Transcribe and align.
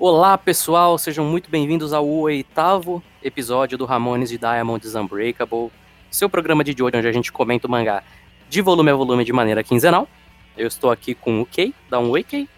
Olá 0.00 0.38
pessoal, 0.38 0.96
sejam 0.96 1.24
muito 1.24 1.50
bem-vindos 1.50 1.92
ao 1.92 2.06
oitavo 2.08 3.02
episódio 3.20 3.76
do 3.76 3.84
Ramones 3.84 4.30
de 4.30 4.38
Diamonds 4.38 4.94
Unbreakable, 4.94 5.72
seu 6.08 6.30
programa 6.30 6.62
de 6.62 6.70
hoje 6.80 6.96
onde 6.96 7.08
a 7.08 7.12
gente 7.12 7.32
comenta 7.32 7.66
o 7.66 7.70
mangá 7.70 8.04
de 8.48 8.62
volume 8.62 8.92
a 8.92 8.94
volume 8.94 9.24
de 9.24 9.32
maneira 9.32 9.64
quinzenal. 9.64 10.08
Eu 10.56 10.68
estou 10.68 10.92
aqui 10.92 11.16
com 11.16 11.40
o 11.40 11.46
Kei, 11.46 11.74
dá 11.90 11.98
um 11.98 12.10
oi 12.10 12.22
Kei. 12.22 12.48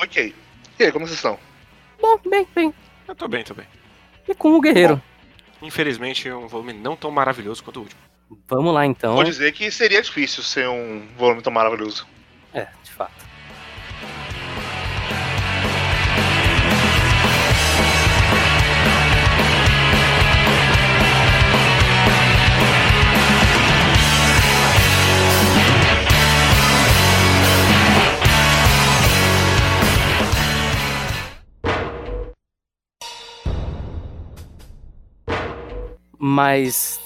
Ok. 0.00 0.32
E 0.78 0.84
aí, 0.84 0.92
como 0.92 1.08
vocês 1.08 1.18
estão? 1.18 1.36
Bom, 2.00 2.20
bem, 2.24 2.46
bem. 2.54 2.72
Eu 3.08 3.16
tô 3.16 3.26
bem, 3.26 3.42
tô 3.42 3.52
bem. 3.52 3.66
E 4.28 4.32
com 4.32 4.54
o 4.54 4.60
Guerreiro. 4.60 5.02
Infelizmente, 5.60 6.28
é 6.28 6.36
um 6.36 6.46
volume 6.46 6.72
não 6.72 6.94
tão 6.94 7.10
maravilhoso 7.10 7.64
quanto 7.64 7.78
o 7.78 7.82
último. 7.82 8.00
Vamos 8.46 8.72
lá 8.72 8.86
então. 8.86 9.16
Vou 9.16 9.24
dizer 9.24 9.50
que 9.50 9.72
seria 9.72 10.00
difícil 10.00 10.44
ser 10.44 10.68
um 10.68 11.04
volume 11.18 11.42
tão 11.42 11.52
maravilhoso. 11.52 12.06
É, 12.54 12.68
de 12.84 12.92
fato. 12.92 13.25
Mas 36.28 37.00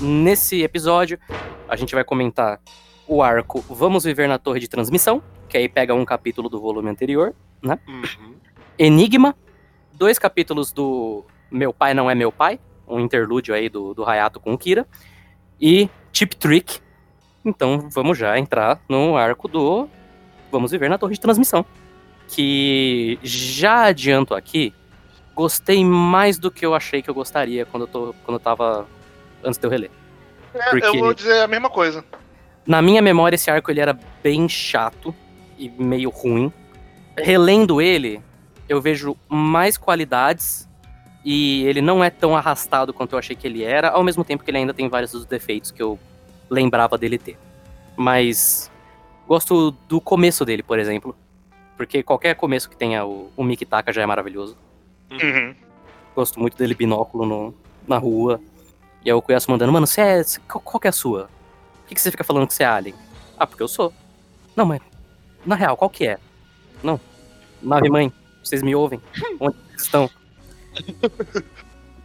nesse 0.00 0.62
episódio 0.62 1.18
a 1.68 1.76
gente 1.76 1.94
vai 1.94 2.02
comentar 2.02 2.58
o 3.06 3.22
arco 3.22 3.62
Vamos 3.68 4.04
Viver 4.04 4.26
na 4.26 4.38
Torre 4.38 4.58
de 4.58 4.68
Transmissão, 4.68 5.22
que 5.50 5.58
aí 5.58 5.68
pega 5.68 5.94
um 5.94 6.02
capítulo 6.02 6.48
do 6.48 6.58
volume 6.58 6.88
anterior, 6.88 7.34
né? 7.62 7.78
Uhum. 7.86 8.36
Enigma, 8.78 9.36
dois 9.92 10.18
capítulos 10.18 10.72
do 10.72 11.26
Meu 11.50 11.74
Pai 11.74 11.92
Não 11.92 12.10
É 12.10 12.14
Meu 12.14 12.32
Pai, 12.32 12.58
um 12.88 12.98
interlúdio 13.00 13.54
aí 13.54 13.68
do, 13.68 13.92
do 13.92 14.02
Hayato 14.02 14.40
com 14.40 14.54
o 14.54 14.58
Kira, 14.58 14.86
e 15.60 15.90
Chip 16.10 16.34
Trick. 16.34 16.80
Então 17.44 17.90
vamos 17.90 18.16
já 18.16 18.38
entrar 18.38 18.80
no 18.88 19.14
arco 19.14 19.46
do 19.46 19.86
Vamos 20.50 20.70
Viver 20.70 20.88
na 20.88 20.96
Torre 20.96 21.12
de 21.12 21.20
Transmissão. 21.20 21.66
Que 22.28 23.18
já 23.22 23.82
adianto 23.82 24.34
aqui, 24.34 24.72
gostei 25.34 25.84
mais 25.84 26.38
do 26.38 26.50
que 26.50 26.64
eu 26.64 26.74
achei 26.74 27.02
que 27.02 27.10
eu 27.10 27.14
gostaria 27.14 27.64
quando 27.66 27.84
eu, 27.84 27.86
tô, 27.88 28.14
quando 28.24 28.36
eu 28.36 28.40
tava 28.40 28.86
antes 29.42 29.58
de 29.58 29.66
eu 29.66 29.70
reler. 29.70 29.90
É, 30.54 30.70
Porque- 30.70 30.86
Eu 30.86 30.98
vou 30.98 31.14
dizer 31.14 31.40
a 31.42 31.48
mesma 31.48 31.68
coisa. 31.68 32.04
Na 32.66 32.80
minha 32.80 33.02
memória, 33.02 33.34
esse 33.34 33.50
arco 33.50 33.70
ele 33.70 33.80
era 33.80 33.98
bem 34.22 34.48
chato 34.48 35.14
e 35.58 35.68
meio 35.68 36.08
ruim. 36.08 36.52
Relendo 37.16 37.80
ele, 37.80 38.22
eu 38.68 38.80
vejo 38.80 39.16
mais 39.28 39.76
qualidades 39.76 40.68
e 41.24 41.64
ele 41.64 41.80
não 41.82 42.02
é 42.02 42.10
tão 42.10 42.36
arrastado 42.36 42.92
quanto 42.92 43.12
eu 43.12 43.18
achei 43.18 43.34
que 43.36 43.46
ele 43.46 43.62
era, 43.62 43.88
ao 43.90 44.02
mesmo 44.02 44.24
tempo 44.24 44.42
que 44.44 44.50
ele 44.50 44.58
ainda 44.58 44.72
tem 44.74 44.88
vários 44.88 45.12
dos 45.12 45.24
defeitos 45.26 45.70
que 45.70 45.82
eu 45.82 45.98
lembrava 46.48 46.96
dele 46.96 47.18
ter. 47.18 47.38
Mas 47.96 48.70
gosto 49.26 49.70
do 49.88 50.00
começo 50.00 50.44
dele, 50.44 50.62
por 50.62 50.78
exemplo, 50.78 51.16
porque 51.76 52.02
qualquer 52.02 52.34
começo 52.34 52.68
que 52.68 52.76
tenha 52.76 53.04
o, 53.04 53.30
o 53.36 53.56
Taka 53.68 53.92
já 53.92 54.02
é 54.02 54.06
maravilhoso. 54.06 54.56
Uhum. 55.10 55.54
Gosto 56.14 56.38
muito 56.40 56.56
dele 56.56 56.74
binóculo 56.74 57.24
no- 57.26 57.54
na 57.86 57.98
rua. 57.98 58.40
E 59.04 59.10
aí 59.10 59.14
o 59.14 59.20
Cuiaço 59.22 59.50
mandando, 59.50 59.72
mano, 59.72 59.86
você 59.86 60.00
é. 60.00 60.22
cê- 60.22 60.40
qual, 60.48 60.60
qual 60.60 60.80
que 60.80 60.86
é 60.86 60.90
a 60.90 60.92
sua? 60.92 61.28
Por 61.82 61.88
que, 61.88 61.94
que 61.94 62.00
você 62.00 62.10
fica 62.10 62.24
falando 62.24 62.46
que 62.46 62.54
você 62.54 62.62
é 62.62 62.66
alien? 62.66 62.94
Ah, 63.38 63.46
porque 63.46 63.62
eu 63.62 63.68
sou. 63.68 63.92
Não, 64.56 64.64
mas. 64.64 64.80
Na 65.44 65.54
real, 65.54 65.76
qual 65.76 65.90
que 65.90 66.06
é? 66.06 66.18
Não. 66.82 66.98
Nave 67.62 67.88
mãe, 67.90 68.12
vocês 68.42 68.62
me 68.62 68.74
ouvem? 68.74 69.00
Onde 69.40 69.56
vocês 69.68 69.82
estão? 69.82 70.08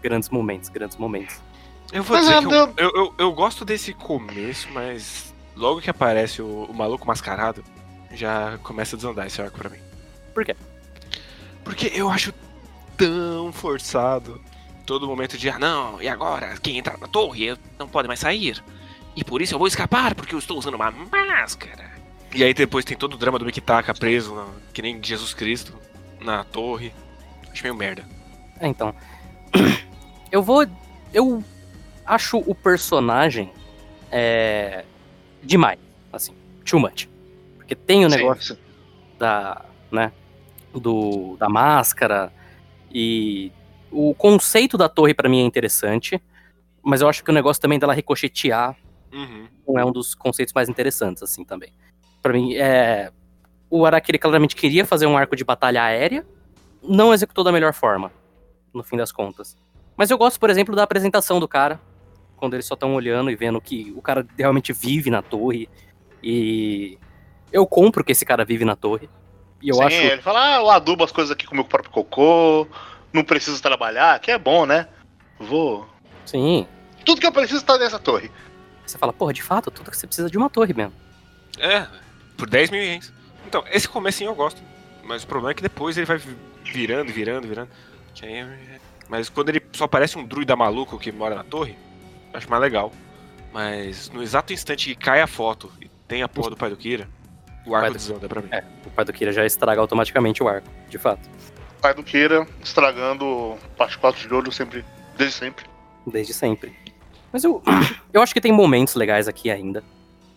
grandes 0.02 0.30
momentos, 0.30 0.70
grandes 0.70 0.98
momentos. 0.98 1.40
Eu 1.92 2.04
vou 2.04 2.18
Mas 2.18 2.28
dizer 2.28 2.48
que 2.48 2.54
eu, 2.54 2.60
eu- 2.60 2.74
eu, 2.78 2.92
eu, 2.96 3.14
eu 3.18 3.32
gosto 3.34 3.66
desse 3.66 3.94
começo, 3.94 4.68
mas 4.72 5.34
logo 5.56 5.82
que 5.82 5.90
aparece 5.90 6.42
o, 6.42 6.66
o 6.66 6.74
maluco 6.74 7.06
mascarado, 7.08 7.64
já 8.14 8.58
começa 8.64 8.96
a 8.96 8.98
desandar 8.98 9.28
esse 9.28 9.42
arco 9.42 9.58
pra 9.58 9.70
mim. 9.70 9.80
Por 10.34 10.46
quê? 10.46 10.56
Porque 11.64 11.92
eu 11.94 12.10
acho 12.10 12.34
tão 13.00 13.54
forçado 13.54 14.42
todo 14.86 15.08
momento 15.08 15.38
de, 15.38 15.50
ah 15.50 15.58
não, 15.58 16.02
e 16.02 16.08
agora? 16.08 16.58
Quem 16.62 16.78
entrar 16.78 16.98
na 16.98 17.08
torre 17.08 17.58
não 17.78 17.88
pode 17.88 18.08
mais 18.08 18.20
sair. 18.20 18.62
E 19.16 19.24
por 19.24 19.42
isso 19.42 19.56
eu 19.56 19.60
vou 19.60 19.68
escapar, 19.68 20.14
porque 20.14 20.36
eu 20.36 20.40
estou 20.40 20.58
usando 20.58 20.74
uma 20.74 20.92
máscara. 20.92 21.90
E 22.36 22.44
aí 22.44 22.54
depois 22.54 22.84
tem 22.84 22.98
todo 22.98 23.14
o 23.14 23.18
drama 23.18 23.40
do 23.40 23.46
Mikitaka 23.46 23.94
preso, 23.94 24.36
na- 24.36 24.48
que 24.74 24.82
nem 24.82 25.02
Jesus 25.02 25.34
Cristo, 25.34 25.74
na 26.20 26.44
torre. 26.44 26.94
Acho 27.52 27.64
meio 27.64 27.76
merda. 27.76 28.06
É, 28.60 28.68
então. 28.68 28.94
Eu 30.32 30.44
vou. 30.44 30.66
Eu 31.12 31.44
acho 32.06 32.38
o 32.38 32.54
personagem. 32.54 33.52
É. 34.12 34.84
Demais. 35.42 35.80
Assim. 36.14 36.36
Too 36.64 36.80
much. 36.80 37.08
Porque 37.58 37.74
tem 37.74 38.06
o 38.06 38.10
negócio 38.10 38.56
sim. 38.56 38.62
da, 39.18 39.66
né, 39.92 40.12
do, 40.72 41.36
da 41.38 41.50
máscara 41.50 42.32
e 42.92 43.52
o 43.92 44.14
conceito 44.14 44.78
da 44.78 44.88
torre 44.90 45.14
pra 45.14 45.30
mim 45.30 45.42
é 45.42 45.46
interessante, 45.46 46.22
mas 46.84 47.02
eu 47.02 47.10
acho 47.10 47.24
que 47.24 47.30
o 47.32 47.34
negócio 47.34 47.62
também 47.62 47.80
dela 47.80 47.94
ricochetear 47.94 48.76
Uhum. 49.12 49.48
não 49.68 49.80
é 49.80 49.84
um 49.84 49.92
dos 49.92 50.14
conceitos 50.14 50.54
mais 50.54 50.70
interessantes 50.70 51.24
assim 51.24 51.44
também. 51.44 51.74
Pra 52.22 52.32
mim 52.34 52.54
é 52.56 53.12
o 53.70 53.86
Araki 53.86 54.12
ele 54.12 54.18
claramente 54.20 54.56
queria 54.56 54.86
fazer 54.86 55.06
um 55.08 55.18
arco 55.18 55.36
de 55.36 55.44
batalha 55.44 55.84
aérea, 55.84 56.26
não 56.84 57.14
executou 57.14 57.44
da 57.44 57.52
melhor 57.52 57.74
forma, 57.74 58.12
no 58.74 58.84
fim 58.84 58.98
das 58.98 59.12
contas. 59.12 59.56
Mas 59.98 60.10
eu 60.10 60.18
gosto, 60.18 60.40
por 60.40 60.50
exemplo, 60.50 60.76
da 60.76 60.84
apresentação 60.84 61.40
do 61.40 61.48
cara, 61.48 61.80
quando 62.38 62.54
eles 62.54 62.66
só 62.66 62.74
estão 62.74 62.96
olhando 62.96 63.30
e 63.30 63.36
vendo 63.36 63.60
que 63.60 63.94
o 63.96 64.02
cara 64.02 64.26
realmente 64.38 64.72
vive 64.74 65.10
na 65.10 65.22
torre 65.22 65.68
e 66.24 66.98
eu 67.52 67.66
compro 67.68 68.04
que 68.04 68.12
esse 68.12 68.26
cara 68.26 68.46
vive 68.46 68.64
na 68.66 68.76
torre. 68.76 69.10
E 69.62 69.70
eu 69.70 69.76
Sim, 69.76 69.84
acho 69.84 69.96
Ele 69.96 70.22
fala, 70.22 70.56
ah, 70.56 70.56
eu 70.58 70.70
adubo 70.70 71.04
as 71.04 71.12
coisas 71.12 71.32
aqui 71.32 71.46
com 71.46 71.54
o 71.54 71.56
meu 71.56 71.66
próprio 71.66 71.92
cocô, 71.92 72.68
não 73.12 73.24
preciso 73.24 73.62
trabalhar, 73.62 74.20
que 74.20 74.32
é 74.32 74.38
bom, 74.38 74.66
né? 74.66 74.88
Vou. 75.40 75.88
Sim. 76.26 76.68
Tudo 77.06 77.20
que 77.22 77.28
eu 77.28 77.32
preciso 77.32 77.64
tá 77.66 77.78
nessa 77.78 78.00
torre. 78.00 78.32
Você 78.86 78.98
fala, 78.98 79.14
porra, 79.14 79.34
de 79.34 79.42
fato, 79.44 79.70
tudo 79.70 79.92
que 79.92 79.98
você 79.98 80.08
precisa 80.08 80.30
de 80.30 80.38
uma 80.38 80.50
torre 80.50 80.74
mesmo. 80.74 80.94
É, 81.60 81.88
por 82.38 82.50
10 82.50 82.70
mil 82.70 82.82
ienes. 82.82 83.12
Então, 83.46 83.64
esse 83.72 83.88
comecinho 83.88 84.30
eu 84.32 84.36
gosto. 84.36 84.62
Mas 85.04 85.24
o 85.24 85.28
problema 85.28 85.52
é 85.52 85.54
que 85.56 85.62
depois 85.64 85.98
ele 85.98 86.06
vai 86.06 86.18
vi- 86.18 86.38
virando, 86.64 87.12
virando, 87.12 87.48
virando. 87.48 87.70
É- 88.22 88.80
Mas 89.08 89.28
quando 89.30 89.50
ele 89.50 89.62
só 89.74 89.88
parece 89.88 90.18
um 90.18 90.26
druida 90.26 90.56
maluco 90.56 91.00
que 91.00 91.12
mora 91.12 91.36
na 91.36 91.44
torre, 91.44 91.76
eu 92.32 92.38
acho 92.38 92.50
mais 92.50 92.62
legal. 92.62 92.92
Mas 93.52 94.10
no 94.12 94.22
exato 94.22 94.54
instante 94.54 94.90
que 94.90 94.96
cai 94.96 95.22
a 95.22 95.28
foto 95.28 95.72
e 95.82 95.90
tem 96.08 96.22
a 96.22 96.28
porra 96.28 96.52
do 96.52 96.58
pai 96.58 96.70
do 96.70 96.78
Kira, 96.78 97.08
o 97.70 97.72
Pai 97.72 97.82
arco 97.86 97.94
do- 97.94 97.98
desanda 97.98 98.28
pra 98.28 98.42
mim. 98.42 98.50
É, 98.52 98.64
o 98.86 98.90
pai 98.92 99.06
do 99.06 99.14
Kira 99.14 99.32
já 99.32 99.46
estraga 99.46 99.80
automaticamente 99.82 100.42
o 100.44 100.48
arco, 100.48 100.68
de 100.90 100.98
fato. 100.98 101.30
Pai 101.82 101.94
do 101.94 102.04
Kira 102.04 102.46
estragando 102.64 103.56
parte 103.78 103.98
4 103.98 104.28
de 104.28 104.34
ouro 104.34 104.52
sempre, 104.52 104.84
desde 105.18 105.36
sempre. 105.36 105.66
Desde 106.06 106.34
sempre. 106.34 106.76
Mas 107.32 107.44
eu, 107.44 107.62
eu 108.12 108.22
acho 108.22 108.34
que 108.34 108.42
tem 108.42 108.52
momentos 108.52 108.96
legais 108.96 109.28
aqui 109.28 109.50
ainda. 109.50 109.84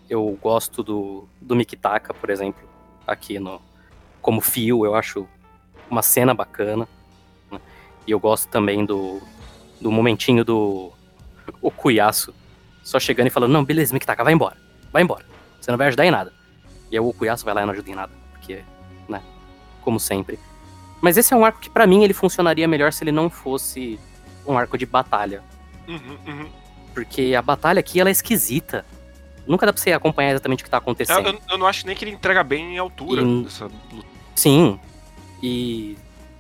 Eu 0.09 0.39
gosto 0.43 0.83
do, 0.83 1.27
do 1.41 1.57
Mikitaka, 1.57 2.13
por 2.13 2.29
exemplo, 2.31 2.63
aqui 3.07 3.39
no 3.39 3.61
como 4.21 4.41
fio, 4.41 4.85
eu 4.85 4.95
acho 4.95 5.27
uma 5.91 6.03
cena 6.03 6.33
bacana. 6.35 6.87
né? 7.51 7.59
E 8.07 8.11
eu 8.13 8.21
gosto 8.21 8.49
também 8.49 8.85
do, 8.85 9.21
do 9.81 9.91
momentinho 9.91 10.45
do 10.45 10.93
o 11.61 11.71
Cuiaço 11.71 12.33
só 12.85 13.01
chegando 13.01 13.27
e 13.29 13.31
falando, 13.31 13.53
não, 13.53 13.65
beleza, 13.65 13.93
Mikitaka, 13.93 14.23
vai 14.23 14.33
embora. 14.33 14.57
Vai 14.93 15.03
embora. 15.03 15.25
Você 15.61 15.71
não 15.71 15.79
vai 15.79 15.89
ajudar 15.89 16.05
em 16.07 16.11
nada. 16.11 16.33
E 16.93 16.97
aí 16.97 17.01
o 17.01 17.13
Cuiaço 17.13 17.45
vai 17.45 17.55
lá 17.55 17.63
e 17.63 17.65
não 17.67 17.73
ajuda 17.73 17.91
em 17.91 17.95
nada. 17.95 18.13
Porque, 18.33 18.63
né, 19.09 19.23
como 19.81 19.99
sempre. 19.99 20.39
Mas 21.01 21.17
esse 21.17 21.33
é 21.33 21.37
um 21.37 21.45
arco 21.45 21.59
que 21.59 21.71
pra 21.71 21.87
mim 21.87 22.05
ele 22.05 22.13
funcionaria 22.13 22.69
melhor 22.69 22.93
se 22.93 23.03
ele 23.03 23.11
não 23.11 23.29
fosse 23.31 23.99
um 24.47 24.57
arco 24.59 24.77
de 24.77 24.85
batalha. 24.87 25.43
Uhum, 25.89 26.19
uhum. 26.27 26.47
Porque 26.95 27.35
a 27.37 27.41
batalha 27.43 27.81
aqui 27.81 27.99
ela 27.99 28.11
é 28.11 28.13
esquisita. 28.13 28.85
Nunca 29.47 29.67
dá 29.67 29.73
pra 29.73 29.83
você 29.83 29.93
acompanhar 29.93 30.31
exatamente 30.33 30.61
o 30.63 30.65
que 30.65 30.71
tá 30.71 30.77
Eu, 30.77 30.79
acontecendo. 30.79 31.27
eu- 31.29 31.41
eu 31.51 31.59
não 31.59 31.67
acho 31.67 31.87
nem 31.87 31.97
que 31.97 32.05
ele 32.05 32.13
entrega 32.13 32.45
bem 32.45 32.79
a 32.79 32.83
altura 32.83 33.23
E- 33.23 33.43
dessa 33.43 33.65
luta. 33.65 34.07
Sim. 34.37 34.79
E 35.43 35.97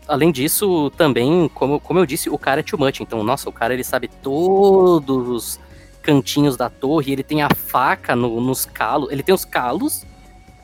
além 0.07 0.31
disso, 0.31 0.91
também, 0.97 1.49
como, 1.55 1.81
como 1.81 1.99
eu 1.99 2.07
disse, 2.07 2.29
o 2.31 2.39
cara 2.39 2.61
é 2.61 2.63
too 2.63 2.79
much. 2.79 3.01
Então, 3.01 3.25
nossa, 3.25 3.49
o 3.49 3.53
cara 3.53 3.73
ele 3.75 3.83
sabe 3.83 4.07
todos 4.07 5.29
os 5.29 5.61
cantinhos 6.03 6.57
da 6.57 6.69
torre, 6.71 7.13
ele 7.13 7.23
tem 7.25 7.43
a 7.43 7.49
faca 7.53 8.15
no- 8.15 8.41
nos 8.41 8.65
calos. 8.67 9.11
Ele 9.11 9.23
tem 9.23 9.35
os 9.35 9.45
calos, 9.45 10.05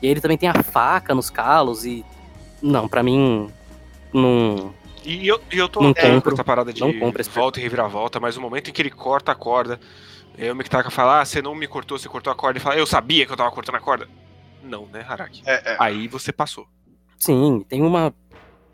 e 0.01 0.07
ele 0.07 0.21
também 0.21 0.37
tem 0.37 0.49
a 0.49 0.63
faca 0.63 1.13
nos 1.13 1.29
calos. 1.29 1.85
E. 1.85 2.05
Não, 2.61 2.87
pra 2.87 3.03
mim. 3.03 3.49
Não. 4.13 4.73
E 5.03 5.27
eu, 5.27 5.39
e 5.51 5.57
eu 5.57 5.69
tô 5.69 5.81
Não 5.81 5.93
com 5.93 6.01
compro. 6.01 6.33
essa 6.33 6.43
parada 6.43 6.73
de 6.73 6.81
Não 6.81 6.93
compro 6.99 7.21
esse 7.21 7.29
volta 7.29 7.59
e 7.59 7.63
reviravolta, 7.63 8.19
mas 8.19 8.37
o 8.37 8.41
momento 8.41 8.69
em 8.69 8.73
que 8.73 8.81
ele 8.81 8.89
corta 8.89 9.31
a 9.31 9.35
corda, 9.35 9.79
aí 10.37 10.51
o 10.51 10.55
Mikitaka 10.55 10.91
fala, 10.91 11.21
ah, 11.21 11.25
você 11.25 11.41
não 11.41 11.55
me 11.55 11.67
cortou, 11.67 11.97
você 11.97 12.09
cortou 12.09 12.31
a 12.31 12.35
corda, 12.35 12.59
e 12.59 12.61
fala, 12.61 12.75
eu 12.75 12.85
sabia 12.85 13.25
que 13.25 13.31
eu 13.31 13.37
tava 13.37 13.51
cortando 13.51 13.75
a 13.75 13.79
corda. 13.79 14.07
Não, 14.61 14.85
né, 14.87 15.05
Haraki? 15.07 15.41
É, 15.45 15.73
é. 15.73 15.77
Aí 15.79 16.07
você 16.07 16.33
passou. 16.33 16.67
Sim, 17.17 17.65
tem 17.67 17.81
uma 17.81 18.13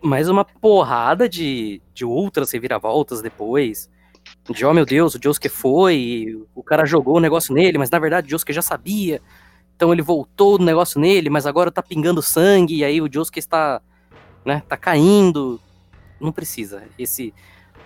mais 0.02 0.30
uma 0.30 0.46
porrada 0.46 1.28
de, 1.28 1.82
de 1.94 2.06
outras 2.06 2.52
reviravoltas 2.52 3.22
depois. 3.22 3.90
De, 4.50 4.66
oh 4.66 4.74
meu 4.74 4.86
Deus, 4.86 5.16
o 5.16 5.20
Josuke 5.22 5.50
foi, 5.50 6.40
o 6.54 6.64
cara 6.64 6.86
jogou 6.86 7.18
o 7.18 7.20
negócio 7.20 7.54
nele, 7.54 7.78
mas 7.78 7.90
na 7.90 8.00
verdade 8.00 8.28
o 8.28 8.30
Josuke 8.30 8.54
já 8.54 8.62
sabia. 8.62 9.22
Então 9.76 9.92
ele 9.92 10.02
voltou 10.02 10.56
o 10.56 10.64
negócio 10.64 11.00
nele, 11.00 11.30
mas 11.30 11.46
agora 11.46 11.72
tá 11.72 11.84
pingando 11.84 12.22
sangue, 12.22 12.78
e 12.78 12.84
aí 12.84 13.02
o 13.02 13.12
Josuke 13.12 13.40
está, 13.40 13.82
né, 14.46 14.64
tá 14.68 14.78
caindo. 14.78 15.60
Não 16.20 16.32
precisa. 16.32 16.84
Esse. 16.98 17.34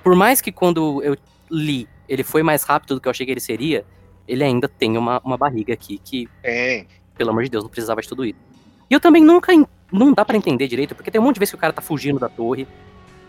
Por 0.03 0.15
mais 0.15 0.39
que 0.39 0.51
quando 0.51 1.01
eu 1.03 1.17
li, 1.49 1.87
ele 2.07 2.23
foi 2.23 2.43
mais 2.43 2.63
rápido 2.63 2.95
do 2.95 3.01
que 3.01 3.07
eu 3.07 3.11
achei 3.11 3.25
que 3.25 3.31
ele 3.31 3.39
seria, 3.39 3.85
ele 4.27 4.43
ainda 4.43 4.67
tem 4.67 4.97
uma, 4.97 5.19
uma 5.23 5.37
barriga 5.37 5.73
aqui 5.73 5.97
que, 5.97 6.29
Tem. 6.41 6.87
pelo 7.17 7.31
amor 7.31 7.43
de 7.43 7.49
Deus, 7.49 7.63
não 7.63 7.71
precisava 7.71 8.01
de 8.01 8.07
tudo 8.07 8.23
isso. 8.23 8.37
E 8.89 8.93
eu 8.93 8.99
também 8.99 9.23
nunca. 9.23 9.53
Não 9.91 10.13
dá 10.13 10.23
pra 10.23 10.37
entender 10.37 10.67
direito, 10.67 10.93
porque 10.93 11.09
tem 11.09 11.19
um 11.19 11.23
monte 11.23 11.35
de 11.35 11.39
vezes 11.39 11.51
que 11.51 11.57
o 11.57 11.59
cara 11.59 11.73
tá 11.73 11.81
fugindo 11.81 12.19
da 12.19 12.29
torre 12.29 12.67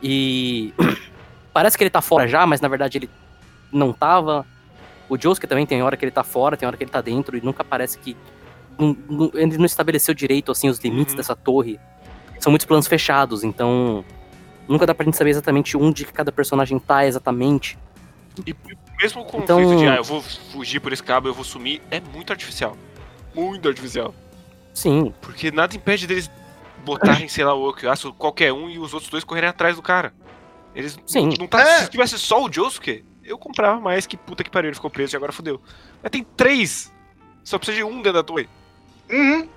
e. 0.03 0.73
Parece 1.53 1.77
que 1.77 1.83
ele 1.83 1.91
tá 1.91 2.01
fora 2.01 2.29
já, 2.29 2.47
mas 2.47 2.61
na 2.61 2.69
verdade 2.69 2.99
ele 2.99 3.11
não 3.73 3.93
tava. 3.93 4.47
O 5.09 5.19
Josuke 5.19 5.47
também 5.47 5.67
tem 5.67 5.83
hora 5.83 5.97
que 5.97 6.05
ele 6.05 6.13
tá 6.13 6.23
fora, 6.23 6.57
tem 6.57 6.67
hora 6.67 6.77
que 6.77 6.85
ele 6.85 6.91
tá 6.91 7.01
dentro, 7.01 7.37
e 7.37 7.41
nunca 7.41 7.65
parece 7.65 7.99
que. 7.99 8.17
Não- 8.81 8.97
não- 9.09 9.31
Ele 9.35 9.59
não 9.59 9.65
estabeleceu 9.67 10.15
direito 10.15 10.51
assim 10.51 10.69
os 10.69 10.79
limites 10.79 11.13
Uhum. 11.13 11.17
dessa 11.19 11.37
torre. 11.37 11.79
São 12.39 12.51
muitos 12.51 12.67
planos 12.67 12.87
fechados, 12.87 13.45
então. 13.45 14.05
Nunca 14.69 14.87
dá 14.87 14.95
pra 14.95 15.05
gente 15.05 15.17
saber 15.17 15.31
exatamente 15.31 15.77
onde 15.77 16.05
cada 16.07 16.31
personagem 16.33 16.79
tá 16.79 17.05
exatamente. 17.07 17.77
E 18.47 18.55
mesmo 19.01 19.23
o 19.23 19.25
conflito 19.25 19.43
Então- 19.45 19.77
de, 19.77 19.87
ah, 19.87 19.97
eu 19.97 20.05
vou 20.05 20.23
fugir 20.23 20.81
por 20.81 20.93
esse 20.93 21.03
cabo, 21.03 21.29
eu 21.29 21.35
vou 21.35 21.45
sumir, 21.45 21.83
é 21.91 22.01
muito 22.01 22.33
artificial. 22.33 22.77
Muito 23.35 23.69
artificial. 23.69 24.15
Sim, 24.73 25.13
Porque 25.21 25.51
nada 25.51 25.75
impede 25.77 26.07
deles 26.07 26.31
botarem, 26.85 27.29
sei 27.29 27.45
lá, 27.45 27.53
o 27.55 27.69
Okuyasu, 27.69 28.13
qualquer 28.15 28.53
um, 28.53 28.71
e 28.71 28.79
os 28.79 28.95
outros 28.95 29.11
dois 29.11 29.25
correrem 29.25 29.51
atrás 29.51 29.77
do 29.77 29.83
cara. 29.83 30.15
Eles 30.75 30.97
Sim. 31.05 31.31
não 31.39 31.47
tá. 31.49 31.61
É. 31.61 31.81
Se 31.83 31.91
tivesse 31.91 32.17
só 32.19 32.43
o 32.45 32.51
Josuke, 32.51 33.05
eu 33.25 33.37
comprava 33.37 33.81
mais 33.81 34.07
que 34.07 34.17
puta 34.17 34.45
que 34.45 34.51
pariu, 34.51 34.69
ele 34.69 34.75
ficou 34.77 34.89
preso 34.89 35.15
e 35.15 35.17
agora 35.17 35.33
fodeu. 35.33 35.61
Mas 36.03 36.11
tem 36.11 36.25
três! 36.37 36.93
Só 37.43 37.59
precisa 37.59 37.79
de 37.79 37.85
um 37.85 37.97
dentro 37.97 38.13
da 38.15 38.23
torre. 38.23 38.49
Uhum. 39.11 39.49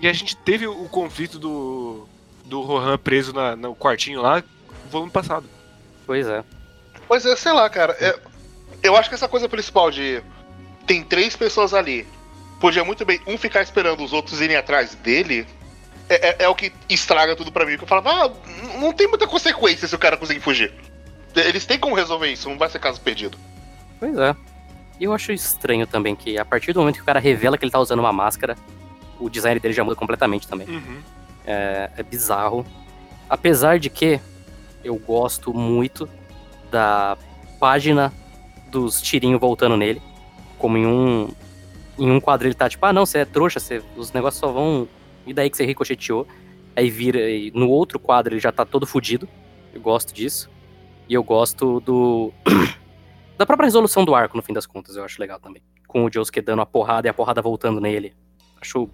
E 0.00 0.08
a 0.08 0.12
gente 0.12 0.36
teve 0.36 0.66
o 0.66 0.88
conflito 0.88 1.38
do. 1.38 2.06
do 2.44 2.60
Rohan 2.62 2.98
preso 2.98 3.32
na, 3.32 3.54
no 3.56 3.74
quartinho 3.74 4.20
lá 4.20 4.36
no 4.84 4.90
volume 4.90 5.10
passado. 5.10 5.46
pois 6.06 6.26
é. 6.26 6.42
Pois 7.08 7.24
é, 7.26 7.36
sei 7.36 7.52
lá, 7.52 7.68
cara. 7.68 7.96
é- 8.00 8.18
eu 8.82 8.96
acho 8.96 9.08
que 9.08 9.14
essa 9.14 9.28
coisa 9.28 9.48
principal 9.48 9.90
de. 9.90 10.22
Tem 10.86 11.02
três 11.04 11.36
pessoas 11.36 11.72
ali. 11.72 12.06
Podia 12.60 12.84
muito 12.84 13.04
bem 13.04 13.20
um 13.26 13.36
ficar 13.38 13.62
esperando 13.62 14.02
os 14.04 14.12
outros 14.12 14.40
irem 14.40 14.56
atrás 14.56 14.94
dele. 14.96 15.46
É, 16.08 16.28
é- 16.30 16.36
é 16.44 16.48
o 16.48 16.54
que 16.54 16.72
estraga 16.88 17.36
tudo 17.36 17.52
pra 17.52 17.64
mim. 17.64 17.76
Que 17.76 17.84
eu 17.84 17.88
falava, 17.88 18.10
ah, 18.10 18.30
não 18.80 18.92
tem 18.92 19.06
muita 19.08 19.26
consequência 19.26 19.86
se 19.86 19.94
o 19.94 19.98
cara 19.98 20.16
conseguir 20.16 20.40
fugir. 20.40 20.72
Eles 21.34 21.64
têm 21.64 21.78
como 21.78 21.94
resolver 21.94 22.30
isso, 22.30 22.48
não 22.48 22.58
vai 22.58 22.68
ser 22.68 22.78
caso 22.78 23.00
perdido. 23.00 23.38
Pois 23.98 24.16
é. 24.18 24.34
E 25.00 25.04
eu 25.04 25.12
acho 25.14 25.32
estranho 25.32 25.86
também 25.86 26.14
que 26.14 26.36
a 26.38 26.44
partir 26.44 26.72
do 26.72 26.80
momento 26.80 26.96
que 26.96 27.02
o 27.02 27.06
cara 27.06 27.18
revela 27.20 27.56
que 27.56 27.64
ele 27.64 27.72
tá 27.72 27.78
usando 27.78 28.00
uma 28.00 28.12
máscara, 28.12 28.56
o 29.22 29.30
design 29.30 29.58
dele 29.60 29.74
já 29.74 29.84
muda 29.84 29.96
completamente 29.96 30.48
também. 30.48 30.68
Uhum. 30.68 31.00
É, 31.46 31.90
é 31.96 32.02
bizarro. 32.02 32.64
Apesar 33.28 33.78
de 33.78 33.88
que 33.88 34.20
eu 34.84 34.96
gosto 34.96 35.54
muito 35.54 36.08
da 36.70 37.16
página 37.60 38.12
dos 38.70 39.00
tirinhos 39.00 39.40
voltando 39.40 39.76
nele. 39.76 40.02
Como 40.58 40.76
em 40.76 40.86
um. 40.86 41.28
Em 41.98 42.10
um 42.10 42.20
quadro 42.20 42.48
ele 42.48 42.54
tá 42.54 42.68
tipo, 42.68 42.84
ah 42.86 42.92
não, 42.92 43.04
você 43.04 43.18
é 43.18 43.24
trouxa, 43.24 43.60
você, 43.60 43.82
os 43.96 44.12
negócios 44.12 44.40
só 44.40 44.50
vão. 44.50 44.88
E 45.26 45.32
daí 45.32 45.50
que 45.50 45.56
você 45.56 45.64
ricocheteou. 45.64 46.26
Aí 46.74 46.90
vira. 46.90 47.20
E 47.30 47.50
no 47.52 47.68
outro 47.68 48.00
quadro 48.00 48.34
ele 48.34 48.40
já 48.40 48.50
tá 48.50 48.64
todo 48.64 48.86
fudido. 48.86 49.28
Eu 49.72 49.80
gosto 49.80 50.12
disso. 50.12 50.50
E 51.08 51.14
eu 51.14 51.22
gosto 51.22 51.80
do. 51.80 52.32
da 53.36 53.46
própria 53.46 53.66
resolução 53.66 54.04
do 54.04 54.14
arco, 54.14 54.36
no 54.36 54.42
fim 54.42 54.52
das 54.52 54.66
contas, 54.66 54.96
eu 54.96 55.04
acho 55.04 55.20
legal 55.20 55.38
também. 55.38 55.62
Com 55.86 56.04
o 56.04 56.12
Josuke 56.12 56.40
dando 56.40 56.62
a 56.62 56.66
porrada 56.66 57.06
e 57.06 57.10
a 57.10 57.14
porrada 57.14 57.42
voltando 57.42 57.80
nele. 57.80 58.14
Acho 58.60 58.88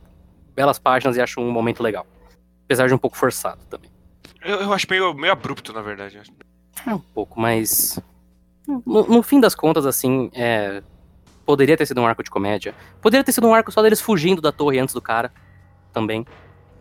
belas 0.59 0.77
páginas 0.77 1.17
e 1.17 1.21
acho 1.21 1.41
um 1.41 1.53
momento 1.53 1.85
legal. 1.85 2.05
Apesar 2.65 2.89
de 2.89 2.95
um 2.95 2.99
pouco 2.99 3.17
forçado 3.17 3.65
também. 3.71 3.89
Eu, 4.45 4.57
eu 4.63 4.73
acho 4.73 4.87
meio, 4.91 5.15
meio 5.15 5.33
abrupto, 5.33 5.73
na 5.73 5.81
verdade. 5.81 6.21
É 6.85 6.93
um 6.93 6.99
pouco, 6.99 7.41
mas. 7.41 8.01
No, 8.67 9.07
no 9.07 9.23
fim 9.23 9.39
das 9.39 9.55
contas, 9.55 9.87
assim, 9.87 10.31
é. 10.35 10.83
Poderia 11.47 11.77
ter 11.77 11.87
sido 11.87 12.01
um 12.01 12.07
arco 12.07 12.25
de 12.25 12.31
comédia. 12.31 12.75
Poderia 13.01 13.23
ter 13.23 13.33
sido 13.33 13.47
um 13.47 13.55
arco 13.55 13.71
só 13.71 13.81
deles 13.83 14.01
fugindo 14.01 14.43
da 14.43 14.51
torre 14.51 14.81
antes 14.81 14.95
do 14.95 15.01
cara. 15.01 15.33
Também. 15.93 16.27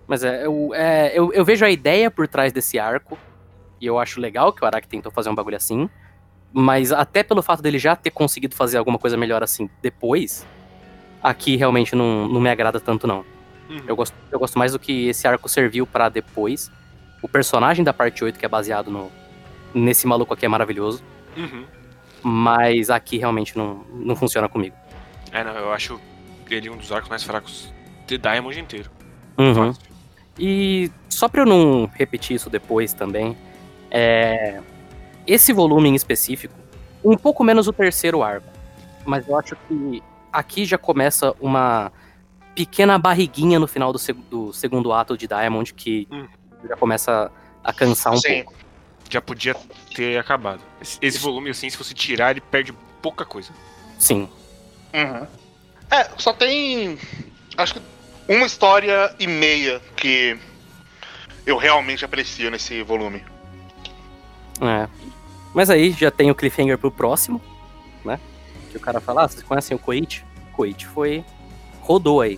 Mas 0.07 0.23
é, 0.23 0.45
eu, 0.45 0.71
é, 0.73 1.11
eu, 1.17 1.31
eu 1.31 1.45
vejo 1.45 1.63
a 1.63 1.69
ideia 1.69 2.09
por 2.09 2.27
trás 2.27 2.51
desse 2.51 2.79
arco. 2.79 3.17
E 3.79 3.85
eu 3.85 3.99
acho 3.99 4.19
legal 4.19 4.51
que 4.51 4.63
o 4.63 4.65
Araki 4.65 4.87
tentou 4.87 5.11
fazer 5.11 5.29
um 5.29 5.35
bagulho 5.35 5.55
assim. 5.55 5.87
Mas 6.51 6.91
até 6.91 7.21
pelo 7.21 7.43
fato 7.43 7.61
dele 7.61 7.77
já 7.77 7.95
ter 7.95 8.09
conseguido 8.09 8.55
fazer 8.55 8.77
alguma 8.77 8.97
coisa 8.97 9.15
melhor 9.15 9.43
assim 9.43 9.69
depois. 9.81 10.45
Aqui 11.21 11.55
realmente 11.55 11.95
não, 11.95 12.27
não 12.27 12.41
me 12.41 12.49
agrada 12.49 12.79
tanto, 12.79 13.05
não. 13.07 13.23
Uhum. 13.69 13.83
Eu 13.87 13.95
gosto, 13.95 14.15
eu 14.31 14.39
gosto 14.39 14.57
mais 14.57 14.71
do 14.71 14.79
que 14.79 15.07
esse 15.07 15.27
arco 15.27 15.47
serviu 15.49 15.85
pra 15.85 16.09
depois. 16.09 16.71
O 17.21 17.27
personagem 17.27 17.83
da 17.83 17.93
parte 17.93 18.23
8, 18.23 18.37
que 18.37 18.45
é 18.45 18.49
baseado 18.49 18.89
no, 18.89 19.11
nesse 19.73 20.07
maluco 20.07 20.33
aqui, 20.33 20.45
é 20.45 20.49
maravilhoso. 20.49 21.03
Uhum. 21.35 21.65
Mas 22.23 22.89
aqui 22.89 23.17
realmente 23.17 23.57
não, 23.57 23.85
não 23.93 24.15
funciona 24.15 24.47
comigo. 24.47 24.75
É, 25.31 25.43
não, 25.43 25.53
eu 25.53 25.71
acho 25.71 25.99
ele 26.49 26.69
um 26.69 26.77
dos 26.77 26.91
arcos 26.91 27.09
mais 27.09 27.23
fracos 27.23 27.73
de 28.05 28.17
Diamond 28.17 28.59
inteiro. 28.59 28.89
Uhum. 29.37 29.73
E 30.39 30.91
só 31.09 31.27
pra 31.27 31.41
eu 31.41 31.45
não 31.45 31.89
repetir 31.93 32.35
isso 32.35 32.49
depois 32.49 32.93
também, 32.93 33.35
é... 33.89 34.61
esse 35.25 35.51
volume 35.51 35.89
em 35.89 35.95
específico, 35.95 36.53
um 37.03 37.17
pouco 37.17 37.43
menos 37.43 37.67
o 37.67 37.73
terceiro 37.73 38.23
arco, 38.23 38.47
mas 39.05 39.27
eu 39.27 39.37
acho 39.37 39.55
que 39.67 40.01
aqui 40.31 40.65
já 40.65 40.77
começa 40.77 41.33
uma 41.39 41.91
pequena 42.57 42.97
barriguinha 42.97 43.59
no 43.59 43.67
final 43.67 43.93
do, 43.93 43.99
seg- 43.99 44.17
do 44.31 44.51
segundo 44.51 44.91
ato 44.91 45.15
de 45.15 45.27
Diamond 45.27 45.71
que 45.75 46.07
Hum. 46.11 46.27
já 46.67 46.75
começa 46.75 47.31
a 47.63 47.71
cansar 47.71 48.13
um 48.13 48.17
Sim. 48.17 48.43
pouco. 48.43 48.53
Já 49.09 49.21
podia 49.21 49.55
ter 49.95 50.17
acabado. 50.17 50.59
Esse, 50.81 50.97
esse 50.99 51.19
volume, 51.19 51.51
assim, 51.51 51.69
se 51.69 51.77
você 51.77 51.93
tirar, 51.93 52.31
ele 52.31 52.41
perde 52.41 52.73
pouca 53.01 53.23
coisa. 53.23 53.51
Sim, 53.99 54.27
Uhum. 54.93 55.27
É, 55.91 56.09
só 56.17 56.33
tem. 56.33 56.97
Acho 57.55 57.75
que 57.75 57.81
uma 58.27 58.45
história 58.47 59.13
e 59.19 59.27
meia 59.27 59.79
que 59.95 60.37
eu 61.45 61.57
realmente 61.57 62.03
aprecio 62.03 62.49
nesse 62.49 62.81
volume. 62.83 63.23
É. 64.61 64.87
Mas 65.53 65.69
aí 65.69 65.91
já 65.91 66.09
tem 66.09 66.31
o 66.31 66.35
cliffhanger 66.35 66.77
pro 66.77 66.89
próximo, 66.91 67.39
né? 68.03 68.19
Que 68.71 68.77
o 68.77 68.79
cara 68.79 68.99
fala, 68.99 69.23
ah, 69.23 69.27
vocês 69.27 69.43
conhecem 69.43 69.75
o 69.77 69.79
Koichi? 69.79 70.23
O 70.51 70.55
Koichi 70.57 70.85
foi. 70.87 71.23
rodou 71.81 72.19
aí. 72.21 72.37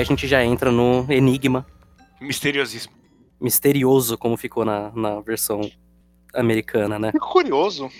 Aí 0.00 0.02
a 0.02 0.06
gente 0.06 0.26
já 0.26 0.42
entra 0.42 0.72
no 0.72 1.06
enigma 1.10 1.66
Misteriosíssimo. 2.20 2.94
misterioso, 3.40 4.16
como 4.18 4.36
ficou 4.36 4.64
na, 4.64 4.90
na 4.94 5.20
versão 5.20 5.60
americana, 6.34 6.98
né? 6.98 7.12
Fico 7.12 7.28
curioso, 7.28 7.90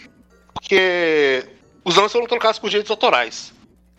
porque 0.54 1.46
os 1.84 1.94
nomes 1.96 2.12
foram 2.12 2.26
trocados 2.26 2.58
por 2.58 2.68
direitos 2.68 2.90
autorais. 2.90 3.52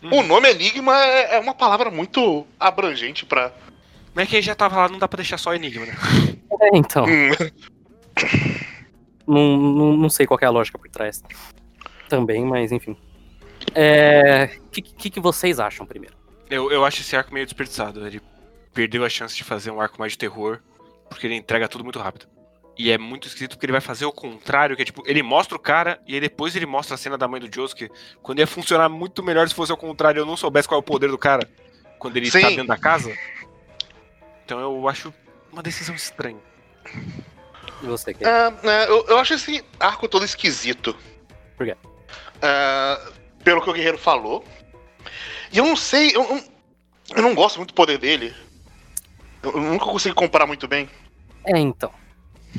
Uhum. 0.03 0.20
O 0.20 0.24
nome 0.24 0.50
Enigma 0.50 0.98
é 0.98 1.36
é 1.36 1.39
uma 1.39 1.53
palavra 1.53 1.91
muito 1.91 2.46
abrangente 2.60 3.25
pra. 3.25 3.53
Mas 4.13 4.27
é 4.27 4.29
que 4.29 4.41
já 4.41 4.55
tava 4.55 4.77
lá, 4.77 4.89
não 4.89 5.00
dá 5.00 5.08
pra 5.08 5.17
deixar 5.17 5.38
só 5.38 5.53
enigma, 5.53 5.86
né? 5.86 5.93
É, 6.62 6.77
então, 6.77 7.05
Hum, 7.05 7.31
não, 9.27 9.58
não, 9.58 9.98
não 9.98 10.10
sei 10.10 10.25
qual 10.25 10.38
que 10.38 10.43
é 10.43 10.48
a 10.48 10.51
lógica 10.51 10.77
por 10.77 10.89
trás. 10.89 11.24
Também, 12.10 12.43
mas 12.46 12.72
enfim. 12.72 12.96
É. 13.74 14.50
O 14.65 14.70
que, 14.70 14.81
que, 14.81 15.10
que 15.10 15.20
vocês 15.20 15.60
acham 15.60 15.86
primeiro? 15.86 16.15
Eu, 16.51 16.72
eu 16.72 16.86
acho 16.86 17.01
esse 17.01 17.15
arco 17.15 17.34
meio 17.34 17.46
desperdiçado. 17.46 18.05
Ele 18.05 18.22
perdeu 18.74 19.03
a 19.03 19.10
chance 19.10 19.36
de 19.36 19.43
fazer 19.43 19.72
um 19.72 19.81
arco 19.81 20.00
mais 20.00 20.12
de 20.12 20.17
terror, 20.17 20.60
porque 21.10 21.25
ele 21.25 21.36
entrega 21.36 21.67
tudo 21.67 21.84
muito 21.84 22.00
rápido. 22.00 22.27
E 22.77 22.91
é 22.91 22.98
muito 22.98 23.27
esquisito 23.27 23.51
porque 23.51 23.65
ele 23.65 23.74
vai 23.74 23.81
fazer 23.81 24.05
o 24.05 24.12
contrário, 24.12 24.75
que 24.75 24.81
é 24.81 24.86
tipo, 24.86 25.03
ele 25.05 25.22
mostra 25.22 25.55
o 25.55 25.60
cara 25.60 26.01
e 26.08 26.15
aí 26.15 26.22
depois 26.22 26.55
ele 26.55 26.65
mostra 26.65 26.96
a 26.96 26.98
cena 26.98 27.17
da 27.17 27.27
mãe 27.27 27.39
do 27.39 27.53
Josuke, 27.53 27.89
quando 28.22 28.39
ia 28.39 28.48
funcionar 28.48 28.89
muito 28.89 29.22
melhor 29.22 29.48
se 29.48 29.53
fosse 29.53 29.72
ao 29.72 29.77
contrário, 29.77 30.20
eu 30.20 30.25
não 30.25 30.38
soubesse 30.38 30.67
qual 30.67 30.79
é 30.79 30.81
o 30.81 30.84
poder 30.84 31.10
do 31.10 31.17
cara 31.17 31.48
quando 32.00 32.17
ele 32.17 32.31
Sim. 32.31 32.41
tá 32.41 32.50
dentro 32.50 32.67
da 32.67 32.77
casa. 32.77 33.15
Então 34.46 34.60
eu 34.60 34.88
acho 34.88 35.13
uma 35.51 35.62
decisão 35.62 35.93
estranha. 35.93 36.39
E 37.84 37.86
você, 37.86 38.13
Kê? 38.13 38.25
é, 38.25 38.53
é, 38.63 38.89
eu, 38.89 39.05
eu 39.08 39.17
acho 39.20 39.34
esse 39.34 39.63
arco 39.79 40.08
todo 40.08 40.25
esquisito. 40.25 40.96
Por 41.55 41.65
quê? 41.67 41.75
É, 42.41 43.00
pelo 43.43 43.62
que 43.62 43.70
o 43.70 43.74
Guerreiro 43.74 43.98
falou. 43.98 44.43
E 45.51 45.58
eu 45.58 45.65
não 45.65 45.75
sei. 45.75 46.15
Eu, 46.15 46.24
eu- 46.24 46.43
Eu 47.15 47.22
não 47.22 47.36
gosto 47.36 47.58
muito 47.58 47.72
do 47.72 47.75
poder 47.75 47.98
dele. 47.98 48.34
Eu 49.43 49.51
eu 49.51 49.60
nunca 49.62 49.86
consegui 49.86 50.15
comparar 50.15 50.46
muito 50.48 50.65
bem. 50.67 50.88
É, 51.46 51.58
então. 51.60 51.91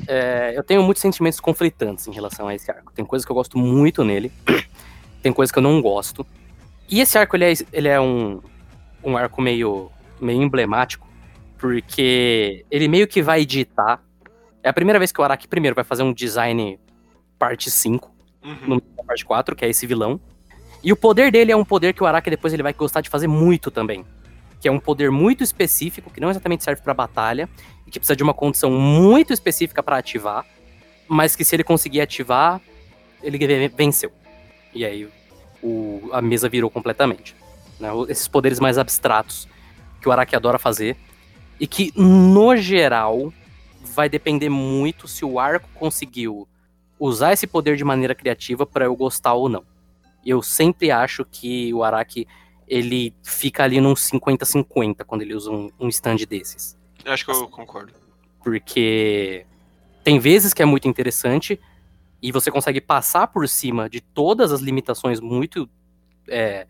É, 0.06 0.52
eu 0.56 0.62
tenho 0.62 0.82
muitos 0.82 1.00
sentimentos 1.00 1.40
conflitantes 1.40 2.06
em 2.06 2.12
relação 2.12 2.49
a 2.49 2.54
esse 2.54 2.70
arco. 2.70 2.92
Tem 2.92 3.04
coisas 3.04 3.25
que 3.25 3.30
eu 3.32 3.37
gosto 3.37 3.56
muito 3.56 4.02
nele, 4.04 4.30
tem 5.22 5.32
coisas 5.32 5.50
que 5.52 5.58
eu 5.58 5.62
não 5.62 5.80
gosto. 5.80 6.26
E 6.88 7.00
esse 7.00 7.16
arco, 7.16 7.37
ele 7.37 7.44
é, 7.44 7.52
ele 7.72 7.88
é 7.88 7.99
um, 8.00 8.42
um 9.02 9.16
arco 9.16 9.40
meio, 9.40 9.90
meio 10.20 10.42
emblemático, 10.42 11.08
porque 11.56 12.66
ele 12.70 12.88
meio 12.88 13.06
que 13.08 13.22
vai 13.22 13.46
ditar. 13.46 14.02
É 14.62 14.68
a 14.68 14.72
primeira 14.72 14.99
vez 14.99 15.12
que 15.12 15.20
o 15.20 15.25
Araki, 15.25 15.49
primeiro, 15.49 15.75
vai 15.75 15.84
fazer 15.84 16.02
um 16.02 16.12
design 16.12 16.78
parte 17.38 17.70
5, 17.70 18.11
Uhum. 18.44 18.56
no 18.66 18.80
da 18.80 19.04
parte 19.04 19.25
4, 19.25 19.54
que 19.56 19.64
é 19.64 19.68
esse 19.70 19.87
vilão. 19.87 20.20
E 20.82 20.92
o 20.92 20.96
poder 20.96 21.30
dele 21.30 21.52
é 21.52 21.56
um 21.56 21.64
poder 21.64 21.92
que 21.94 22.02
o 22.02 22.06
Araki 22.06 22.30
depois 22.30 22.52
ele 22.52 22.62
vai 22.62 22.72
gostar 22.72 23.00
de 23.00 23.08
fazer 23.08 23.26
muito 23.28 23.70
também. 23.70 24.04
Que 24.60 24.68
é 24.68 24.72
um 24.72 24.78
poder 24.80 25.10
muito 25.10 25.42
específico, 25.44 26.10
que 26.10 26.20
não 26.20 26.30
exatamente 26.30 26.64
serve 26.64 26.82
pra 26.82 26.92
batalha, 26.94 27.48
e 27.86 27.90
que 27.90 27.98
precisa 27.98 28.16
de 28.16 28.22
uma 28.22 28.34
condição 28.34 28.70
muito 28.70 29.32
específica 29.32 29.82
pra 29.82 29.98
ativar, 29.98 30.44
mas 31.08 31.36
que 31.36 31.44
se 31.44 31.54
ele 31.54 31.64
conseguir 31.64 32.00
ativar, 32.00 32.60
ele 33.22 33.38
ve- 33.38 33.68
venceu. 33.68 34.10
E 34.74 34.84
aí 34.84 35.08
o- 35.62 36.08
a 36.12 36.20
mesa 36.22 36.48
virou 36.48 36.70
completamente. 36.70 37.34
né? 37.80 37.88
Esses 38.08 38.28
poderes 38.28 38.60
mais 38.60 38.78
abstratos 38.78 39.48
que 40.00 40.08
o 40.08 40.12
Araki 40.12 40.36
adora 40.36 40.56
fazer, 40.58 40.96
e 41.58 41.66
que, 41.66 41.92
no 41.96 42.54
geral, 42.56 43.32
vai 43.80 44.08
depender 44.08 44.48
muito 44.48 45.08
se 45.08 45.24
o 45.24 45.38
arco 45.40 45.68
conseguiu 45.74 46.46
usar 46.98 47.32
esse 47.32 47.44
poder 47.46 47.76
de 47.76 47.82
maneira 47.84 48.14
criativa 48.14 48.64
pra 48.64 48.84
eu 48.84 48.94
gostar 48.94 49.34
ou 49.34 49.48
não. 49.48 49.64
Eu 50.24 50.42
sempre 50.42 50.90
acho 50.90 51.24
que 51.24 51.72
o 51.74 51.82
Araki 51.82 52.26
ele 52.66 53.14
fica 53.22 53.64
ali 53.64 53.80
num 53.80 53.94
50-50 53.94 55.04
quando 55.04 55.22
ele 55.22 55.34
usa 55.34 55.50
um, 55.50 55.70
um 55.78 55.88
stand 55.88 56.16
desses. 56.28 56.78
Eu 57.04 57.12
acho 57.12 57.24
que 57.24 57.30
eu 57.30 57.48
concordo. 57.48 57.92
Porque 58.42 59.44
tem 60.02 60.18
vezes 60.18 60.54
que 60.54 60.62
é 60.62 60.64
muito 60.64 60.88
interessante 60.88 61.60
e 62.22 62.32
você 62.32 62.50
consegue 62.50 62.80
passar 62.80 63.26
por 63.26 63.48
cima 63.48 63.90
de 63.90 64.00
todas 64.00 64.52
as 64.52 64.60
limitações 64.60 65.20
muito 65.20 65.68
é, 66.28 66.66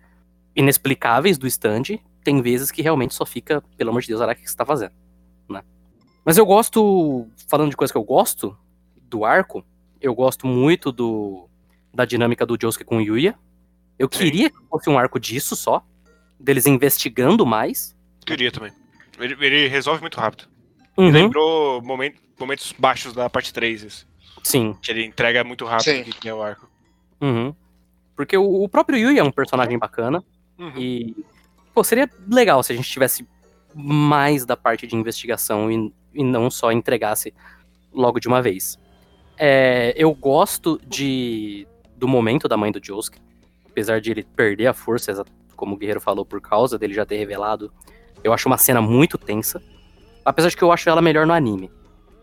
inexplicáveis 0.56 1.38
do 1.38 1.47
stand. 1.47 1.99
Tem 2.25 2.40
vezes 2.40 2.71
que 2.71 2.82
realmente 2.82 3.14
só 3.14 3.26
fica, 3.26 3.62
pelo 3.76 3.90
amor 3.90 4.02
de 4.02 4.09
Deus, 4.09 4.21
Araki, 4.21 4.40
o 4.40 4.44
que 4.44 4.50
você 4.50 4.56
tá 4.56 4.66
fazendo? 4.66 4.92
Né? 5.49 5.62
Mas 6.25 6.38
eu 6.38 6.47
gosto, 6.47 7.28
falando 7.49 7.71
de 7.71 7.76
coisas 7.76 7.92
que 7.92 7.99
eu 7.99 8.04
gosto 8.04 8.56
do 9.02 9.25
arco, 9.25 9.64
eu 10.00 10.14
gosto 10.14 10.47
muito 10.47 10.90
do 10.90 11.49
da 11.93 12.05
dinâmica 12.05 12.45
do 12.47 12.57
Josuke 12.61 12.85
com 12.85 12.99
o 12.99 13.01
Yuya. 13.01 13.35
Eu 13.99 14.09
Sim. 14.11 14.19
queria 14.19 14.51
que 14.51 14.57
fosse 14.71 14.89
um 14.91 14.99
arco 14.99 15.19
disso 15.21 15.55
só, 15.55 15.85
deles 16.39 16.67
investigando 16.67 17.45
mais. 17.47 17.95
Queria 18.27 18.51
também. 18.51 18.73
Ele, 19.19 19.37
ele 19.45 19.69
resolve 19.69 20.01
muito 20.01 20.19
rápido. 20.19 20.49
Uhum, 20.97 21.11
Lembrou 21.11 21.81
momen- 21.83 22.15
momentos 22.39 22.75
baixos 22.79 23.13
da 23.13 23.29
parte 23.31 23.53
3, 23.53 23.83
isso. 23.85 24.09
Sim. 24.43 24.77
Que 24.83 24.91
ele 24.91 25.05
entrega 25.05 25.45
muito 25.45 25.65
rápido 25.65 25.85
Sim. 25.95 26.01
o 26.01 26.05
que 26.05 26.13
que 26.13 26.29
é 26.29 26.35
o 26.35 26.43
arco. 26.43 26.69
Uhum. 27.21 27.55
Porque 28.17 28.37
o, 28.37 28.63
o 28.65 28.69
próprio 28.69 28.99
Yui 28.99 29.19
é 29.19 29.23
um 29.25 29.31
personagem 29.31 29.79
bacana 29.79 30.23
Uhum. 30.59 30.73
e 30.77 31.17
pô, 31.75 31.83
seria 31.83 32.09
legal 32.29 32.63
se 32.63 32.73
a 32.73 32.77
gente 32.77 32.89
tivesse 32.89 33.27
mais 33.75 34.45
da 34.45 34.57
parte 34.57 34.87
de 34.87 34.95
investigação 34.95 35.71
e, 35.71 35.93
e 36.15 36.23
não 36.23 36.51
só 36.51 36.71
entregasse 36.71 37.33
logo 37.93 38.21
de 38.21 38.29
uma 38.29 38.43
vez. 38.43 38.79
É, 39.39 39.95
eu 39.97 40.13
gosto 40.15 40.79
de 40.87 41.67
do 42.02 42.09
momento 42.09 42.49
da 42.49 42.56
mãe 42.56 42.73
do 42.73 42.85
Josuke, 42.85 43.21
apesar 43.71 44.00
de 44.00 44.11
ele 44.11 44.25
perder 44.25 44.66
a 44.66 44.75
força, 44.75 45.25
como 45.54 45.76
o 45.76 45.78
Guerreiro 45.78 46.00
falou, 46.00 46.26
por 46.26 46.40
causa 46.40 46.76
dele 46.76 46.92
já 46.92 47.06
ter 47.06 47.16
revelado. 47.16 47.73
Eu 48.25 48.32
acho 48.32 48.49
uma 48.49 48.59
cena 48.59 48.82
muito 48.82 49.16
tensa, 49.16 49.62
apesar 50.25 50.49
de 50.49 50.56
que 50.56 50.64
eu 50.64 50.73
acho 50.73 50.88
ela 50.90 51.00
melhor 51.00 51.25
no 51.28 51.32
anime. 51.32 51.71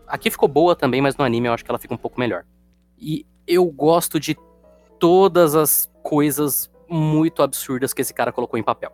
Aqui 0.06 0.30
ficou 0.30 0.46
boa 0.46 0.76
também, 0.76 1.00
mas 1.00 1.16
no 1.16 1.24
anime 1.24 1.48
eu 1.48 1.54
acho 1.54 1.64
que 1.64 1.70
ela 1.70 1.78
fica 1.78 1.94
um 1.94 1.96
pouco 1.96 2.20
melhor. 2.20 2.44
E 2.98 3.24
eu 3.46 3.64
gosto 3.64 4.20
de 4.20 4.36
todas 4.98 5.54
as 5.54 5.90
coisas 6.02 6.70
muito 6.86 7.42
absurdas 7.42 7.94
que 7.94 8.02
esse 8.02 8.12
cara 8.12 8.30
colocou 8.32 8.58
em 8.58 8.62
papel. 8.62 8.92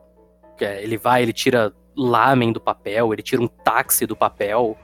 É, 0.60 0.80
ele 0.84 0.96
vai, 0.96 1.20
ele 1.20 1.32
tira 1.32 1.74
lamen 1.96 2.52
do 2.52 2.60
papel, 2.60 3.12
ele 3.12 3.22
tira 3.22 3.42
um 3.42 3.48
táxi 3.48 4.06
do 4.06 4.14
papel. 4.14 4.78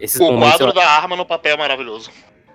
Esses 0.00 0.18
O 0.20 0.24
momentos, 0.32 0.56
quadro 0.56 0.66
eu- 0.70 0.74
da 0.74 0.90
arma 0.90 1.14
no 1.14 1.24
papel 1.24 1.54
é 1.54 1.58
maravilhoso. 1.58 2.10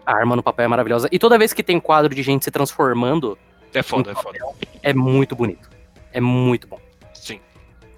A 0.09 0.15
arma 0.17 0.35
no 0.35 0.43
papel 0.43 0.65
é 0.65 0.67
maravilhosa. 0.67 1.07
E 1.11 1.19
toda 1.19 1.37
vez 1.37 1.53
que 1.53 1.61
tem 1.63 1.79
quadro 1.79 2.13
de 2.13 2.23
gente 2.23 2.43
se 2.45 2.51
transformando, 2.51 3.37
É 3.73 3.83
foda, 3.83 4.11
é 4.11 4.15
foda. 4.15 4.37
é 4.81 4.93
muito 4.93 5.35
bonito. 5.35 5.69
É 6.11 6.19
muito 6.19 6.67
bom. 6.67 6.79
Sim. 7.13 7.39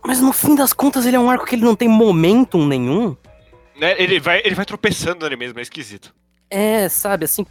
Mas 0.04 0.20
no 0.20 0.34
fim 0.34 0.56
das 0.56 0.74
contas, 0.74 1.06
ele 1.06 1.16
é 1.16 1.20
um 1.20 1.30
arco 1.30 1.46
que 1.46 1.56
ele 1.56 1.64
não 1.64 1.76
tem 1.76 1.88
momentum 1.88 2.66
nenhum. 2.68 3.16
Né, 3.80 3.96
Ele, 3.98 4.20
vai, 4.20 4.42
ele 4.44 4.54
vai 4.54 4.66
tropeçando 4.66 5.24
nele 5.24 5.36
mesmo, 5.38 5.58
é 5.58 5.62
esquisito. 5.62 6.14
É, 6.50 6.88
sabe, 6.90 7.26
assim, 7.26 7.46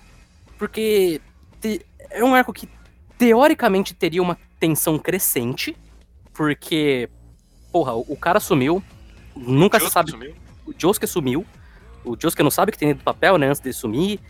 porque 0.58 1.20
te- 1.60 1.84
é 2.10 2.22
um 2.22 2.34
arco 2.34 2.52
que 2.52 2.68
teoricamente 3.18 3.94
teria 3.94 4.22
uma 4.22 4.38
tensão 4.60 4.98
crescente, 4.98 5.74
porque, 6.32 7.08
porra, 7.72 7.94
o 7.94 8.04
o 8.12 8.16
cara 8.16 8.38
sumiu, 8.38 8.82
nunca 9.34 9.80
se 9.80 9.90
sabe, 9.90 10.10
sumiu. 10.10 10.34
o 10.66 10.72
Josuke 10.76 11.06
sumiu, 11.06 11.44
o 12.04 12.16
Josuke 12.20 12.42
não 12.42 12.50
sabe 12.50 12.68
o 12.70 12.72
que 12.72 12.78
tem 12.78 12.88
dentro 12.88 13.02
do 13.02 13.04
papel, 13.04 13.36
né, 13.38 13.48
antes 13.48 13.60
dele 13.60 13.72
sumir, 13.72 14.20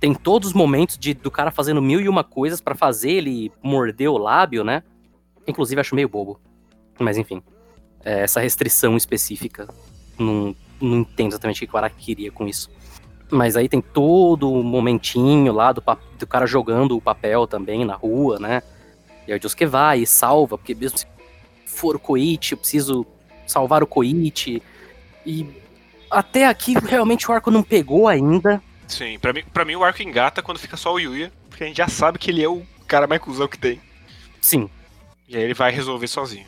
tem 0.00 0.14
todos 0.14 0.48
os 0.48 0.54
momentos 0.54 0.96
de, 0.96 1.14
do 1.14 1.30
cara 1.30 1.50
fazendo 1.50 1.82
mil 1.82 2.00
e 2.00 2.08
uma 2.08 2.22
coisas 2.22 2.60
pra 2.60 2.74
fazer 2.74 3.10
ele 3.10 3.50
morder 3.62 4.10
o 4.10 4.18
lábio, 4.18 4.62
né, 4.64 4.82
inclusive 5.46 5.80
acho 5.80 5.94
meio 5.94 6.08
bobo, 6.08 6.40
mas 6.98 7.16
enfim, 7.16 7.42
é, 8.04 8.22
essa 8.22 8.40
restrição 8.40 8.96
específica, 8.96 9.68
não, 10.18 10.54
não 10.80 10.98
entendo 10.98 11.32
exatamente 11.32 11.64
o 11.64 11.68
que 11.68 11.74
o 11.74 11.78
Araki 11.78 11.96
queria 11.96 12.30
com 12.30 12.46
isso. 12.46 12.70
Mas 13.30 13.56
aí 13.56 13.68
tem 13.68 13.80
todo 13.80 14.50
o 14.50 14.62
momentinho 14.62 15.52
lá 15.52 15.72
do, 15.72 15.82
do 16.18 16.26
cara 16.26 16.46
jogando 16.46 16.96
o 16.96 17.00
papel 17.00 17.46
também 17.46 17.84
na 17.84 17.94
rua, 17.94 18.38
né? 18.38 18.62
E 19.26 19.32
aí 19.32 19.38
o 19.38 19.42
Josuke 19.42 19.66
vai 19.66 20.00
e 20.00 20.06
salva, 20.06 20.56
porque 20.56 20.74
mesmo 20.74 20.96
se 20.96 21.06
for 21.66 21.96
o 21.96 21.98
Koichi, 21.98 22.52
eu 22.52 22.58
preciso 22.58 23.06
salvar 23.46 23.82
o 23.82 23.86
Koichi. 23.86 24.62
E 25.26 25.46
até 26.10 26.46
aqui 26.46 26.72
realmente 26.78 27.30
o 27.30 27.34
arco 27.34 27.50
não 27.50 27.62
pegou 27.62 28.08
ainda. 28.08 28.62
Sim, 28.88 29.18
pra 29.18 29.32
mim, 29.32 29.44
pra 29.52 29.64
mim 29.64 29.76
o 29.76 29.84
arco 29.84 30.02
engata 30.02 30.42
quando 30.42 30.58
fica 30.58 30.76
só 30.76 30.92
o 30.94 30.98
Yuya, 30.98 31.30
porque 31.48 31.62
a 31.62 31.66
gente 31.66 31.76
já 31.76 31.88
sabe 31.88 32.18
que 32.18 32.30
ele 32.30 32.42
é 32.42 32.48
o 32.48 32.66
cara 32.86 33.06
mais 33.06 33.20
cuzão 33.20 33.46
que 33.46 33.58
tem. 33.58 33.80
Sim, 34.40 34.68
E 35.28 35.36
aí 35.36 35.42
ele 35.42 35.54
vai 35.54 35.70
resolver 35.70 36.06
sozinho. 36.08 36.46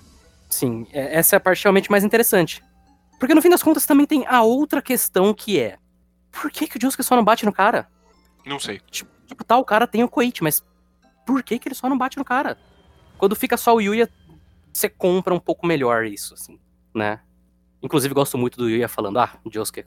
sim, 0.49 0.87
é- 0.93 1.17
essa 1.19 1.37
é 1.37 1.39
a 1.39 1.41
parte 1.41 1.63
realmente 1.65 1.91
mais 1.91 2.03
interessante. 2.03 2.63
Porque 3.19 3.35
no 3.35 3.43
fim 3.43 3.51
das 3.51 3.63
contas 3.63 3.85
também 3.85 4.07
tem 4.07 4.25
a 4.27 4.43
outra 4.43 4.81
questão 4.81 5.35
que 5.35 5.61
é: 5.61 5.77
por 6.33 6.51
que, 6.51 6.67
que 6.67 6.79
o 6.79 6.81
Josuke 6.81 7.03
só 7.03 7.15
não 7.15 7.23
bate 7.25 7.45
no 7.45 7.53
cara? 7.53 7.87
Não 8.47 8.59
sei. 8.59 8.81
Tipo, 8.91 9.45
tá, 9.45 9.59
o 9.59 9.65
cara 9.65 9.87
tem 9.87 10.03
o 10.03 10.09
Koichi, 10.09 10.43
mas 10.43 10.65
por 11.27 11.43
que, 11.43 11.59
que 11.59 11.69
ele 11.69 11.75
só 11.75 11.89
não 11.91 11.99
bate 11.99 12.17
no 12.17 12.25
cara? 12.25 12.57
Quando 13.19 13.37
fica 13.37 13.59
só 13.59 13.75
o 13.75 13.81
Yuya, 13.83 14.09
você 14.73 14.89
compra 14.89 15.35
um 15.35 15.39
pouco 15.39 15.67
melhor 15.67 16.07
isso, 16.07 16.33
assim, 16.33 16.59
né? 16.95 17.21
Inclusive, 17.83 18.15
gosto 18.15 18.39
muito 18.39 18.57
do 18.57 18.69
Yuya 18.71 18.89
falando, 18.89 19.19
ah, 19.19 19.39
Josuke, 19.53 19.85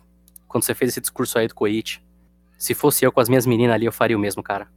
quando 0.48 0.64
você 0.64 0.76
fez 0.76 0.92
esse 0.92 1.02
discurso 1.02 1.40
aí 1.40 1.48
do 1.48 1.56
Koichi, 1.56 2.00
se 2.58 2.74
fosse 2.74 3.06
eu 3.06 3.12
com 3.12 3.20
as 3.20 3.30
minhas 3.30 3.46
meninas 3.46 3.74
ali, 3.76 3.86
eu 3.86 3.92
faria 3.92 4.18
o 4.18 4.20
mesmo, 4.20 4.42
cara. 4.44 4.68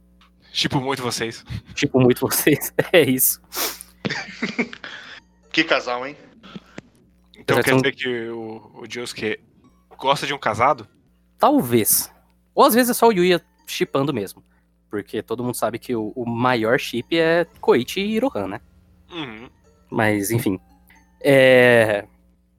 Tipo, 0.51 0.79
muito 0.81 1.01
vocês. 1.03 1.43
Tipo, 1.73 1.99
muito 1.99 2.21
vocês. 2.21 2.73
é 2.91 3.01
isso. 3.01 3.41
Que 5.51 5.63
casal, 5.63 6.05
hein? 6.05 6.15
Então 7.35 7.57
quer 7.61 7.69
são- 7.71 7.77
dizer 7.81 7.95
que 7.95 8.27
o, 8.29 8.71
o 8.75 8.83
Josuke 8.87 9.39
gosta 9.97 10.27
de 10.27 10.33
um 10.33 10.37
casado? 10.37 10.87
Talvez. 11.39 12.11
Ou 12.53 12.63
às 12.63 12.75
vezes 12.75 12.91
é 12.91 12.93
só 12.93 13.07
o 13.07 13.11
Yuya 13.11 13.43
chipando 13.65 14.13
mesmo. 14.13 14.43
Porque 14.87 15.23
todo 15.23 15.43
mundo 15.43 15.55
sabe 15.55 15.79
que 15.79 15.95
o, 15.95 16.13
o 16.15 16.29
maior 16.29 16.79
chip 16.79 17.17
é 17.17 17.45
Koichi 17.59 18.01
e 18.01 18.19
Rohan, 18.19 18.47
né? 18.47 18.61
Uhum. 19.11 19.49
Mas, 19.89 20.29
enfim. 20.29 20.59
É. 21.19 22.05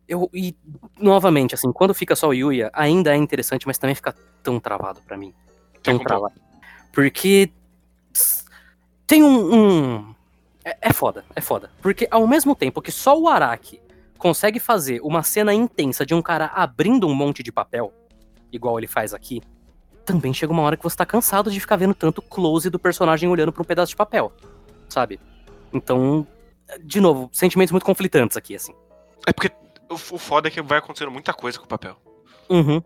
Eu, 0.08 0.30
e, 0.32 0.56
novamente, 0.98 1.54
assim, 1.54 1.70
quando 1.70 1.92
fica 1.94 2.16
só 2.16 2.28
o 2.28 2.32
Yuya, 2.34 2.70
ainda 2.72 3.12
é 3.12 3.16
interessante, 3.16 3.66
mas 3.66 3.76
também 3.78 3.94
fica 3.94 4.14
tão 4.42 4.58
travado 4.58 5.00
pra 5.02 5.16
mim. 5.18 5.34
Tão 5.82 5.94
como- 5.98 6.08
travado. 6.08 6.34
Porque. 6.92 7.50
Tem 9.06 9.22
um. 9.22 9.54
um- 9.54 10.14
É, 10.64 10.76
é 10.88 10.92
foda, 10.92 11.24
é 11.34 11.40
foda. 11.40 11.70
Porque 11.80 12.06
ao 12.10 12.26
mesmo 12.26 12.54
tempo 12.54 12.82
que 12.82 12.90
só 12.90 13.18
o 13.18 13.28
Araki 13.28 13.80
consegue 14.18 14.58
fazer 14.58 15.00
uma 15.02 15.22
cena 15.22 15.54
intensa 15.54 16.04
de 16.04 16.14
um 16.14 16.20
cara 16.20 16.46
abrindo 16.46 17.06
um 17.06 17.14
monte 17.14 17.42
de 17.42 17.52
papel, 17.52 17.92
igual 18.52 18.76
ele 18.78 18.86
faz 18.86 19.14
aqui, 19.14 19.40
também 20.04 20.34
chega 20.34 20.52
uma 20.52 20.62
hora 20.62 20.76
que 20.76 20.82
você 20.82 20.96
tá 20.96 21.06
cansado 21.06 21.50
de 21.50 21.60
ficar 21.60 21.76
vendo 21.76 21.94
tanto 21.94 22.20
close 22.20 22.68
do 22.68 22.78
personagem 22.78 23.28
olhando 23.28 23.52
pra 23.52 23.62
um 23.62 23.64
pedaço 23.64 23.90
de 23.90 23.96
papel, 23.96 24.32
sabe? 24.88 25.20
Então, 25.72 26.26
de 26.82 27.00
novo, 27.00 27.30
sentimentos 27.32 27.72
muito 27.72 27.84
conflitantes 27.84 28.36
aqui, 28.36 28.54
assim. 28.56 28.74
É 29.26 29.32
porque 29.32 29.50
o, 29.88 29.95
o 29.95 30.18
foda 30.18 30.49
é 30.49 30.50
que 30.50 30.61
vai 30.62 30.78
acontecendo 30.78 31.11
muita 31.11 31.33
coisa 31.33 31.59
com 31.59 31.64
o 31.64 31.68
papel. 31.68 31.97
Uhum. 32.49 32.83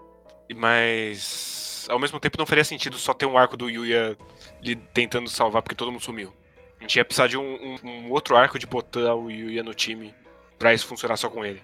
Mas 0.55 1.87
ao 1.89 1.99
mesmo 1.99 2.19
tempo 2.21 2.39
não 2.39 2.47
faria 2.47 2.65
sentido 2.65 2.97
só 2.99 3.13
ter 3.13 3.27
um 3.27 3.37
arco 3.37 3.57
do 3.57 3.69
Yuya 3.69 4.17
lhe 4.63 4.77
tentando 4.77 5.29
salvar 5.29 5.63
porque 5.63 5.75
todo 5.75 5.91
mundo 5.91 6.03
sumiu. 6.03 6.33
A 6.79 6.83
gente 6.83 6.97
ia 6.97 7.05
precisar 7.05 7.27
de 7.29 7.37
um, 7.37 7.43
um- 7.83 7.89
um 7.89 8.11
outro 8.11 8.37
arco 8.37 8.59
de 8.59 8.67
botar 8.67 9.15
o 9.15 9.31
Yuya 9.31 9.63
no 9.63 9.75
time 9.75 10.15
pra 10.59 10.73
isso 10.75 10.87
funcionar 10.87 11.17
só 11.17 11.29
com 11.29 11.45
ele. 11.45 11.63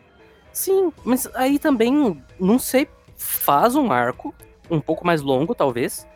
Sim, 0.53 0.93
mas 1.05 1.27
aí 1.35 1.59
também, 1.59 2.23
não 2.39 2.59
sei, 2.59 2.89
faz 3.17 3.75
um 3.77 3.93
arco 3.93 4.35
um 4.71 4.81
pouco 4.81 5.07
mais 5.07 5.23
longo, 5.23 5.55
talvez, 5.55 6.07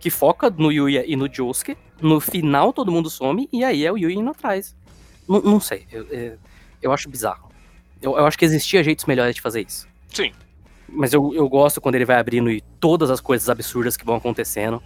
que 0.00 0.10
foca 0.10 0.50
no 0.50 0.70
Yuya 0.70 1.04
e 1.06 1.16
no 1.16 1.32
Josuke. 1.32 1.76
No 2.00 2.20
final 2.20 2.72
todo 2.74 2.92
mundo 2.92 3.08
some 3.08 3.48
e 3.52 3.64
aí 3.64 3.86
é 3.86 3.90
o 3.92 3.96
Yuya 3.96 4.16
indo 4.16 4.30
atrás. 4.30 4.76
Não, 5.28 5.40
não 5.40 5.60
sei, 5.60 5.86
eu, 5.90 6.04
eu, 6.08 6.38
eu 6.82 6.92
acho 6.92 7.08
bizarro. 7.08 7.45
Eu, 8.06 8.16
eu 8.16 8.24
acho 8.24 8.38
que 8.38 8.44
existia 8.44 8.84
jeitos 8.84 9.04
melhores 9.04 9.34
de 9.34 9.40
fazer 9.40 9.66
isso. 9.66 9.88
Sim. 10.12 10.32
Mas 10.88 11.12
eu, 11.12 11.34
eu 11.34 11.48
gosto 11.48 11.80
quando 11.80 11.96
ele 11.96 12.04
vai 12.04 12.16
abrindo 12.16 12.48
e 12.48 12.60
todas 12.78 13.10
as 13.10 13.20
coisas 13.20 13.50
absurdas 13.50 13.96
que 13.96 14.04
vão 14.04 14.14
acontecendo. 14.14 14.80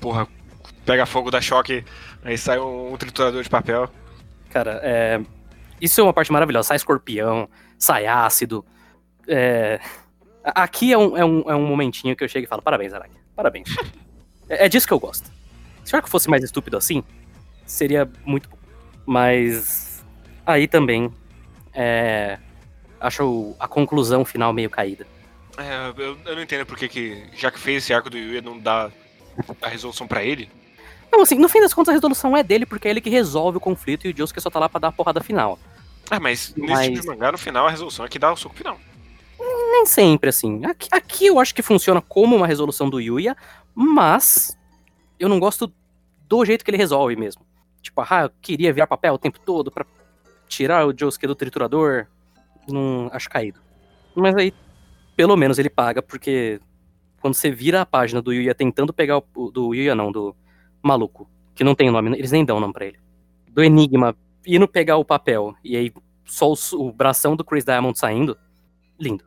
Porra, 0.00 0.26
pega 0.86 1.04
fogo, 1.04 1.30
dá 1.30 1.42
choque, 1.42 1.84
aí 2.24 2.38
sai 2.38 2.58
um, 2.58 2.94
um 2.94 2.96
triturador 2.96 3.42
de 3.42 3.50
papel. 3.50 3.90
Cara, 4.48 4.80
é, 4.82 5.20
isso 5.78 6.00
é 6.00 6.04
uma 6.04 6.14
parte 6.14 6.32
maravilhosa. 6.32 6.68
Sai 6.68 6.78
escorpião, 6.78 7.48
sai 7.78 8.06
ácido. 8.06 8.64
É, 9.28 9.78
aqui 10.42 10.90
é 10.90 10.96
um, 10.96 11.16
é, 11.18 11.24
um, 11.24 11.50
é 11.50 11.54
um 11.54 11.66
momentinho 11.66 12.16
que 12.16 12.24
eu 12.24 12.28
chego 12.28 12.46
e 12.46 12.48
falo: 12.48 12.62
parabéns, 12.62 12.94
Araki. 12.94 13.16
Parabéns. 13.36 13.68
é, 14.48 14.64
é 14.64 14.68
disso 14.70 14.86
que 14.86 14.92
eu 14.94 14.98
gosto. 14.98 15.30
Se 15.84 15.92
o 15.92 15.96
arco 15.96 16.08
fosse 16.08 16.30
mais 16.30 16.42
estúpido 16.42 16.78
assim, 16.78 17.04
seria 17.66 18.10
muito 18.24 18.48
bom. 18.48 18.56
Mas 19.04 20.02
aí 20.46 20.66
também 20.66 21.12
é, 21.74 22.38
acho 23.06 23.54
a 23.60 23.68
conclusão 23.68 24.24
final 24.24 24.52
meio 24.52 24.70
caída. 24.70 25.06
É, 25.56 25.92
eu, 25.96 26.16
eu 26.24 26.34
não 26.34 26.42
entendo 26.42 26.66
por 26.66 26.76
que, 26.76 27.22
já 27.36 27.50
que 27.50 27.58
fez 27.58 27.84
esse 27.84 27.94
arco 27.94 28.10
do 28.10 28.18
Yuya, 28.18 28.42
não 28.42 28.58
dá 28.58 28.90
a 29.62 29.68
resolução 29.68 30.06
pra 30.06 30.24
ele. 30.24 30.50
Não, 31.12 31.20
assim, 31.22 31.36
no 31.38 31.48
fim 31.48 31.60
das 31.60 31.72
contas 31.72 31.90
a 31.90 31.94
resolução 31.94 32.36
é 32.36 32.42
dele, 32.42 32.66
porque 32.66 32.88
é 32.88 32.90
ele 32.90 33.00
que 33.00 33.10
resolve 33.10 33.58
o 33.58 33.60
conflito 33.60 34.06
e 34.06 34.10
o 34.10 34.16
Josuke 34.16 34.40
só 34.40 34.50
tá 34.50 34.58
lá 34.58 34.68
pra 34.68 34.80
dar 34.80 34.88
a 34.88 34.92
porrada 34.92 35.20
final. 35.22 35.58
Ah, 36.10 36.18
mas 36.18 36.52
nesse 36.56 36.72
Mas- 36.72 36.86
tipo 36.88 37.00
de 37.02 37.06
mangá, 37.06 37.30
no 37.30 37.38
final, 37.38 37.66
a 37.66 37.70
resolução 37.70 38.04
é 38.04 38.08
que 38.08 38.18
dá 38.18 38.32
o 38.32 38.36
soco 38.36 38.54
final. 38.56 38.78
Nem 39.38 39.86
sempre, 39.86 40.30
assim. 40.30 40.64
Aqui, 40.64 40.88
aqui 40.90 41.26
eu 41.26 41.38
acho 41.38 41.54
que 41.54 41.62
funciona 41.62 42.00
como 42.00 42.34
uma 42.34 42.46
resolução 42.46 42.90
do 42.90 43.00
Yuya, 43.00 43.36
mas 43.74 44.56
eu 45.18 45.28
não 45.28 45.38
gosto 45.38 45.72
do 46.28 46.44
jeito 46.44 46.64
que 46.64 46.70
ele 46.70 46.78
resolve 46.78 47.14
mesmo. 47.16 47.42
Tipo, 47.80 48.00
ah, 48.00 48.22
eu 48.24 48.30
queria 48.40 48.72
virar 48.72 48.86
papel 48.86 49.14
o 49.14 49.18
tempo 49.18 49.38
todo 49.38 49.70
pra 49.70 49.84
tirar 50.48 50.86
o 50.86 50.94
Josuke 50.96 51.26
do 51.26 51.34
triturador. 51.34 52.06
Não 52.68 53.08
acho 53.12 53.28
caído. 53.28 53.60
Mas 54.14 54.34
aí, 54.36 54.52
pelo 55.16 55.36
menos 55.36 55.58
ele 55.58 55.70
paga, 55.70 56.02
porque 56.02 56.60
quando 57.20 57.34
você 57.34 57.50
vira 57.50 57.80
a 57.80 57.86
página 57.86 58.20
do 58.20 58.32
Yuya 58.32 58.54
tentando 58.54 58.92
pegar 58.92 59.18
o. 59.18 59.50
Do 59.50 59.74
Yuya 59.74 59.94
não, 59.94 60.12
do 60.12 60.34
maluco, 60.82 61.28
que 61.54 61.64
não 61.64 61.74
tem 61.74 61.90
nome, 61.90 62.16
eles 62.18 62.30
nem 62.30 62.44
dão 62.44 62.60
nome 62.60 62.72
pra 62.72 62.86
ele. 62.86 62.98
Do 63.48 63.62
Enigma 63.62 64.16
indo 64.46 64.68
pegar 64.68 64.96
o 64.96 65.04
papel, 65.04 65.54
e 65.64 65.76
aí 65.76 65.92
só 66.24 66.52
o, 66.52 66.56
o 66.74 66.92
bração 66.92 67.34
do 67.36 67.44
Chris 67.44 67.64
Diamond 67.64 67.98
saindo. 67.98 68.36
Lindo. 68.98 69.24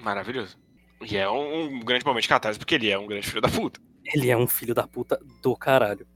Maravilhoso. 0.00 0.58
E 1.00 1.16
é 1.16 1.28
um, 1.28 1.64
um 1.64 1.80
grande 1.80 2.04
momento 2.04 2.22
de 2.22 2.28
catarse, 2.28 2.58
porque 2.58 2.74
ele 2.74 2.90
é 2.90 2.98
um 2.98 3.06
grande 3.06 3.26
filho 3.26 3.40
da 3.40 3.48
puta. 3.48 3.80
Ele 4.04 4.30
é 4.30 4.36
um 4.36 4.46
filho 4.46 4.74
da 4.74 4.86
puta 4.86 5.20
do 5.42 5.54
caralho. 5.56 6.06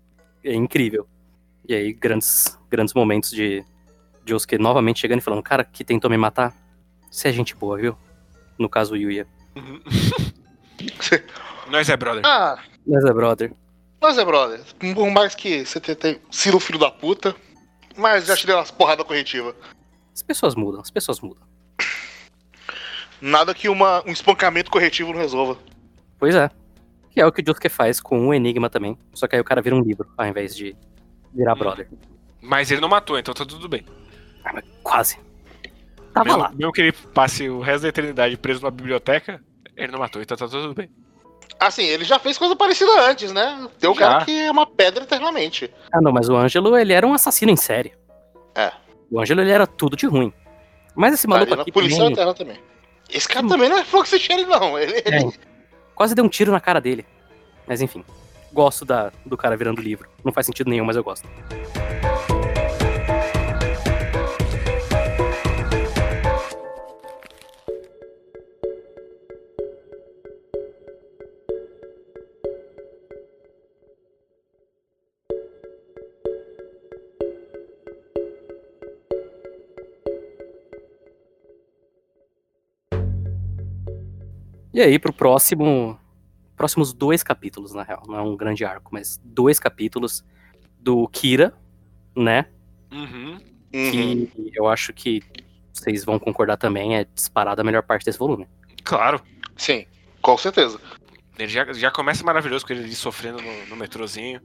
É 0.44 0.54
incrível. 0.54 1.06
E 1.68 1.74
aí, 1.74 1.92
grandes, 1.92 2.58
grandes 2.68 2.94
momentos 2.94 3.30
de 3.30 3.64
Josuke 4.26 4.58
novamente 4.58 5.00
chegando 5.00 5.20
e 5.20 5.22
falando, 5.22 5.42
cara, 5.42 5.64
que 5.64 5.84
tentou 5.84 6.10
me 6.10 6.16
matar, 6.16 6.54
você 7.10 7.28
é 7.28 7.32
gente 7.32 7.54
boa, 7.54 7.76
viu? 7.78 7.96
No 8.58 8.68
caso, 8.68 8.94
o 8.94 8.96
Yuya. 8.96 9.26
Nós 11.70 11.88
é 11.88 11.96
brother. 11.96 12.22
Ah, 12.24 12.58
Mas 12.86 13.04
é 13.04 13.12
brother. 13.12 13.52
mas 14.00 14.18
é, 14.18 14.24
brother. 14.24 14.60
Por 14.94 15.10
mais 15.10 15.34
que 15.34 15.64
você 15.64 15.78
tenha 15.80 16.18
sido 16.30 16.58
filho 16.58 16.78
da 16.78 16.90
puta, 16.90 17.34
mas 17.96 18.26
já 18.26 18.36
te 18.36 18.46
deu 18.46 18.56
umas 18.56 18.70
porradas 18.70 19.06
corretivas. 19.06 19.54
As 20.14 20.22
pessoas 20.22 20.54
mudam, 20.54 20.80
as 20.80 20.90
pessoas 20.90 21.20
mudam. 21.20 21.42
Nada 23.20 23.54
que 23.54 23.68
uma, 23.68 24.02
um 24.06 24.10
espancamento 24.12 24.70
corretivo 24.70 25.12
não 25.12 25.20
resolva. 25.20 25.58
Pois 26.18 26.34
é. 26.34 26.50
Que 27.10 27.20
é 27.20 27.26
o 27.26 27.32
que 27.32 27.42
o 27.42 27.46
Josuke 27.46 27.68
faz 27.68 28.00
com 28.00 28.28
o 28.28 28.34
Enigma 28.34 28.70
também. 28.70 28.96
Só 29.12 29.26
que 29.28 29.36
aí 29.36 29.40
o 29.40 29.44
cara 29.44 29.60
vira 29.60 29.76
um 29.76 29.82
livro, 29.82 30.08
ao 30.16 30.26
invés 30.26 30.56
de 30.56 30.74
virar 31.34 31.54
brother. 31.54 31.88
Mas 32.40 32.70
ele 32.70 32.80
não 32.80 32.88
matou, 32.88 33.18
então 33.18 33.34
tá 33.34 33.44
tudo 33.44 33.68
bem. 33.68 33.84
Ah, 34.44 34.62
quase. 34.82 35.18
Tava 36.12 36.24
mesmo, 36.24 36.38
lá. 36.42 36.50
mesmo 36.50 36.72
que 36.72 36.80
ele 36.80 36.92
passe 36.92 37.48
o 37.48 37.60
resto 37.60 37.82
da 37.82 37.88
eternidade 37.88 38.36
preso 38.36 38.60
numa 38.60 38.70
biblioteca, 38.70 39.40
ele 39.76 39.92
não 39.92 39.98
matou, 39.98 40.20
então 40.20 40.36
tá 40.36 40.48
tudo 40.48 40.74
bem. 40.74 40.90
Assim, 41.58 41.82
ele 41.84 42.04
já 42.04 42.18
fez 42.18 42.38
coisa 42.38 42.56
parecida 42.56 42.90
antes, 43.08 43.32
né? 43.32 43.68
Tem 43.78 43.88
um 43.90 43.94
cara 43.94 44.24
que 44.24 44.32
é 44.32 44.50
uma 44.50 44.66
pedra 44.66 45.04
eternamente. 45.04 45.70
Ah, 45.92 46.00
não, 46.00 46.10
mas 46.10 46.28
o 46.28 46.36
Ângelo, 46.36 46.76
ele 46.76 46.92
era 46.92 47.06
um 47.06 47.12
assassino 47.12 47.52
em 47.52 47.56
série. 47.56 47.92
É. 48.54 48.72
O 49.10 49.20
Ângelo, 49.20 49.40
ele 49.42 49.50
era 49.50 49.66
tudo 49.66 49.96
de 49.96 50.06
ruim. 50.06 50.32
Mas 50.96 51.14
esse 51.14 51.24
Tá 51.26 51.28
maluco 51.34 51.48
ali 51.52 51.56
na 51.56 51.62
aqui 51.62 51.72
Polícia 51.72 51.98
também, 51.98 52.12
Eterna 52.12 52.34
também. 52.34 52.58
Esse 53.12 53.28
cara 53.28 53.46
também 53.46 53.68
não 53.68 53.76
é 53.78 53.84
Fox 53.84 54.08
Sherry, 54.10 54.44
não. 54.46 54.78
Ele, 54.78 55.02
ele- 55.04 55.16
É. 55.26 55.32
quase 55.94 56.14
deu 56.14 56.24
um 56.24 56.28
tiro 56.28 56.50
na 56.50 56.60
cara 56.60 56.80
dele. 56.80 57.04
Mas 57.66 57.80
enfim, 57.82 58.04
gosto 58.52 58.84
da, 58.84 59.12
do 59.26 59.36
cara 59.36 59.56
virando 59.56 59.80
livro. 59.82 60.08
Não 60.24 60.32
faz 60.32 60.46
sentido 60.46 60.70
nenhum, 60.70 60.84
mas 60.84 60.96
eu 60.96 61.04
gosto. 61.04 61.28
E 84.72 84.80
aí, 84.80 84.98
pro 84.98 85.12
próximo. 85.12 85.98
Próximos 86.56 86.92
dois 86.92 87.22
capítulos, 87.22 87.72
na 87.72 87.82
real. 87.82 88.02
Não 88.06 88.16
é 88.16 88.22
um 88.22 88.36
grande 88.36 88.64
arco, 88.64 88.90
mas 88.92 89.18
dois 89.24 89.58
capítulos 89.58 90.22
do 90.78 91.08
Kira, 91.08 91.54
né? 92.14 92.46
Uhum. 92.92 93.38
Uhum. 93.72 94.26
Que 94.26 94.50
eu 94.54 94.68
acho 94.68 94.92
que 94.92 95.22
vocês 95.72 96.04
vão 96.04 96.18
concordar 96.18 96.56
também, 96.56 96.96
é 96.96 97.04
disparada 97.04 97.62
a 97.62 97.64
melhor 97.64 97.82
parte 97.82 98.04
desse 98.04 98.18
volume. 98.18 98.46
Claro. 98.84 99.22
Sim, 99.56 99.86
com 100.20 100.36
certeza. 100.36 100.78
Ele 101.38 101.48
já, 101.48 101.72
já 101.72 101.90
começa 101.90 102.24
maravilhoso 102.24 102.66
com 102.66 102.72
ele 102.72 102.84
ali 102.84 102.94
sofrendo 102.94 103.40
no, 103.40 103.66
no 103.66 103.76
metrozinho. 103.76 104.40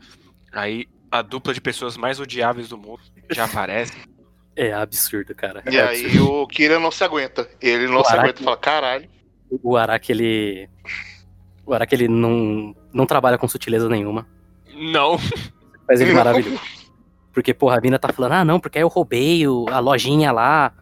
Aí 0.52 0.88
a 1.12 1.22
dupla 1.22 1.54
de 1.54 1.60
pessoas 1.60 1.98
mais 1.98 2.20
odiáveis 2.20 2.70
do 2.70 2.78
mundo 2.78 3.02
já 3.30 3.44
aparece. 3.46 3.94
É 4.56 4.72
absurdo, 4.72 5.36
cara. 5.36 5.62
E 5.70 5.76
é 5.76 5.82
aí 5.86 6.06
absurdo. 6.06 6.32
o 6.34 6.48
Kira 6.48 6.80
não 6.80 6.92
se 6.92 7.04
aguenta. 7.04 7.50
Ele 7.60 7.88
não 7.88 8.04
se 8.04 8.14
aguenta 8.14 8.42
e 8.42 8.44
fala, 8.44 8.58
caralho. 8.58 9.10
O 9.64 9.76
Araki, 9.78 10.12
ele. 10.12 10.70
O 11.66 11.74
Araki, 11.74 11.96
ele 11.96 12.08
não, 12.08 12.76
não 12.94 13.06
trabalha 13.06 13.38
com 13.38 13.48
sutileza 13.48 13.88
nenhuma. 13.90 14.28
Não. 14.74 15.18
Mas 15.88 16.02
ele 16.02 16.12
é 16.12 16.14
maravilhoso. 16.14 16.60
Porque, 17.34 17.54
porra, 17.54 17.78
a 17.78 17.82
mina 17.82 18.00
tá 18.00 18.12
falando, 18.14 18.32
ah, 18.34 18.46
não, 18.46 18.60
porque 18.60 18.78
aí 18.78 18.84
eu 18.84 18.88
roubei 18.88 19.48
o- 19.48 19.66
a 19.70 19.80
lojinha 19.80 20.32
lá. 20.32 20.74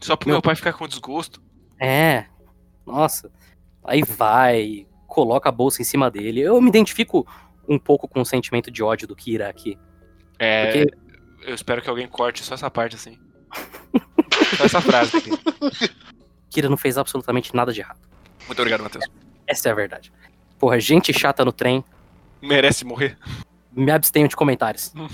Só 0.00 0.16
pro 0.16 0.28
Meu- 0.28 0.36
meu 0.36 0.42
pai 0.42 0.54
ficar 0.54 0.72
com 0.74 0.86
desgosto. 0.86 1.42
É. 1.80 2.26
Nossa. 2.86 3.30
Aí 3.84 4.02
vai, 4.02 4.86
coloca 5.06 5.48
a 5.48 5.52
bolsa 5.52 5.80
em 5.80 5.84
cima 5.84 6.10
dele. 6.10 6.40
Eu 6.40 6.60
me 6.60 6.68
identifico 6.68 7.26
um 7.68 7.78
pouco 7.78 8.06
com 8.06 8.20
o 8.20 8.26
sentimento 8.26 8.70
de 8.70 8.82
ódio 8.82 9.08
do 9.08 9.16
Kira 9.16 9.48
aqui. 9.48 9.78
É. 10.38 10.66
Porque- 10.84 10.96
Eu 11.46 11.54
espero 11.54 11.80
que 11.82 11.88
alguém 11.90 12.06
corte 12.08 12.42
só 12.42 12.54
essa 12.54 12.70
parte 12.70 12.96
assim. 12.96 13.18
Só 14.58 14.64
essa 14.64 14.80
frase 14.80 15.16
aqui. 15.16 15.30
Kira 16.54 16.68
não 16.68 16.76
fez 16.76 16.96
absolutamente 16.96 17.52
nada 17.52 17.72
de 17.72 17.80
errado. 17.80 17.98
Muito 18.46 18.60
obrigado, 18.60 18.80
Matheus. 18.84 19.04
Essa 19.44 19.70
é 19.70 19.72
a 19.72 19.74
verdade. 19.74 20.12
Porra, 20.56 20.78
gente 20.78 21.12
chata 21.12 21.44
no 21.44 21.50
trem. 21.50 21.84
Merece 22.40 22.84
morrer. 22.84 23.18
Me 23.72 23.90
abstenho 23.90 24.28
de 24.28 24.36
comentários. 24.36 24.92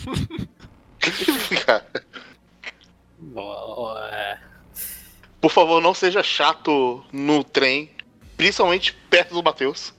Por 5.40 5.50
favor, 5.50 5.80
não 5.80 5.94
seja 5.94 6.22
chato 6.22 7.02
no 7.10 7.42
trem, 7.42 7.90
principalmente 8.36 8.92
perto 9.08 9.32
do 9.32 9.42
Matheus. 9.42 9.94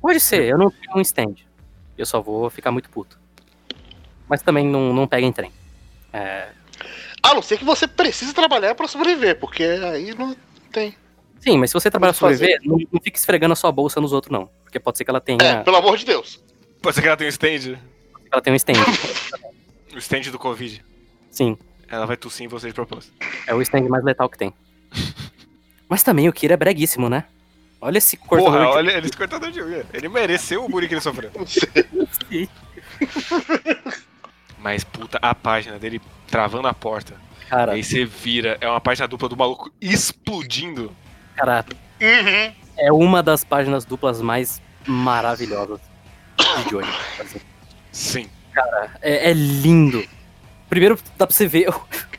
Pode 0.00 0.18
ser, 0.18 0.44
eu 0.44 0.56
não 0.56 0.70
tenho 0.70 0.96
um 0.96 1.00
stand. 1.02 1.34
Eu 1.98 2.06
só 2.06 2.22
vou 2.22 2.48
ficar 2.48 2.70
muito 2.72 2.88
puto. 2.88 3.18
Mas 4.26 4.40
também 4.40 4.66
não, 4.66 4.94
não 4.94 5.06
pega 5.06 5.26
em 5.26 5.32
trem. 5.32 5.52
É, 6.10 6.48
A 7.22 7.34
não 7.34 7.42
ser 7.42 7.58
que 7.58 7.64
você 7.66 7.86
precise 7.86 8.32
trabalhar 8.32 8.74
pra 8.74 8.88
sobreviver, 8.88 9.38
porque 9.38 9.62
aí 9.62 10.14
não 10.14 10.34
tem. 10.70 10.94
Sim, 11.40 11.58
mas 11.58 11.70
se 11.70 11.74
você 11.74 11.90
pra 11.90 12.12
fazer. 12.12 12.18
sobreviver, 12.36 12.60
não, 12.64 12.78
não 12.92 13.00
fique 13.00 13.18
esfregando 13.18 13.52
a 13.52 13.56
sua 13.56 13.70
bolsa 13.70 14.00
nos 14.00 14.12
outros, 14.12 14.32
não. 14.32 14.48
Porque 14.64 14.80
pode 14.80 14.98
ser 14.98 15.04
que 15.04 15.10
ela 15.10 15.20
tenha, 15.20 15.38
É, 15.42 15.62
pelo 15.62 15.76
amor 15.76 15.96
de 15.96 16.04
Deus. 16.04 16.42
Pode 16.82 16.94
ser 16.94 17.02
que 17.02 17.08
ela 17.08 17.16
tenha 17.16 17.28
um 17.28 17.30
stand. 17.30 17.58
que 17.76 18.28
ela 18.32 18.42
tenha 18.42 18.52
um 18.52 18.56
stand. 18.56 18.74
O 19.94 19.98
stand 19.98 20.22
do 20.30 20.38
Covid. 20.38 20.84
Sim, 21.30 21.56
Ela 21.88 22.04
vai 22.04 22.16
tossir 22.18 22.44
em 22.44 22.48
você 22.48 22.66
de 22.68 22.74
propósito. 22.74 23.14
é 23.46 23.54
o 23.54 23.62
stand 23.62 23.88
mais 23.88 24.04
letal 24.04 24.28
que 24.28 24.36
tem. 24.36 24.52
Mas 25.88 26.02
também 26.02 26.28
o 26.28 26.32
Kira 26.34 26.52
é 26.52 26.56
breguíssimo, 26.56 27.08
né? 27.08 27.24
Olha 27.80 27.96
esse 27.98 28.16
cortador 28.16 28.52
Porra, 28.52 28.64
de- 28.66 28.76
olha 28.76 28.90
ele 28.98 29.06
esse 29.06 29.16
cortador 29.16 29.50
de 29.50 29.62
unha. 29.62 29.86
Ele 29.94 30.08
mereceu 30.08 30.64
o 30.64 30.68
bullying 30.68 30.88
que 30.88 30.94
ele 30.94 31.00
sofreu. 31.00 31.30
Sim. 32.28 32.48
Mas, 34.58 34.82
puta, 34.84 35.18
a 35.22 35.34
página 35.34 35.78
dele 35.78 36.00
travando 36.26 36.66
a 36.68 36.74
porta. 36.74 37.14
Cara, 37.48 37.72
Aí 37.72 37.82
você 37.84 38.04
vira, 38.04 38.58
é 38.60 38.68
uma 38.68 38.80
página 38.80 39.06
dupla 39.06 39.28
do 39.28 39.36
maluco 39.36 39.70
explodindo. 39.80 40.92
Cara, 41.36 41.64
Uhum. 42.00 42.52
é 42.78 42.92
uma 42.92 43.22
das 43.22 43.44
páginas 43.44 43.84
duplas 43.84 44.20
mais 44.20 44.60
maravilhosas 44.86 45.80
de 46.38 46.70
Johnny. 46.70 46.88
assim. 47.20 47.40
Sim. 47.92 48.26
É, 49.02 49.30
é 49.30 49.32
lindo. 49.32 50.02
Primeiro 50.68 50.98
dá 51.16 51.26
pra 51.26 51.34
você 51.36 51.46
ver 51.46 51.68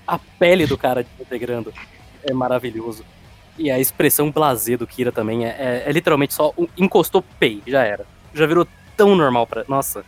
a 0.07 0.17
pele 0.39 0.65
do 0.65 0.77
cara 0.77 1.05
integrando. 1.19 1.73
É 2.23 2.31
maravilhoso. 2.33 3.03
E 3.57 3.71
a 3.71 3.79
expressão 3.79 4.31
blasé 4.31 4.77
do 4.77 4.85
Kira 4.87 5.11
também 5.11 5.45
é, 5.45 5.49
é- 5.49 5.83
é 5.87 5.91
literalmente 5.91 6.33
só 6.33 6.53
um- 6.57 6.67
encostou 6.77 7.23
pei, 7.39 7.61
já 7.65 7.83
era. 7.83 8.05
Já 8.33 8.45
virou 8.45 8.67
tão 8.95 9.15
normal 9.15 9.47
pra. 9.47 9.65
Nossa, 9.67 10.05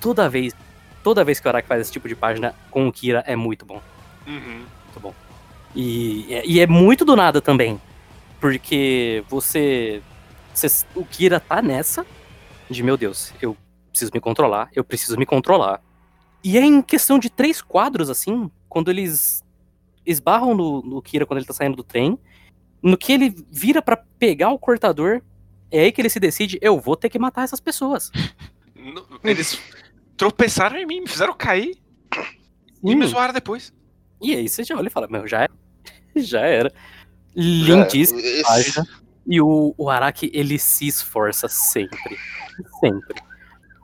toda 0.00 0.28
vez. 0.28 0.54
Toda 1.02 1.24
vez 1.24 1.40
que 1.40 1.46
o 1.46 1.50
Araki 1.50 1.68
faz 1.68 1.80
esse 1.82 1.92
tipo 1.92 2.08
de 2.08 2.14
página 2.14 2.54
com 2.70 2.86
o 2.88 2.92
Kira 2.92 3.22
é 3.26 3.34
muito 3.36 3.64
bom. 3.64 3.80
Uhum. 4.30 4.64
Muito 4.84 5.00
bom. 5.00 5.14
E, 5.74 6.40
e 6.44 6.60
é 6.60 6.66
muito 6.66 7.04
do 7.04 7.14
nada 7.16 7.40
também. 7.40 7.80
Porque 8.40 9.24
você, 9.28 10.02
você- 10.54 10.86
O 10.94 11.04
Kira 11.04 11.38
tá 11.40 11.60
nessa. 11.60 12.06
De 12.68 12.82
meu 12.82 12.96
Deus, 12.96 13.32
eu 13.42 13.56
preciso 13.90 14.10
me 14.14 14.20
controlar, 14.20 14.68
eu 14.74 14.84
preciso 14.84 15.16
me 15.18 15.26
controlar. 15.26 15.82
E 16.42 16.56
é 16.56 16.62
em 16.62 16.80
questão 16.80 17.18
de 17.18 17.28
três 17.28 17.60
quadros, 17.60 18.08
assim, 18.08 18.50
quando 18.68 18.90
eles 18.90 19.42
esbarram 20.06 20.54
no, 20.54 20.80
no 20.80 21.02
Kira 21.02 21.26
quando 21.26 21.38
ele 21.38 21.46
tá 21.46 21.52
saindo 21.52 21.76
do 21.76 21.82
trem. 21.84 22.18
No 22.82 22.96
que 22.96 23.12
ele 23.12 23.34
vira 23.50 23.82
pra 23.82 23.96
pegar 24.18 24.48
o 24.50 24.58
cortador, 24.58 25.20
é 25.70 25.80
aí 25.80 25.92
que 25.92 26.00
ele 26.00 26.08
se 26.08 26.18
decide: 26.18 26.58
eu 26.62 26.80
vou 26.80 26.96
ter 26.96 27.10
que 27.10 27.18
matar 27.18 27.42
essas 27.42 27.60
pessoas. 27.60 28.10
Eles 29.22 29.60
tropeçaram 30.16 30.78
em 30.78 30.86
mim, 30.86 31.00
me 31.00 31.06
fizeram 31.08 31.34
cair 31.34 31.76
e 32.82 32.94
me 32.96 33.04
Sim. 33.06 33.12
zoaram 33.12 33.34
depois. 33.34 33.70
E 34.20 34.34
aí 34.34 34.48
você 34.48 34.62
já 34.64 34.76
olha 34.76 34.88
e 34.88 34.90
fala: 34.90 35.08
meu, 35.08 35.26
já 35.26 35.42
era. 35.42 35.52
Já 36.16 36.40
era. 36.40 36.72
Lindíssimo. 37.36 38.18
É, 38.18 38.22
esse- 38.22 38.42
página. 38.42 38.86
E 39.26 39.40
o, 39.40 39.72
o 39.78 39.88
Araki, 39.88 40.28
ele 40.34 40.58
se 40.58 40.88
esforça 40.88 41.46
sempre. 41.48 41.98
Sempre. 42.80 43.22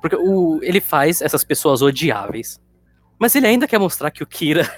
Porque 0.00 0.16
o, 0.16 0.58
ele 0.62 0.80
faz 0.80 1.20
essas 1.22 1.44
pessoas 1.44 1.82
odiáveis. 1.82 2.60
Mas 3.18 3.34
ele 3.36 3.46
ainda 3.46 3.68
quer 3.68 3.78
mostrar 3.78 4.10
que 4.10 4.22
o 4.22 4.26
Kira. 4.26 4.68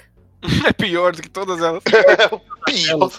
É 0.65 0.71
pior 0.71 1.13
do 1.13 1.21
que 1.21 1.29
todas 1.29 1.59
elas. 1.59 1.83
É 1.89 2.33
o 2.33 2.39
pior. 2.65 3.11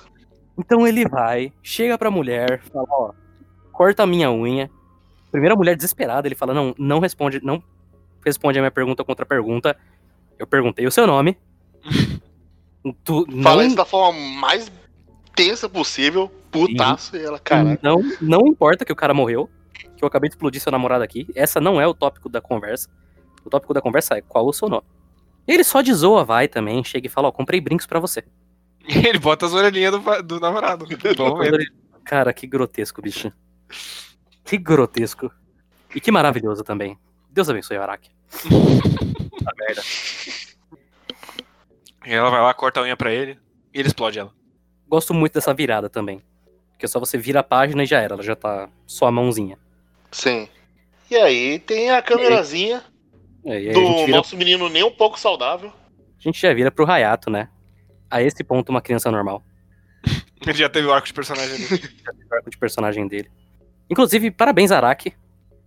Então 0.56 0.86
ele 0.86 1.06
vai, 1.08 1.52
chega 1.62 1.98
pra 1.98 2.10
mulher, 2.10 2.62
fala: 2.72 2.86
Ó, 2.88 3.12
corta 3.72 4.04
a 4.04 4.06
minha 4.06 4.30
unha. 4.30 4.70
Primeira 5.30 5.54
mulher 5.56 5.74
desesperada, 5.76 6.26
ele 6.28 6.34
fala: 6.34 6.54
Não, 6.54 6.74
não 6.78 6.98
responde, 7.00 7.40
não 7.44 7.62
responde 8.24 8.58
a 8.58 8.62
minha 8.62 8.70
pergunta 8.70 9.04
contra 9.04 9.26
pergunta. 9.26 9.76
Eu 10.38 10.46
perguntei 10.46 10.86
o 10.86 10.90
seu 10.90 11.06
nome. 11.06 11.36
Tu, 13.04 13.26
Fala 13.42 13.62
não, 13.62 13.66
isso 13.66 13.76
da 13.76 13.84
forma 13.84 14.18
mais 14.40 14.70
tensa 15.34 15.68
possível, 15.68 16.30
putaço, 16.50 17.16
e 17.16 17.22
ela, 17.22 17.38
cara. 17.38 17.78
Não, 17.82 18.02
não 18.20 18.46
importa 18.46 18.84
que 18.84 18.92
o 18.92 18.96
cara 18.96 19.12
morreu, 19.14 19.48
que 19.96 20.02
eu 20.02 20.08
acabei 20.08 20.28
de 20.28 20.34
explodir 20.34 20.60
seu 20.60 20.72
namorado 20.72 21.04
aqui. 21.04 21.26
Essa 21.34 21.60
não 21.60 21.80
é 21.80 21.86
o 21.86 21.94
tópico 21.94 22.28
da 22.28 22.40
conversa. 22.40 22.88
O 23.44 23.50
tópico 23.50 23.72
da 23.74 23.80
conversa 23.80 24.14
é 24.16 24.20
qual 24.22 24.46
o 24.46 24.52
seu 24.52 24.68
nome. 24.68 24.84
Ele 25.46 25.64
só 25.64 25.80
de 25.82 25.92
zoa 25.92 26.24
vai 26.24 26.48
também, 26.48 26.82
chega 26.84 27.06
e 27.06 27.10
fala, 27.10 27.28
ó, 27.28 27.32
comprei 27.32 27.60
brincos 27.60 27.86
pra 27.86 27.98
você. 28.00 28.24
Ele 28.86 29.18
bota 29.18 29.46
as 29.46 29.52
orelhinhas 29.52 29.92
do, 29.92 30.22
do 30.22 30.40
namorado. 30.40 30.86
Bom, 31.16 31.42
ele- 31.44 31.70
Cara, 32.04 32.32
que 32.32 32.46
grotesco, 32.46 33.00
bicho. 33.02 33.30
Que 34.44 34.56
grotesco. 34.56 35.30
E 35.94 36.00
que 36.00 36.10
maravilhoso 36.10 36.64
também. 36.64 36.98
Deus 37.30 37.48
abençoe 37.48 37.76
o 37.76 37.82
Araki. 37.82 38.10
Puta 39.30 39.52
merda. 39.58 39.82
E 42.06 42.12
ela 42.12 42.30
vai 42.30 42.40
lá, 42.40 42.52
corta 42.54 42.80
a 42.80 42.82
unha 42.82 42.96
pra 42.96 43.12
ele 43.12 43.38
e 43.74 43.78
ele 43.78 43.88
explode 43.88 44.18
ela. 44.18 44.32
Gosto 44.88 45.12
muito 45.14 45.34
dessa 45.34 45.52
virada 45.54 45.88
também. 45.88 46.22
Que 46.78 46.86
é 46.86 46.88
só 46.88 46.98
você 46.98 47.18
vira 47.18 47.40
a 47.40 47.44
página 47.44 47.82
e 47.82 47.86
já 47.86 48.00
era, 48.00 48.14
ela 48.14 48.22
já 48.22 48.34
tá 48.34 48.68
só 48.86 49.06
a 49.06 49.12
mãozinha. 49.12 49.58
Sim. 50.10 50.48
E 51.10 51.16
aí 51.16 51.58
tem 51.58 51.90
a 51.90 52.00
câmerazinha 52.00 52.82
É, 53.44 53.60
e 53.60 53.68
aí 53.68 53.74
do 53.74 53.80
a 53.80 53.84
gente, 53.84 54.06
vira, 54.06 54.16
nosso 54.16 54.36
menino 54.36 54.68
nem 54.68 54.82
um 54.82 54.90
pouco 54.90 55.18
saudável. 55.18 55.70
a 55.70 56.22
gente 56.22 56.40
já 56.40 56.52
vira 56.54 56.70
pro 56.70 56.90
Hayato, 56.90 57.30
né? 57.30 57.48
A 58.10 58.22
esse 58.22 58.42
ponto, 58.42 58.70
uma 58.70 58.80
criança 58.80 59.10
normal. 59.10 59.42
Ele 60.40 60.58
já 60.58 60.68
teve 60.68 60.86
o 60.86 60.92
arco 60.92 61.06
de 61.06 61.12
personagem 61.12 61.56
dele. 61.58 61.82
o 62.30 62.34
arco 62.34 62.50
de 62.50 62.58
personagem 62.58 63.06
dele. 63.06 63.30
Inclusive, 63.88 64.30
parabéns, 64.30 64.70
Araki, 64.70 65.12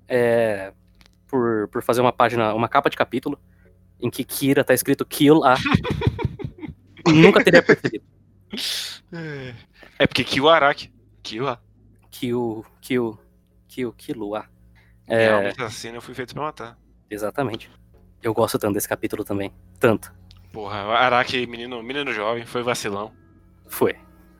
é, 0.07 0.71
por, 1.27 1.67
por 1.67 1.83
fazer 1.83 2.01
uma 2.01 2.11
página, 2.11 2.53
uma 2.53 2.69
capa 2.69 2.89
de 2.89 2.97
capítulo, 2.97 3.37
em 3.99 4.09
que 4.09 4.23
Kira 4.23 4.63
tá 4.63 4.73
escrito 4.73 5.05
Kill 5.05 5.43
a. 5.43 5.55
Nunca 7.07 7.43
teria 7.43 7.61
percebido. 7.63 8.03
É 9.99 10.07
porque 10.07 10.23
Kill 10.23 10.49
Araki. 10.49 10.91
Kill 11.21 11.47
a. 11.47 11.59
Kill, 12.11 12.65
Kill, 12.81 13.19
Kill, 13.67 13.93
Kill 13.93 14.35
a. 14.35 14.45
É. 15.07 15.23
É, 15.23 15.27
Realmente 15.29 15.61
assassino, 15.61 15.97
eu 15.97 16.01
fui 16.01 16.13
feito 16.13 16.33
pra 16.33 16.43
matar. 16.43 16.77
exatamente. 17.09 17.69
Eu 18.21 18.33
gosto 18.33 18.57
tanto 18.57 18.75
desse 18.75 18.87
capítulo 18.87 19.25
também. 19.25 19.53
Tanto. 19.79 20.13
Porra, 20.53 20.85
o 20.87 20.91
Araki, 20.91 21.45
menino, 21.45 21.83
menino 21.83 22.13
jovem, 22.13 22.45
foi 22.45 22.63
vacilão. 22.63 23.11
Foi. 23.67 23.95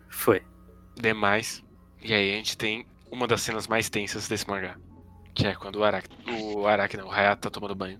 Foi. 0.09 0.41
Demais. 0.95 1.61
E 2.01 2.13
aí 2.13 2.31
a 2.33 2.35
gente 2.37 2.57
tem 2.57 2.85
uma 3.11 3.27
das 3.27 3.41
cenas 3.41 3.67
mais 3.67 3.89
tensas 3.89 4.27
desse 4.27 4.47
mangá. 4.47 4.77
Que 5.33 5.47
é 5.47 5.55
quando 5.55 5.77
o 5.77 5.83
Araki. 5.83 6.07
O 6.31 6.65
Araki 6.65 6.95
não, 6.95 7.07
o 7.07 7.11
Hayato 7.11 7.41
tá 7.41 7.49
tomando 7.49 7.75
banho. 7.75 7.99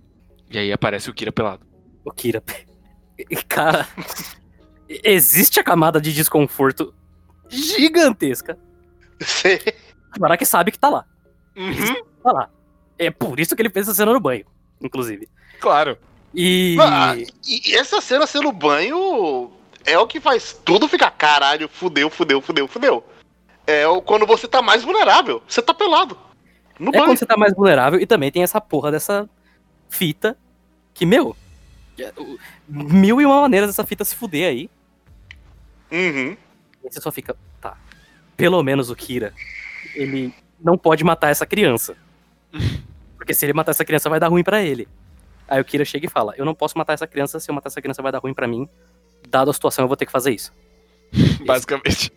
E 0.50 0.58
aí 0.58 0.72
aparece 0.72 1.10
o 1.10 1.14
Kira 1.14 1.32
pelado. 1.34 1.66
O 2.06 2.12
Kira. 2.12 2.42
Cara. 3.50 3.88
Existe 4.88 5.60
a 5.60 5.64
camada 5.64 6.00
de 6.00 6.14
desconforto 6.14 6.94
gigantesca. 7.50 8.58
Sim. 9.22 9.58
O 10.20 10.26
Araki 10.26 10.46
sabe 10.46 10.72
que 10.72 10.80
tá 10.80 10.90
lá. 10.90 11.06
Uhum, 11.56 12.04
Tá 12.24 12.32
lá. 12.32 12.50
É 12.98 13.10
por 13.12 13.40
isso 13.40 13.56
que 13.56 13.62
ele 13.62 13.70
fez 13.70 13.88
essa 13.88 13.96
cena 13.96 14.14
no 14.14 14.20
banho, 14.20 14.46
inclusive. 14.82 15.28
claro. 15.60 15.98
E. 16.36 16.76
Ah, 16.82 17.16
e 17.48 17.76
essa 17.76 18.02
cena 18.02 18.26
sendo 18.26 18.52
banho 18.52 19.52
é 19.86 20.00
o 20.00 20.08
que 20.08 20.20
faz 20.20 20.60
tudo 20.66 20.88
ficar 20.88 21.12
caralho, 21.12 21.70
fudeu, 21.70 22.10
fudeu, 22.10 22.42
fudeu, 22.42 22.68
fudeu. 22.68 23.06
É 23.68 23.84
quando 24.04 24.26
você 24.26 24.48
tá 24.48 24.60
mais 24.62 24.84
vulnerável. 24.84 25.44
Você 25.48 25.62
tá 25.62 25.74
pelado. 25.76 26.18
No 26.80 26.90
É 26.90 26.94
banho. 26.94 27.06
quando 27.06 27.18
você 27.20 27.26
tá 27.28 27.38
mais 27.38 27.54
vulnerável 27.54 28.00
e 28.00 28.08
também 28.08 28.32
tem 28.32 28.42
essa 28.42 28.60
porra 28.60 28.92
dessa 28.92 29.30
fita 29.90 30.36
que, 30.94 31.06
meu. 31.06 31.36
Mil 32.68 33.22
e 33.22 33.26
uma 33.26 33.42
maneiras 33.42 33.70
dessa 33.70 33.86
fita 33.86 34.04
se 34.04 34.16
fuder 34.16 34.50
aí. 34.50 34.70
Uhum. 35.92 36.36
E 36.84 36.92
você 36.92 37.00
só 37.00 37.12
fica, 37.12 37.36
tá. 37.62 37.78
Pelo 38.36 38.62
menos 38.64 38.90
o 38.90 38.96
Kira, 38.96 39.34
ele 39.96 40.34
não 40.60 40.78
pode 40.78 41.04
matar 41.04 41.30
essa 41.30 41.46
criança. 41.46 41.96
Porque 43.16 43.34
se 43.34 43.46
ele 43.46 43.54
matar 43.54 43.72
essa 43.72 43.86
criança 43.86 44.10
vai 44.10 44.20
dar 44.20 44.28
ruim 44.28 44.44
pra 44.44 44.62
ele. 44.62 44.88
Aí 45.48 45.62
o 45.62 45.66
Kira 45.66 45.86
chega 45.86 46.06
e 46.06 46.10
fala: 46.10 46.34
Eu 46.38 46.46
não 46.46 46.56
posso 46.56 46.78
matar 46.78 46.94
essa 46.94 47.08
criança, 47.08 47.40
se 47.40 47.50
eu 47.50 47.56
matar 47.56 47.70
essa 47.70 47.82
criança 47.82 48.02
vai 48.02 48.12
dar 48.12 48.20
ruim 48.20 48.34
pra 48.34 48.48
mim. 48.48 48.68
Dada 49.30 49.52
a 49.52 49.54
situação, 49.54 49.84
eu 49.84 49.88
vou 49.88 49.96
ter 49.96 50.06
que 50.06 50.12
fazer 50.12 50.32
isso. 50.32 50.52
Basicamente. 51.46 52.12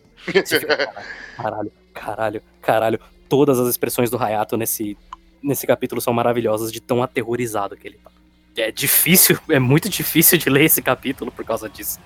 Caralho, 1.37 1.73
caralho, 1.95 2.43
caralho. 2.61 3.01
Todas 3.29 3.59
as 3.59 3.69
expressões 3.69 4.11
do 4.11 4.19
Hayato 4.19 4.57
nesse, 4.57 4.97
nesse 5.43 5.67
capítulo 5.67 6.01
são 6.01 6.13
maravilhosas 6.13 6.73
de 6.73 6.81
tão 6.81 7.03
aterrorizado 7.03 7.77
que 7.77 7.87
ele 7.87 7.99
tá. 8.03 8.11
É 8.57 8.71
difícil, 8.71 9.39
é 9.49 9.59
muito 9.59 9.89
difícil 9.89 10.39
de 10.39 10.49
ler 10.49 10.65
esse 10.65 10.81
capítulo 10.83 11.31
por 11.31 11.45
causa 11.45 11.69
disso. 11.69 12.01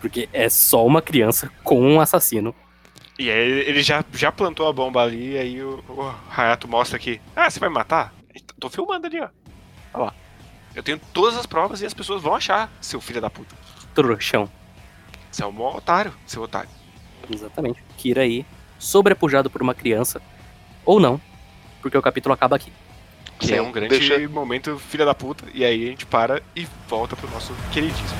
Porque 0.00 0.28
é 0.32 0.48
só 0.48 0.84
uma 0.84 1.00
criança 1.00 1.50
com 1.64 1.80
um 1.80 2.00
assassino. 2.00 2.54
E 3.18 3.30
aí 3.30 3.50
ele 3.50 3.82
já, 3.82 4.04
já 4.12 4.30
plantou 4.30 4.68
a 4.68 4.72
bomba 4.72 5.02
ali, 5.02 5.32
e 5.32 5.38
aí 5.38 5.62
o, 5.62 5.82
o 5.88 6.14
Hayato 6.30 6.68
mostra 6.68 6.98
que. 6.98 7.20
Ah, 7.34 7.48
você 7.48 7.58
vai 7.58 7.70
me 7.70 7.74
matar? 7.74 8.14
Tô 8.60 8.68
filmando 8.68 9.06
ali, 9.06 9.20
ó. 9.20 9.28
Olha 9.94 10.04
lá. 10.04 10.14
Eu 10.74 10.82
tenho 10.82 11.00
todas 11.14 11.38
as 11.38 11.46
provas 11.46 11.80
e 11.80 11.86
as 11.86 11.94
pessoas 11.94 12.22
vão 12.22 12.34
achar, 12.34 12.70
seu 12.82 13.00
filho 13.00 13.20
da 13.20 13.30
puta. 13.30 13.56
Trouxão. 13.94 14.50
Você 15.30 15.42
é 15.42 15.46
um 15.46 15.52
mó 15.52 15.74
otário, 15.74 16.12
seu 16.26 16.42
otário. 16.42 16.68
Exatamente. 17.30 17.82
Kira 17.96 18.20
aí, 18.20 18.44
sobrepujado 18.78 19.48
por 19.48 19.62
uma 19.62 19.74
criança. 19.74 20.20
Ou 20.84 21.00
não. 21.00 21.18
Porque 21.80 21.96
o 21.96 22.02
capítulo 22.02 22.34
acaba 22.34 22.56
aqui. 22.56 22.70
Que 23.38 23.48
Sim, 23.48 23.54
é 23.54 23.62
um 23.62 23.70
grande 23.70 23.98
deixa- 23.98 24.28
momento 24.28 24.78
filha 24.78 25.04
da 25.04 25.14
puta. 25.14 25.44
E 25.54 25.64
aí 25.64 25.84
a 25.86 25.90
gente 25.90 26.06
para 26.06 26.42
e 26.54 26.66
volta 26.88 27.14
pro 27.14 27.30
nosso 27.30 27.54
queridíssimo. 27.72 28.18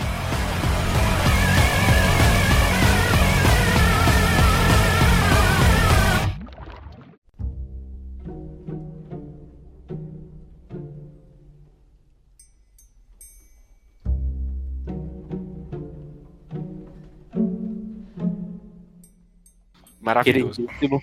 Maravilhoso. 20.01 20.67
Queridíssimo. 20.67 21.03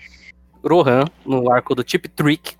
Rohan, 0.64 1.04
no 1.26 1.50
arco 1.52 1.74
do 1.74 1.84
Tip 1.84 2.08
Trick. 2.08 2.56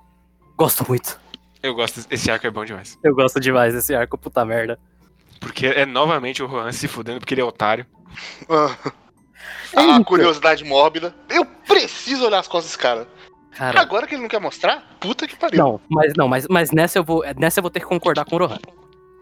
Gosto 0.57 0.85
muito. 0.87 1.24
Eu 1.65 1.75
gosto, 1.75 2.05
esse 2.11 2.31
arco 2.31 2.47
é 2.47 2.51
bom 2.51 2.63
demais. 2.63 2.99
Eu 3.03 3.15
gosto 3.15 3.41
demais 3.41 3.73
desse 3.73 3.95
arco, 3.95 4.19
puta 4.19 4.45
merda. 4.45 4.79
Porque 5.41 5.67
é 5.67 5.87
novamente 5.87 6.43
o 6.43 6.47
Juan 6.49 6.71
se 6.73 6.87
fudendo 6.87 7.21
porque 7.21 7.33
ele 7.33 7.41
é 7.41 7.45
otário. 7.45 7.87
Ah, 8.51 8.77
É 9.73 9.81
a 9.81 9.95
isso. 9.95 10.05
curiosidade 10.05 10.63
mórbida. 10.63 11.15
Eu 11.31 11.47
preciso 11.67 12.27
olhar 12.27 12.41
as 12.41 12.47
costas 12.49 12.71
desse 12.73 12.79
cara. 12.79 13.09
Cara, 13.53 13.81
Agora 13.81 14.07
que 14.07 14.15
ele 14.15 14.21
não 14.21 14.29
quer 14.29 14.41
mostrar, 14.41 14.83
puta 15.01 15.27
que 15.27 15.37
pariu. 15.37 15.59
não, 15.59 15.81
mas 15.89 16.13
não, 16.15 16.29
mas, 16.29 16.47
mas 16.49 16.71
nessa, 16.71 16.99
eu 16.99 17.05
vou, 17.05 17.25
nessa 17.39 17.61
eu 17.61 17.63
vou 17.63 17.71
ter 17.71 17.81
que 17.81 17.87
concordar 17.87 18.27
com 18.27 18.37
o 18.37 18.39
Rohan. 18.41 18.59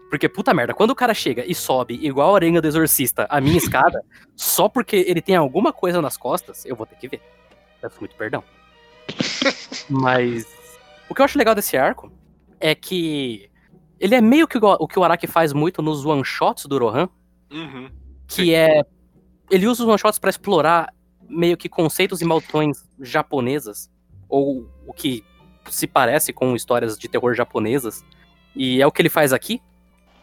Porque, 0.09 0.27
puta 0.27 0.53
merda, 0.53 0.73
quando 0.73 0.89
o 0.91 0.95
cara 0.95 1.13
chega 1.13 1.45
e 1.49 1.55
sobe 1.55 1.93
igual 2.05 2.33
a 2.33 2.35
aranha 2.35 2.61
do 2.61 2.67
exorcista 2.67 3.25
a 3.29 3.39
minha 3.39 3.55
escada, 3.57 4.03
só 4.35 4.67
porque 4.67 4.97
ele 5.07 5.21
tem 5.21 5.37
alguma 5.37 5.71
coisa 5.71 6.01
nas 6.01 6.17
costas, 6.17 6.65
eu 6.65 6.75
vou 6.75 6.85
ter 6.85 6.95
que 6.97 7.07
ver. 7.07 7.21
Peço 7.81 7.95
muito 8.01 8.15
perdão. 8.17 8.43
Mas 9.89 10.45
o 11.09 11.15
que 11.15 11.21
eu 11.21 11.25
acho 11.25 11.37
legal 11.37 11.55
desse 11.55 11.77
arco 11.77 12.11
é 12.65 12.73
que 12.73 13.49
ele 13.99 14.15
é 14.15 14.21
meio 14.21 14.47
que 14.47 14.57
o 14.57 14.87
que 14.87 14.97
o 14.97 15.03
Araki 15.03 15.27
faz 15.27 15.51
muito 15.51 15.81
nos 15.81 16.05
one-shots 16.05 16.65
do 16.65 16.77
Rohan, 16.77 17.09
Uhum. 17.51 17.89
que 18.27 18.53
é. 18.55 18.83
Ele 19.51 19.67
usa 19.67 19.83
os 19.83 19.89
one-shots 19.89 20.17
pra 20.17 20.29
explorar 20.29 20.87
meio 21.27 21.57
que 21.57 21.67
conceitos 21.67 22.21
e 22.21 22.25
maldições 22.25 22.77
japonesas, 23.01 23.89
ou 24.29 24.65
o 24.87 24.93
que 24.93 25.23
se 25.69 25.85
parece 25.85 26.31
com 26.31 26.55
histórias 26.55 26.97
de 26.97 27.07
terror 27.09 27.33
japonesas, 27.33 28.03
e 28.55 28.81
é 28.81 28.87
o 28.87 28.91
que 28.91 29.01
ele 29.01 29.09
faz 29.09 29.33
aqui. 29.33 29.61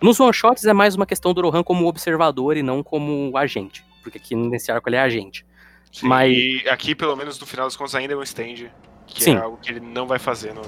Nos 0.03 0.19
one-shots 0.19 0.65
é 0.65 0.73
mais 0.73 0.95
uma 0.97 1.05
questão 1.05 1.35
do 1.35 1.43
Rohan 1.43 1.63
como 1.63 1.87
observador 1.87 2.57
e 2.57 2.63
não 2.63 2.83
como 2.83 3.37
agente, 3.37 3.85
porque 4.03 4.17
aqui 4.17 4.35
nesse 4.35 4.73
arco 4.73 4.89
ele 4.89 4.97
é 4.97 5.01
agente. 5.01 5.45
Sim, 5.93 6.07
Mas- 6.09 6.35
E 6.37 6.69
aqui, 6.71 6.95
pelo 6.95 7.15
menos 7.17 7.39
no 7.39 7.45
final 7.47 7.67
das 7.67 7.77
contas, 7.77 7.95
ainda 7.95 8.15
é 8.15 8.17
um 8.17 8.23
stand. 8.23 8.71
Que 9.07 9.25
Sim. 9.25 9.35
é 9.35 9.39
algo 9.39 9.59
que 9.59 9.71
ele 9.73 9.81
não 9.81 10.07
vai 10.07 10.19
fazer 10.19 10.55
no- 10.55 10.63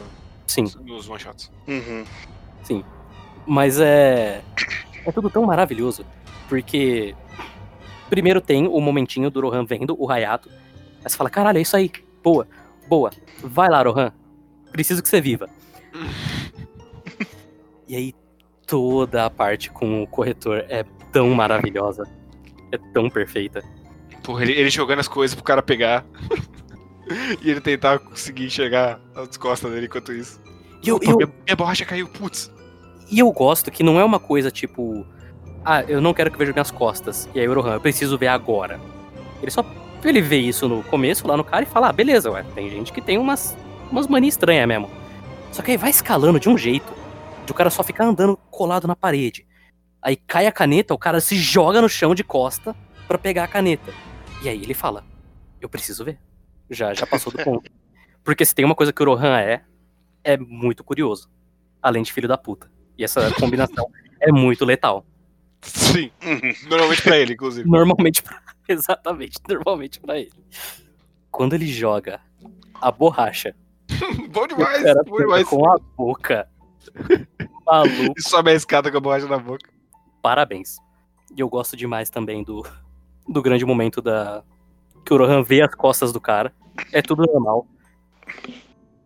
Sim, 0.46 0.64
nos 0.84 1.08
one 1.08 1.20
shots. 1.20 1.50
Uhum. 1.66 2.04
sim. 2.62 2.84
Mas 3.46 3.78
é. 3.80 4.42
É 5.04 5.12
tudo 5.12 5.30
tão 5.30 5.44
maravilhoso, 5.44 6.04
porque. 6.48 7.14
Primeiro 8.08 8.40
tem 8.40 8.66
o 8.66 8.78
momentinho 8.80 9.30
do 9.30 9.40
Rohan 9.40 9.64
vendo 9.64 9.96
o 9.98 10.10
Hayato. 10.10 10.50
Aí 11.02 11.10
você 11.10 11.16
fala, 11.16 11.30
caralho, 11.30 11.58
é 11.58 11.62
isso 11.62 11.76
aí. 11.76 11.90
Boa, 12.22 12.46
boa. 12.86 13.10
Vai 13.42 13.70
lá, 13.70 13.82
Rohan. 13.82 14.12
Preciso 14.70 15.02
que 15.02 15.08
você 15.08 15.20
viva. 15.20 15.48
e 17.88 17.96
aí, 17.96 18.14
toda 18.66 19.24
a 19.24 19.30
parte 19.30 19.70
com 19.70 20.02
o 20.02 20.06
corretor 20.06 20.64
é 20.68 20.84
tão 21.10 21.30
maravilhosa. 21.30 22.06
É 22.70 22.78
tão 22.92 23.08
perfeita. 23.08 23.62
Porra, 24.22 24.42
ele, 24.42 24.52
ele 24.52 24.70
jogando 24.70 25.00
as 25.00 25.08
coisas 25.08 25.34
pro 25.34 25.42
cara 25.42 25.62
pegar. 25.62 26.04
e 27.42 27.50
ele 27.50 27.60
tentar 27.60 27.98
conseguir 27.98 28.46
enxergar 28.46 29.00
as 29.14 29.36
costas 29.36 29.70
dele 29.70 29.86
enquanto 29.86 30.12
isso. 30.12 30.40
E 30.82 30.88
eu, 30.88 30.96
Opa, 30.96 31.10
eu, 31.10 31.16
minha, 31.16 31.32
minha 31.46 31.56
borracha 31.56 31.84
caiu, 31.84 32.08
putz. 32.08 32.50
e 33.10 33.18
eu 33.20 33.30
gosto 33.30 33.70
que 33.70 33.82
não 33.82 33.98
é 33.98 34.04
uma 34.04 34.18
coisa 34.18 34.50
tipo. 34.50 35.06
Ah, 35.64 35.82
eu 35.82 36.00
não 36.00 36.12
quero 36.12 36.30
que 36.30 36.38
veja 36.38 36.52
minhas 36.52 36.70
costas. 36.72 37.28
E 37.34 37.40
aí 37.40 37.48
o 37.48 37.54
Rohan, 37.54 37.74
eu 37.74 37.80
preciso 37.80 38.18
ver 38.18 38.28
agora. 38.28 38.80
Ele 39.40 39.50
só. 39.50 39.64
Ele 40.04 40.20
vê 40.20 40.38
isso 40.38 40.68
no 40.68 40.82
começo, 40.82 41.28
lá 41.28 41.36
no 41.36 41.44
cara, 41.44 41.62
e 41.62 41.66
fala: 41.66 41.88
ah, 41.88 41.92
beleza, 41.92 42.30
ué. 42.30 42.44
Tem 42.54 42.68
gente 42.68 42.92
que 42.92 43.00
tem 43.00 43.18
umas, 43.18 43.56
umas 43.90 44.08
manias 44.08 44.34
estranhas 44.34 44.66
mesmo. 44.66 44.90
Só 45.52 45.62
que 45.62 45.70
aí 45.70 45.76
vai 45.76 45.90
escalando 45.90 46.40
de 46.40 46.48
um 46.48 46.58
jeito. 46.58 46.92
De 47.46 47.52
o 47.52 47.54
cara 47.54 47.70
só 47.70 47.82
ficar 47.84 48.04
andando 48.04 48.36
colado 48.50 48.88
na 48.88 48.96
parede. 48.96 49.46
Aí 50.00 50.16
cai 50.16 50.46
a 50.48 50.52
caneta, 50.52 50.92
o 50.92 50.98
cara 50.98 51.20
se 51.20 51.36
joga 51.36 51.80
no 51.80 51.88
chão 51.88 52.14
de 52.14 52.24
costa 52.24 52.74
pra 53.06 53.16
pegar 53.18 53.44
a 53.44 53.48
caneta. 53.48 53.92
E 54.42 54.48
aí 54.48 54.60
ele 54.60 54.74
fala: 54.74 55.04
Eu 55.60 55.68
preciso 55.68 56.04
ver. 56.04 56.18
Já, 56.72 56.92
já 56.94 57.06
passou 57.06 57.32
do 57.32 57.42
ponto. 57.42 57.70
Porque 58.24 58.44
se 58.44 58.54
tem 58.54 58.64
uma 58.64 58.74
coisa 58.74 58.92
que 58.92 59.02
o 59.02 59.06
Rohan 59.06 59.38
é, 59.38 59.62
é 60.24 60.36
muito 60.36 60.82
curioso. 60.84 61.28
Além 61.82 62.02
de 62.02 62.12
filho 62.12 62.28
da 62.28 62.38
puta. 62.38 62.70
E 62.96 63.04
essa 63.04 63.32
combinação 63.34 63.88
é 64.20 64.30
muito 64.32 64.64
letal. 64.64 65.04
Sim, 65.62 66.10
Uhum. 66.24 66.68
normalmente 66.68 67.02
pra 67.02 67.16
ele, 67.18 67.34
inclusive. 67.34 67.68
Normalmente 67.68 68.22
pra... 68.22 68.40
Exatamente, 68.68 69.38
normalmente 69.48 70.00
pra 70.00 70.18
ele. 70.18 70.32
Quando 71.30 71.54
ele 71.54 71.66
joga 71.66 72.20
a 72.80 72.90
borracha 72.90 73.54
bom 74.30 74.42
o 74.42 74.46
demais, 74.46 74.82
cara 74.82 75.02
bom 75.04 75.16
demais. 75.18 75.48
com 75.48 75.68
a 75.70 75.76
boca. 75.96 76.48
Maluco, 77.66 78.14
E 78.16 78.22
sobe 78.22 78.50
a 78.50 78.54
escada 78.54 78.90
com 78.90 78.96
a 78.98 79.00
borracha 79.00 79.26
na 79.26 79.38
boca. 79.38 79.68
parabéns. 80.22 80.76
E 81.36 81.40
eu 81.40 81.48
gosto 81.48 81.76
demais 81.76 82.10
também 82.10 82.42
do, 82.44 82.64
do 83.28 83.40
grande 83.42 83.64
momento 83.64 84.00
da. 84.02 84.42
Que 85.04 85.12
o 85.14 85.16
Rohan 85.16 85.42
vê 85.42 85.62
as 85.62 85.74
costas 85.74 86.12
do 86.12 86.20
cara. 86.20 86.52
É 86.92 87.02
tudo 87.02 87.24
normal. 87.26 87.66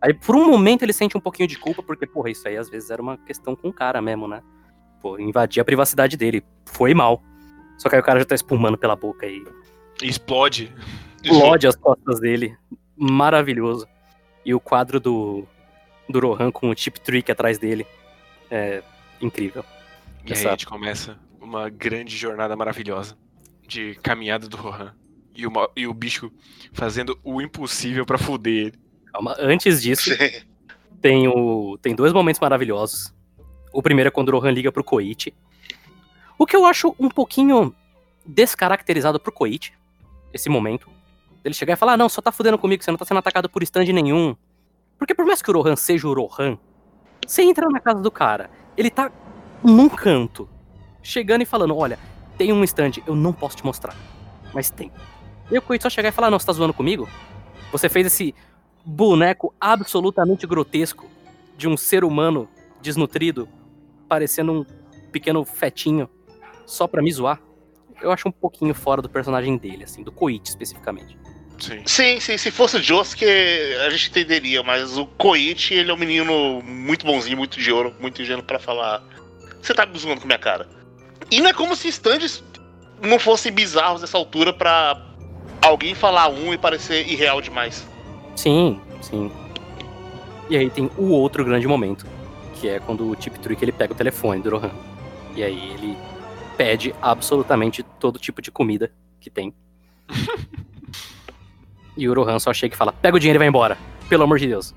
Aí 0.01 0.13
por 0.13 0.35
um 0.35 0.45
momento 0.45 0.83
ele 0.83 0.93
sente 0.93 1.17
um 1.17 1.21
pouquinho 1.21 1.47
de 1.47 1.57
culpa, 1.57 1.81
porque, 1.81 2.05
porra, 2.05 2.29
isso 2.29 2.47
aí 2.47 2.55
às 2.57 2.69
vezes 2.69 2.89
era 2.89 3.01
uma 3.01 3.17
questão 3.17 3.55
com 3.55 3.69
o 3.69 3.73
cara 3.73 4.01
mesmo, 4.01 4.27
né? 4.27 4.41
Pô, 5.01 5.19
invadir 5.19 5.59
a 5.61 5.65
privacidade 5.65 6.15
dele. 6.17 6.43
Foi 6.65 6.93
mal. 6.93 7.21
Só 7.77 7.89
que 7.89 7.95
aí 7.95 8.01
o 8.01 8.03
cara 8.03 8.19
já 8.19 8.25
tá 8.25 8.35
espumando 8.35 8.77
pela 8.77 8.95
boca 8.95 9.25
e 9.25 9.43
E 10.01 10.07
explode. 10.07 10.73
explode 11.23 11.67
as 11.67 11.75
costas 11.75 12.19
dele. 12.19 12.55
Maravilhoso. 12.95 13.87
E 14.45 14.53
o 14.53 14.59
quadro 14.59 14.99
do, 14.99 15.45
do 16.09 16.19
Rohan 16.19 16.51
com 16.51 16.69
o 16.69 16.75
chip 16.77 16.99
trick 17.01 17.31
atrás 17.31 17.57
dele. 17.57 17.85
É 18.49 18.81
incrível. 19.21 19.63
E 20.25 20.33
aí 20.33 20.47
a 20.47 20.51
gente 20.51 20.65
começa 20.65 21.17
uma 21.39 21.69
grande 21.69 22.15
jornada 22.15 22.55
maravilhosa 22.55 23.17
de 23.67 23.95
caminhada 24.01 24.47
do 24.47 24.57
Rohan. 24.57 24.93
E 25.37 25.45
o, 25.45 25.51
e 25.75 25.85
o 25.85 25.93
bicho 25.93 26.31
fazendo 26.73 27.17
o 27.23 27.39
impossível 27.39 28.07
pra 28.07 28.17
fuder 28.17 28.53
ele. 28.53 28.73
Calma. 29.13 29.35
Antes 29.37 29.83
disso, 29.83 30.09
Sim. 30.09 30.41
tem, 30.99 31.27
o, 31.27 31.77
tem 31.79 31.93
dois 31.93 32.11
momentos 32.11 32.41
maravilhosos. 32.41 33.13
O 33.71 33.83
primeiro 33.83 34.07
é 34.07 34.11
quando 34.11 34.29
o 34.29 34.31
Rohan 34.31 34.51
liga 34.51 34.71
pro 34.71 34.83
Koichi. 34.83 35.31
O 36.39 36.45
que 36.47 36.55
eu 36.55 36.65
acho 36.65 36.95
um 36.99 37.07
pouquinho 37.07 37.73
descaracterizado 38.25 39.19
pro 39.19 39.31
Koichi, 39.31 39.73
esse 40.33 40.49
momento. 40.49 40.89
Ele 41.45 41.53
chegar 41.53 41.73
e 41.73 41.77
falar, 41.77 41.93
ah, 41.93 41.97
não, 41.97 42.09
só 42.09 42.19
tá 42.19 42.31
fudendo 42.31 42.57
comigo, 42.57 42.83
você 42.83 42.89
não 42.89 42.97
tá 42.97 43.05
sendo 43.05 43.19
atacado 43.19 43.47
por 43.47 43.61
stand 43.61 43.85
nenhum. 43.85 44.35
Porque 44.97 45.13
por 45.13 45.25
mais 45.25 45.41
que 45.41 45.51
o 45.51 45.53
Rohan 45.53 45.75
seja 45.75 46.07
o 46.07 46.13
Rohan, 46.13 46.57
você 47.25 47.43
entra 47.43 47.69
na 47.69 47.79
casa 47.79 48.01
do 48.01 48.09
cara, 48.09 48.49
ele 48.75 48.89
tá 48.89 49.11
num 49.63 49.87
canto, 49.87 50.49
chegando 51.01 51.43
e 51.43 51.45
falando, 51.45 51.77
olha, 51.77 51.99
tem 52.37 52.51
um 52.51 52.63
stand, 52.63 52.93
eu 53.05 53.15
não 53.15 53.31
posso 53.31 53.57
te 53.57 53.65
mostrar, 53.65 53.95
mas 54.53 54.69
tem. 54.69 54.91
E 55.49 55.57
o 55.57 55.61
Koichi 55.61 55.83
só 55.83 55.89
chegar 55.89 56.09
e 56.09 56.11
falar, 56.11 56.29
não, 56.29 56.39
você 56.39 56.45
tá 56.45 56.53
zoando 56.53 56.73
comigo? 56.73 57.09
Você 57.71 57.89
fez 57.89 58.07
esse 58.07 58.35
boneco 58.85 59.53
absolutamente 59.59 60.45
grotesco 60.45 61.09
de 61.57 61.67
um 61.67 61.75
ser 61.75 62.03
humano 62.03 62.49
desnutrido, 62.81 63.47
parecendo 64.07 64.51
um 64.51 64.65
pequeno 65.11 65.43
fetinho, 65.43 66.09
só 66.65 66.87
pra 66.87 67.01
me 67.01 67.11
zoar. 67.11 67.41
Eu 68.01 68.11
acho 68.11 68.27
um 68.27 68.31
pouquinho 68.31 68.73
fora 68.73 69.01
do 69.01 69.09
personagem 69.09 69.57
dele, 69.57 69.83
assim, 69.83 70.03
do 70.03 70.11
Koichi 70.11 70.49
especificamente. 70.49 71.17
Sim. 71.59 71.81
Sim, 71.85 72.19
sim, 72.19 72.37
se 72.37 72.51
fosse 72.51 72.77
o 72.77 72.83
Josuke, 72.83 73.25
a 73.25 73.89
gente 73.89 74.09
entenderia, 74.09 74.61
mas 74.61 74.97
o 74.97 75.07
Koichi, 75.07 75.73
ele 75.73 75.89
é 75.89 75.93
um 75.93 75.97
menino 75.97 76.61
muito 76.61 77.05
bonzinho, 77.05 77.37
muito 77.37 77.59
de 77.59 77.71
ouro, 77.71 77.95
muito 77.99 78.21
ingênuo 78.21 78.43
pra 78.43 78.59
falar. 78.59 79.03
Você 79.61 79.73
tá 79.73 79.85
me 79.85 79.97
zoando 79.97 80.21
com 80.21 80.25
a 80.25 80.27
minha 80.27 80.39
cara. 80.39 80.69
E 81.31 81.41
não 81.41 81.49
é 81.49 81.53
como 81.53 81.75
se 81.75 81.87
stands 81.87 82.43
não 83.01 83.19
fossem 83.19 83.51
bizarros 83.51 84.01
nessa 84.01 84.17
altura 84.17 84.53
pra 84.53 85.03
alguém 85.61 85.95
falar 85.95 86.29
um 86.29 86.53
e 86.53 86.57
parecer 86.57 87.07
irreal 87.07 87.41
demais. 87.41 87.87
Sim, 88.35 88.79
sim. 89.01 89.31
E 90.49 90.55
aí 90.55 90.69
tem 90.69 90.89
o 90.97 91.09
outro 91.09 91.43
grande 91.43 91.67
momento, 91.67 92.05
que 92.55 92.67
é 92.67 92.79
quando 92.79 93.09
o 93.09 93.21
Chip 93.21 93.37
Trick 93.39 93.63
ele 93.63 93.71
pega 93.71 93.93
o 93.93 93.95
telefone 93.95 94.41
do 94.41 94.49
Rohan. 94.49 94.71
E 95.35 95.43
aí 95.43 95.71
ele 95.73 95.97
pede 96.55 96.95
absolutamente 97.01 97.83
todo 97.83 98.17
tipo 98.17 98.41
de 98.41 98.51
comida 98.51 98.91
que 99.19 99.29
tem. 99.29 99.53
e 101.97 102.07
o 102.07 102.13
Rohan 102.13 102.39
só 102.39 102.53
chega 102.53 102.73
e 102.73 102.77
fala: 102.77 102.93
pega 102.93 103.17
o 103.17 103.19
dinheiro 103.19 103.37
e 103.37 103.39
vai 103.39 103.47
embora. 103.47 103.77
Pelo 104.07 104.23
amor 104.23 104.39
de 104.39 104.47
Deus. 104.47 104.73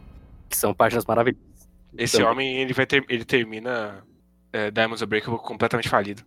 Que 0.49 0.57
são 0.57 0.75
páginas 0.75 1.05
maravilhosas. 1.07 1.49
Esse 1.97 2.17
Também. 2.17 2.31
homem, 2.31 2.57
ele, 2.63 2.73
vai 2.73 2.87
ter, 2.87 3.05
ele 3.09 3.25
termina 3.25 4.05
é, 4.53 4.71
Diamonds 4.71 5.03
Unbreakable 5.03 5.39
completamente 5.39 5.89
falido. 5.89 6.23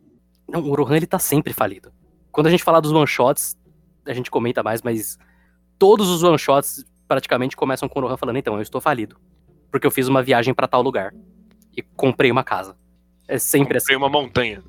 Não, 0.47 0.61
o 0.61 0.73
Rohan 0.73 0.97
ele 0.97 1.07
tá 1.07 1.19
sempre 1.19 1.53
falido. 1.53 1.91
Quando 2.31 2.47
a 2.47 2.49
gente 2.49 2.63
falar 2.63 2.79
dos 2.79 2.91
one 2.91 3.07
shots, 3.07 3.57
a 4.05 4.13
gente 4.13 4.29
comenta 4.31 4.61
mais, 4.63 4.81
mas 4.81 5.17
todos 5.79 6.09
os 6.09 6.23
one 6.23 6.37
shots 6.37 6.85
praticamente 7.07 7.55
começam 7.55 7.87
com 7.89 7.99
o 7.99 8.03
Rohan 8.03 8.17
falando: 8.17 8.37
então, 8.37 8.55
eu 8.55 8.61
estou 8.61 8.79
falido. 8.81 9.17
Porque 9.71 9.87
eu 9.87 9.91
fiz 9.91 10.07
uma 10.07 10.21
viagem 10.21 10.53
pra 10.53 10.67
tal 10.67 10.81
lugar. 10.81 11.13
E 11.75 11.81
comprei 11.81 12.29
uma 12.31 12.43
casa. 12.43 12.75
É 13.27 13.37
sempre 13.39 13.77
assim. 13.77 13.93
Comprei 13.93 13.97
uma 13.97 14.09
montanha. 14.09 14.63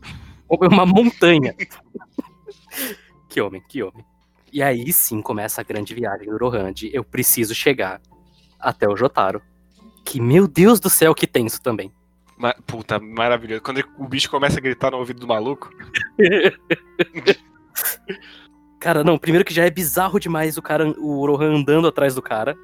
Comprei 0.49 0.71
uma 0.71 0.87
montanha. 0.87 1.55
que 3.29 3.41
homem, 3.41 3.63
que 3.69 3.83
homem. 3.83 4.05
E 4.53 4.63
aí 4.63 4.93
sim 4.93 5.21
começa 5.21 5.61
a 5.61 5.65
grande 5.65 5.95
viagem 5.95 6.27
do 6.29 6.37
Rohan 6.39 6.73
de 6.73 6.95
eu 6.95 7.03
preciso 7.05 7.55
chegar 7.55 8.01
até 8.59 8.89
o 8.89 8.97
Jotaro. 8.97 9.43
Que, 10.05 10.21
meu 10.21 10.47
Deus 10.47 10.79
do 10.81 10.89
céu, 10.89 11.15
que 11.15 11.27
tenso 11.27 11.61
também. 11.61 11.93
Ma- 12.37 12.55
Puta, 12.67 12.99
maravilhoso. 13.01 13.63
Quando 13.63 13.83
o 13.99 14.07
bicho 14.07 14.31
começa 14.31 14.59
a 14.59 14.63
gritar 14.63 14.91
no 14.91 14.99
ouvido 14.99 15.21
do 15.21 15.27
maluco, 15.27 15.71
Cara, 18.85 19.03
não, 19.03 19.17
primeiro 19.17 19.47
que 19.47 19.55
já 19.55 19.65
é 19.65 19.71
bizarro 19.71 20.21
demais 20.21 20.59
o 20.59 20.63
cara, 20.63 20.87
o 21.01 21.25
Rohan 21.25 21.57
andando 21.57 21.89
atrás 21.89 22.15
do 22.15 22.21
cara. 22.21 22.55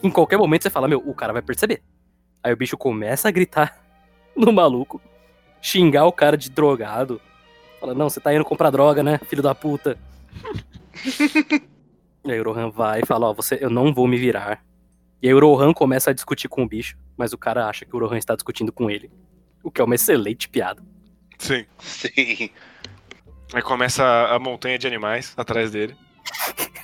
Em 0.00 0.08
qualquer 0.08 0.36
momento 0.36 0.62
você 0.62 0.70
fala, 0.70 0.86
meu, 0.86 1.02
o 1.04 1.12
cara 1.12 1.32
vai 1.32 1.42
perceber. 1.42 1.82
Aí 2.40 2.52
o 2.52 2.56
bicho 2.56 2.78
começa 2.78 3.26
a 3.26 3.32
gritar 3.32 3.76
no 4.36 4.52
maluco, 4.52 5.02
xingar 5.60 6.04
o 6.04 6.12
cara 6.12 6.36
de 6.36 6.50
drogado. 6.50 7.20
Fala, 7.80 7.94
não, 7.94 8.08
você 8.08 8.20
tá 8.20 8.32
indo 8.32 8.44
comprar 8.44 8.70
droga, 8.70 9.02
né, 9.02 9.18
filho 9.26 9.42
da 9.42 9.56
puta. 9.56 9.98
E 12.24 12.32
aí 12.32 12.40
o 12.40 12.44
Rohan 12.44 12.70
vai 12.70 13.02
e 13.02 13.06
fala, 13.06 13.28
ó, 13.28 13.32
você, 13.32 13.56
eu 13.60 13.70
não 13.70 13.94
vou 13.94 14.08
me 14.08 14.16
virar. 14.16 14.60
E 15.22 15.28
aí 15.28 15.34
o 15.34 15.38
Rohan 15.38 15.72
começa 15.72 16.10
a 16.10 16.12
discutir 16.12 16.48
com 16.48 16.64
o 16.64 16.68
bicho, 16.68 16.98
mas 17.16 17.32
o 17.32 17.38
cara 17.38 17.68
acha 17.68 17.84
que 17.84 17.94
o 17.94 18.00
Rohan 18.00 18.18
está 18.18 18.34
discutindo 18.34 18.72
com 18.72 18.90
ele. 18.90 19.12
O 19.62 19.70
que 19.70 19.80
é 19.80 19.84
uma 19.84 19.94
excelente 19.94 20.48
piada. 20.48 20.82
Sim. 21.38 21.64
Sim. 21.78 22.50
Aí 23.52 23.62
começa 23.62 24.02
a, 24.04 24.34
a 24.34 24.38
montanha 24.38 24.78
de 24.78 24.86
animais 24.86 25.32
atrás 25.36 25.70
dele. 25.70 25.96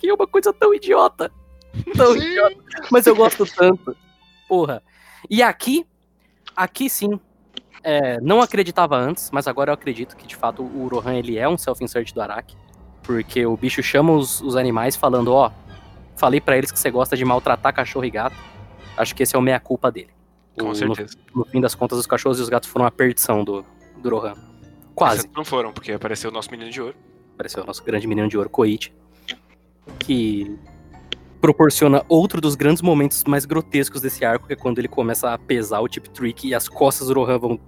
Que 0.00 0.08
é 0.08 0.14
uma 0.14 0.26
coisa 0.26 0.52
tão 0.52 0.74
idiota. 0.74 1.30
Tão 1.96 2.12
Sim. 2.14 2.18
idiota. 2.26 2.56
Mas 2.90 3.06
eu 3.06 3.14
gosto 3.14 3.46
tanto. 3.46 3.96
Porra. 4.48 4.82
E 5.30 5.42
aqui, 5.42 5.86
aqui 6.56 6.90
sim, 6.90 7.20
é, 7.84 8.20
não 8.20 8.40
acreditava 8.40 8.96
antes, 8.96 9.30
mas 9.30 9.46
agora 9.46 9.70
eu 9.70 9.74
acredito 9.74 10.16
que 10.16 10.26
de 10.26 10.34
fato 10.34 10.62
o 10.62 10.88
Rohan 10.88 11.14
ele 11.14 11.38
é 11.38 11.48
um 11.48 11.56
self-insert 11.56 12.12
do 12.12 12.20
Araki. 12.20 12.56
Porque 13.02 13.46
o 13.46 13.56
bicho 13.56 13.82
chama 13.82 14.12
os, 14.12 14.40
os 14.40 14.56
animais 14.56 14.96
falando, 14.96 15.32
ó, 15.32 15.52
falei 16.16 16.40
pra 16.40 16.56
eles 16.58 16.72
que 16.72 16.78
você 16.78 16.90
gosta 16.90 17.16
de 17.16 17.24
maltratar 17.24 17.72
cachorro 17.72 18.04
e 18.04 18.10
gato. 18.10 18.36
Acho 18.96 19.14
que 19.14 19.22
esse 19.22 19.36
é 19.36 19.38
o 19.38 19.42
meia-culpa 19.42 19.90
dele. 19.92 20.10
Com 20.58 20.64
O- 20.64 20.68
no, 20.68 20.74
certeza. 20.74 21.16
no 21.34 21.44
fim 21.44 21.60
das 21.60 21.74
contas, 21.76 21.98
os 21.98 22.06
cachorros 22.06 22.38
e 22.40 22.42
os 22.42 22.48
gatos 22.48 22.68
foram 22.68 22.86
a 22.86 22.90
perdição 22.90 23.44
do, 23.44 23.64
do 23.98 24.10
Rohan. 24.10 24.34
Quase. 24.94 25.20
Essas 25.20 25.30
Não 25.32 25.44
foram, 25.44 25.72
porque 25.72 25.92
apareceu 25.92 26.30
o 26.30 26.32
nosso 26.32 26.50
menino 26.50 26.70
de 26.70 26.80
ouro. 26.80 26.94
Apareceu 27.34 27.62
o 27.62 27.66
nosso 27.66 27.82
grande 27.82 28.06
menino 28.06 28.28
de 28.28 28.36
ouro, 28.36 28.48
Koichi, 28.50 28.92
que 29.98 30.58
proporciona 31.40 32.04
outro 32.08 32.40
dos 32.40 32.54
grandes 32.54 32.82
momentos 32.82 33.24
mais 33.24 33.44
grotescos 33.44 34.00
desse 34.00 34.24
arco, 34.24 34.46
que 34.46 34.52
é 34.52 34.56
quando 34.56 34.78
ele 34.78 34.88
começa 34.88 35.32
a 35.32 35.38
pesar 35.38 35.80
o 35.80 35.88
Tip 35.88 36.08
Trick 36.08 36.46
e 36.46 36.54
as 36.54 36.68
costas 36.68 37.08
do 37.08 37.14
Rohan 37.14 37.38
vão 37.38 37.60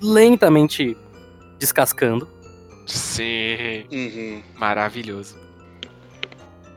lentamente 0.00 0.96
descascando. 1.58 2.26
Sim. 2.86 3.84
Uhum. 3.92 4.42
Maravilhoso. 4.56 5.38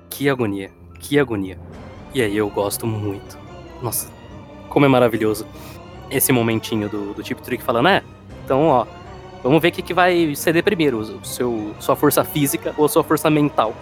Que 0.09 0.29
agonia, 0.29 0.71
que 0.99 1.17
agonia. 1.17 1.57
E 2.13 2.21
aí 2.21 2.35
eu 2.35 2.49
gosto 2.49 2.85
muito. 2.85 3.39
Nossa, 3.81 4.11
como 4.69 4.85
é 4.85 4.89
maravilhoso 4.89 5.47
esse 6.11 6.31
momentinho 6.31 6.89
do, 6.89 7.13
do 7.13 7.23
Tip 7.23 7.41
Trick 7.41 7.63
falando, 7.63 7.87
é, 7.87 8.03
então 8.43 8.67
ó, 8.67 8.85
vamos 9.43 9.61
ver 9.61 9.67
o 9.67 9.71
que, 9.71 9.81
que 9.81 9.93
vai 9.93 10.33
ceder 10.35 10.63
primeiro, 10.63 11.23
seu, 11.25 11.75
sua 11.79 11.95
força 11.95 12.23
física 12.23 12.73
ou 12.77 12.87
sua 12.89 13.03
força 13.03 13.29
mental. 13.29 13.75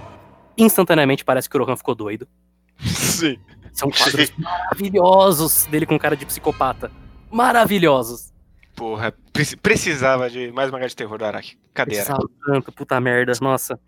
Instantaneamente 0.57 1.23
parece 1.23 1.49
que 1.49 1.57
o 1.57 1.63
Rohan 1.63 1.77
ficou 1.77 1.95
doido. 1.95 2.27
Sim. 2.81 3.37
São 3.71 3.89
quadros 3.89 4.31
maravilhosos 4.37 5.65
dele 5.67 5.85
com 5.85 5.97
cara 5.97 6.17
de 6.17 6.25
psicopata. 6.25 6.91
Maravilhosos. 7.31 8.31
Porra, 8.75 9.13
preci- 9.31 9.55
precisava 9.55 10.29
de 10.29 10.51
mais 10.51 10.69
uma 10.69 10.85
de 10.85 10.95
terror 10.95 11.17
do 11.17 11.23
Araki. 11.25 11.57
Cadê? 11.73 11.95
Precisava 11.95 12.27
tanto, 12.45 12.71
puta 12.71 12.99
merda. 12.99 13.31
Nossa. 13.41 13.79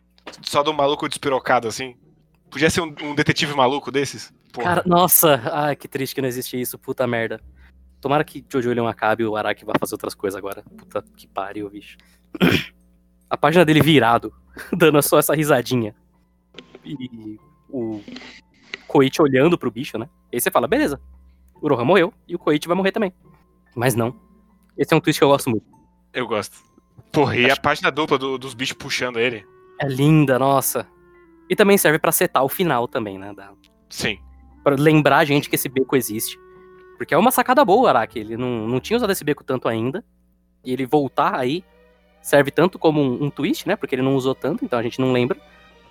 Só 0.41 0.63
do 0.63 0.73
maluco 0.73 1.09
despirocado 1.09 1.67
assim? 1.67 1.95
Podia 2.49 2.69
ser 2.69 2.81
um, 2.81 2.93
um 3.01 3.15
detetive 3.15 3.53
maluco 3.55 3.91
desses? 3.91 4.31
Porra. 4.53 4.67
Cara, 4.75 4.83
nossa. 4.85 5.41
Ai, 5.51 5.75
que 5.75 5.87
triste 5.87 6.13
que 6.15 6.21
não 6.21 6.29
existe 6.29 6.59
isso. 6.59 6.77
Puta 6.77 7.05
merda. 7.07 7.41
Tomara 8.03 8.23
que 8.25 8.43
Jojo 8.51 8.69
Leon 8.73 8.85
acabe 8.85 9.23
e 9.23 9.25
o 9.25 9.35
Araki 9.37 9.63
vá 9.63 9.71
fazer 9.79 9.95
outras 9.95 10.13
coisas 10.13 10.37
agora. 10.37 10.61
Puta 10.77 11.01
que 11.15 11.25
pariu, 11.25 11.69
bicho. 11.69 11.97
A 13.29 13.37
página 13.37 13.63
dele 13.65 13.81
virado, 13.81 14.31
dando 14.77 15.01
só 15.01 15.17
essa 15.17 15.33
risadinha. 15.33 15.95
E 16.85 17.39
o 17.69 18.01
Koichi 18.87 19.21
olhando 19.21 19.57
pro 19.57 19.71
bicho, 19.71 19.97
né? 19.97 20.07
E 20.31 20.35
aí 20.35 20.41
você 20.41 20.51
fala, 20.51 20.67
beleza. 20.67 21.01
O 21.61 21.67
Rohan 21.67 21.85
morreu 21.85 22.13
e 22.27 22.35
o 22.35 22.39
Koichi 22.39 22.67
vai 22.67 22.75
morrer 22.75 22.91
também. 22.91 23.13
Mas 23.73 23.95
não. 23.95 24.13
Esse 24.77 24.93
é 24.93 24.97
um 24.97 24.99
twist 24.99 25.17
que 25.19 25.23
eu 25.23 25.29
gosto 25.29 25.49
muito. 25.49 25.65
Eu 26.13 26.27
gosto. 26.27 26.57
Porra, 27.11 27.37
e 27.37 27.49
a 27.49 27.55
página 27.55 27.89
dupla 27.89 28.17
do- 28.19 28.37
dos 28.37 28.53
bichos 28.53 28.77
puxando 28.77 29.17
ele? 29.17 29.47
É 29.81 29.87
linda, 29.87 30.37
nossa. 30.37 30.85
E 31.49 31.55
também 31.55 31.77
serve 31.77 31.97
pra 31.99 32.11
setar 32.11 32.43
o 32.43 32.49
final 32.49 32.87
também, 32.87 33.17
né? 33.17 33.33
Da, 33.33 33.51
Sim. 33.89 34.19
pra 34.63 34.75
lembrar 34.75 35.19
a 35.19 35.25
gente 35.25 35.49
que 35.49 35.55
esse 35.55 35.69
beco 35.69 35.95
existe. 35.95 36.37
Porque 36.97 37.13
é 37.13 37.17
uma 37.17 37.31
sacada 37.31 37.63
boa, 37.65 37.89
Araki. 37.89 38.19
Ele 38.19 38.37
não, 38.37 38.67
não 38.67 38.79
tinha 38.79 38.97
usado 38.97 39.11
esse 39.11 39.23
beco 39.23 39.43
tanto 39.43 39.67
ainda. 39.67 40.03
E 40.63 40.71
ele 40.71 40.85
voltar 40.85 41.35
aí 41.35 41.63
serve 42.21 42.49
tanto 42.51 42.79
como 42.79 43.01
um, 43.01 43.25
um 43.25 43.29
twist, 43.29 43.67
né? 43.67 43.75
Porque 43.75 43.93
ele 43.93 44.01
não 44.01 44.15
usou 44.15 44.33
tanto, 44.33 44.63
então 44.63 44.79
a 44.79 44.83
gente 44.83 44.99
não 44.99 45.11
lembra. 45.11 45.37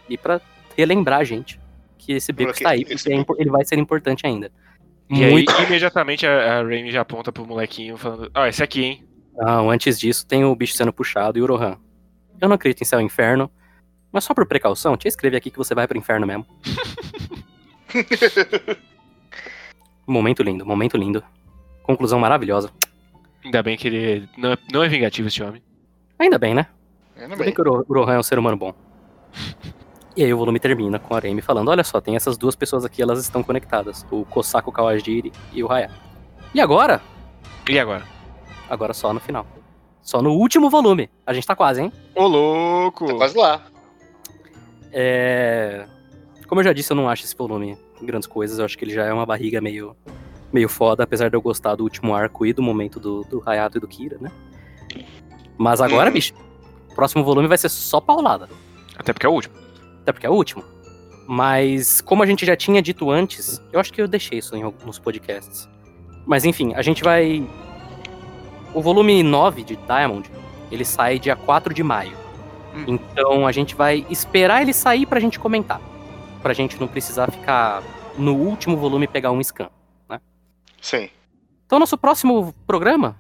E 0.09 0.17
pra 0.17 0.41
relembrar 0.77 1.21
a 1.21 1.25
gente 1.25 1.61
que 1.99 2.12
esse 2.15 2.33
beco 2.33 2.51
está 2.51 2.71
aí, 2.71 2.85
esse 2.88 3.11
porque 3.25 3.41
é 3.41 3.43
ele 3.43 3.51
vai 3.51 3.65
ser 3.65 3.79
importante 3.79 4.27
ainda. 4.27 4.51
E 5.09 5.27
Muito. 5.27 5.53
aí, 5.53 5.67
imediatamente, 5.67 6.27
a, 6.27 6.61
a 6.61 6.62
Raimi 6.62 6.91
já 6.91 7.03
aponta 7.03 7.31
pro 7.31 7.47
molequinho 7.47 7.97
falando: 7.97 8.31
Ó, 8.35 8.47
esse 8.47 8.62
aqui, 8.62 8.83
hein? 8.83 9.05
Não, 9.35 9.71
antes 9.71 10.01
disso, 10.01 10.27
tem 10.27 10.45
o 10.45 10.57
bicho 10.57 10.75
sendo 10.75 10.93
puxado 10.93 11.38
e 11.38 11.43
o 11.43 11.47
Rohan. 11.47 11.77
Eu 12.41 12.49
não 12.49 12.57
acredito 12.57 12.81
em 12.83 12.85
céu 12.85 13.01
e 13.01 13.05
inferno, 13.05 13.51
mas 14.11 14.25
só 14.25 14.35
por 14.35 14.47
precaução, 14.47 14.97
te 14.97 15.07
escrever 15.07 15.37
aqui 15.37 15.51
que 15.51 15.59
você 15.59 15.75
vai 15.75 15.87
pro 15.87 15.99
inferno 15.99 16.27
mesmo. 16.27 16.47
momento 20.07 20.43
lindo, 20.43 20.65
momento 20.67 20.97
lindo. 20.97 21.23
Conclusão 21.83 22.19
maravilhosa. 22.19 22.71
Ainda 23.45 23.62
bem 23.62 23.77
que 23.77 23.88
ele 23.88 24.29
não 24.37 24.53
é, 24.53 24.59
não 24.73 24.83
é 24.85 24.88
vingativo, 24.88 25.29
esse 25.29 25.43
homem. 25.43 25.62
Ainda 26.19 26.38
bem, 26.38 26.55
né? 26.55 26.67
Ainda 27.17 27.37
bem. 27.37 27.47
bem 27.47 27.55
que 27.55 27.61
o 27.61 27.65
Ro- 27.65 27.85
o 27.88 27.93
Rohan 27.95 28.15
é 28.15 28.19
um 28.19 28.23
ser 28.23 28.38
humano 28.38 28.57
bom. 28.57 28.73
E 30.15 30.23
aí 30.23 30.31
o 30.35 30.37
volume 30.37 30.61
termina 30.61 30.99
com 30.99 31.15
a 31.15 31.17
Aremi 31.17 31.41
falando, 31.41 31.69
olha 31.71 31.83
só, 31.83 31.99
tem 31.99 32.15
essas 32.17 32.37
duas 32.37 32.55
pessoas 32.55 32.85
aqui, 32.85 33.01
elas 33.01 33.19
estão 33.19 33.43
conectadas. 33.43 34.05
O 34.11 34.27
Kosako 34.27 34.71
Kawajiri 34.71 35.33
e 35.55 35.65
o 35.65 35.73
Haya. 35.73 35.91
E 36.53 36.61
agora? 36.61 37.01
E 37.67 37.79
agora? 37.79 38.05
Agora 38.69 38.93
só 38.93 39.11
no 39.15 39.21
final. 39.21 39.47
Só 40.03 40.21
no 40.21 40.33
último 40.35 40.69
volume. 40.69 41.09
A 41.27 41.33
gente 41.33 41.47
tá 41.47 41.57
quase, 41.57 41.81
hein? 41.81 41.91
Ô, 42.15 42.27
louco! 42.27 43.07
Tá 43.07 43.15
quase 43.15 43.38
lá. 43.38 43.62
É... 44.93 45.87
Como 46.47 46.61
eu 46.61 46.65
já 46.65 46.75
disse, 46.75 46.93
eu 46.93 46.97
não 46.97 47.09
acho 47.09 47.25
esse 47.25 47.35
volume 47.35 47.79
grandes 48.05 48.27
coisas. 48.27 48.59
Eu 48.59 48.65
acho 48.65 48.77
que 48.77 48.85
ele 48.85 48.93
já 48.93 49.05
é 49.05 49.12
uma 49.12 49.27
barriga 49.27 49.61
meio, 49.61 49.97
meio 50.53 50.69
foda, 50.69 51.03
apesar 51.05 51.29
de 51.31 51.37
eu 51.37 51.43
gostar 51.43 51.75
do 51.75 51.85
último 51.85 52.15
arco 52.15 52.45
e 52.47 52.53
do 52.53 52.62
momento 52.62 52.99
do, 53.01 53.23
do 53.25 53.43
Hayato 53.47 53.79
e 53.79 53.81
do 53.81 53.88
Kira, 53.88 54.19
né? 54.21 54.31
Mas 55.59 55.81
agora, 55.81 56.09
Uhum. 56.09 56.15
bicho, 56.15 56.35
o 56.91 56.95
próximo 56.95 57.23
volume 57.25 57.49
vai 57.49 57.59
ser 57.59 57.69
só 57.69 58.01
paulada. 58.01 58.49
Até 58.97 59.12
porque 59.12 59.27
é 59.27 59.29
o 59.29 59.33
último. 59.33 59.55
Até 60.03 60.12
porque 60.12 60.27
é 60.27 60.31
o 60.31 60.35
último. 60.35 60.65
Mas, 61.27 62.01
como 62.01 62.23
a 62.23 62.27
gente 62.27 62.45
já 62.45 62.57
tinha 62.57 62.83
dito 62.83 63.11
antes, 63.11 63.62
eu 63.73 63.79
acho 63.79 63.93
que 63.93 64.03
eu 64.03 64.09
deixei 64.09 64.38
isso 64.38 64.57
em 64.57 64.62
alguns 64.62 64.99
podcasts. 64.99 65.69
Mas 66.27 66.45
enfim, 66.45 66.75
a 66.75 66.83
gente 66.83 67.03
vai. 67.03 67.47
O 68.75 68.81
volume 68.81 69.23
9 69.23 69.62
de 69.62 69.77
Diamond, 69.77 70.31
ele 70.71 70.85
sai 70.85 71.19
dia 71.19 71.37
4 71.37 71.73
de 71.73 71.83
maio. 71.83 72.17
Hum. 72.75 72.85
Então 72.88 73.47
a 73.47 73.53
gente 73.53 73.75
vai 73.75 74.07
esperar 74.11 74.62
ele 74.62 74.73
sair 74.73 75.07
pra 75.07 75.21
gente 75.21 75.38
comentar. 75.38 75.81
Pra 76.42 76.52
gente 76.52 76.81
não 76.81 76.88
precisar 76.88 77.31
ficar 77.31 77.83
no 78.18 78.35
último 78.35 78.76
volume 78.76 79.05
e 79.05 79.09
pegar 79.09 79.31
um 79.31 79.40
scan. 79.42 79.70
Sim. 80.81 81.09
Então, 81.64 81.78
nosso 81.78 81.96
próximo 81.96 82.52
programa, 82.66 83.16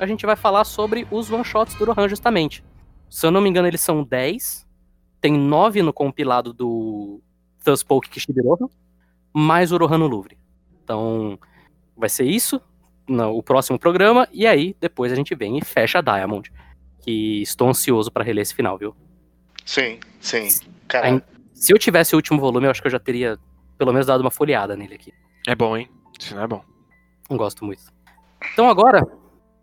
a 0.00 0.06
gente 0.06 0.24
vai 0.24 0.34
falar 0.34 0.64
sobre 0.64 1.06
os 1.10 1.30
one-shots 1.30 1.74
do 1.74 1.84
Rohan, 1.84 2.08
justamente. 2.08 2.64
Se 3.10 3.26
eu 3.26 3.30
não 3.30 3.42
me 3.42 3.50
engano, 3.50 3.68
eles 3.68 3.82
são 3.82 4.02
10. 4.02 4.66
Tem 5.20 5.32
9 5.32 5.82
no 5.82 5.92
compilado 5.92 6.52
do 6.52 7.20
Thuspoke 7.62 8.08
Kishibiroha, 8.08 8.68
mais 9.32 9.70
o 9.70 9.76
Rohan 9.76 9.98
no 9.98 10.06
Louvre. 10.06 10.38
Então, 10.82 11.38
vai 11.96 12.08
ser 12.08 12.24
isso 12.24 12.60
no 13.06 13.36
o 13.36 13.42
próximo 13.42 13.78
programa. 13.78 14.26
E 14.32 14.46
aí, 14.46 14.74
depois 14.80 15.12
a 15.12 15.14
gente 15.14 15.34
vem 15.34 15.58
e 15.58 15.64
fecha 15.64 15.98
a 15.98 16.02
Diamond. 16.02 16.50
Que 17.02 17.42
estou 17.42 17.68
ansioso 17.68 18.10
pra 18.10 18.24
reler 18.24 18.42
esse 18.42 18.54
final, 18.54 18.78
viu? 18.78 18.96
Sim, 19.64 20.00
sim. 20.20 20.48
Cara, 20.88 21.22
Se 21.54 21.72
eu 21.72 21.78
tivesse 21.78 22.14
o 22.14 22.18
último 22.18 22.40
volume, 22.40 22.66
eu 22.66 22.70
acho 22.70 22.82
que 22.82 22.88
eu 22.88 22.92
já 22.92 22.98
teria 22.98 23.38
pelo 23.78 23.92
menos 23.92 24.06
dado 24.06 24.20
uma 24.20 24.30
folheada 24.30 24.76
nele 24.76 24.94
aqui. 24.94 25.12
É 25.46 25.54
bom, 25.54 25.76
hein? 25.76 25.88
Isso 26.18 26.34
não 26.34 26.42
é 26.42 26.46
bom. 26.46 26.62
Não 27.30 27.36
gosto 27.36 27.64
muito. 27.64 27.82
Então 28.52 28.68
agora, 28.68 29.02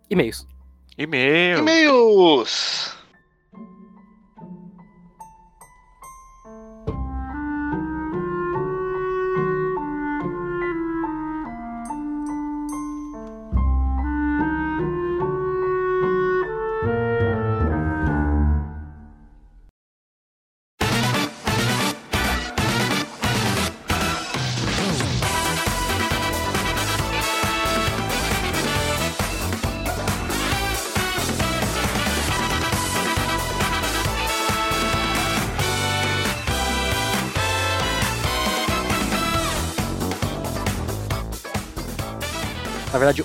e-mails. 0.09 0.47
E-mail. 0.97 1.59
e-mails. 1.59 2.80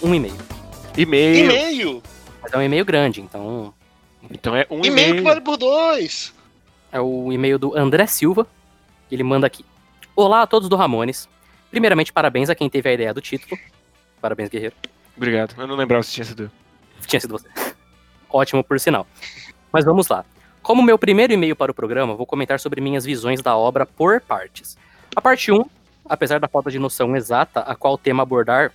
Um 0.02 0.14
e-mail. 0.14 0.34
E-mail. 0.96 1.44
E-mail. 1.50 2.02
Mas 2.42 2.52
é 2.52 2.58
um 2.58 2.62
e-mail 2.62 2.84
grande, 2.84 3.20
então. 3.20 3.72
Então 4.30 4.54
é 4.56 4.66
um 4.70 4.84
E-mail 4.84 4.94
que 5.14 5.18
e-mail. 5.20 5.24
vale 5.24 5.40
por 5.40 5.56
dois. 5.56 6.32
É 6.92 7.00
o 7.00 7.32
e-mail 7.32 7.58
do 7.58 7.76
André 7.76 8.06
Silva. 8.06 8.46
Ele 9.10 9.22
manda 9.22 9.46
aqui. 9.46 9.64
Olá 10.14 10.42
a 10.42 10.46
todos 10.46 10.68
do 10.68 10.76
Ramones. 10.76 11.28
Primeiramente, 11.70 12.12
parabéns 12.12 12.48
a 12.48 12.54
quem 12.54 12.68
teve 12.70 12.88
a 12.88 12.92
ideia 12.92 13.12
do 13.14 13.20
título. 13.20 13.60
Parabéns, 14.20 14.48
guerreiro. 14.48 14.74
Obrigado. 15.16 15.54
Eu 15.58 15.66
não 15.66 15.76
lembrava 15.76 16.02
se 16.02 16.12
tinha 16.12 16.24
sido. 16.24 16.44
eu. 16.44 17.06
Tinha 17.06 17.20
sido 17.20 17.32
você. 17.38 17.48
Ótimo, 18.30 18.64
por 18.64 18.78
sinal. 18.80 19.06
Mas 19.72 19.84
vamos 19.84 20.08
lá. 20.08 20.24
Como 20.62 20.82
meu 20.82 20.98
primeiro 20.98 21.32
e-mail 21.32 21.54
para 21.54 21.70
o 21.70 21.74
programa, 21.74 22.14
vou 22.14 22.26
comentar 22.26 22.58
sobre 22.58 22.80
minhas 22.80 23.04
visões 23.04 23.40
da 23.40 23.56
obra 23.56 23.86
por 23.86 24.20
partes. 24.20 24.76
A 25.14 25.20
parte 25.20 25.52
1, 25.52 25.64
apesar 26.04 26.40
da 26.40 26.48
falta 26.48 26.70
de 26.70 26.78
noção 26.78 27.14
exata 27.14 27.60
a 27.60 27.74
qual 27.76 27.96
tema 27.96 28.22
abordar, 28.24 28.72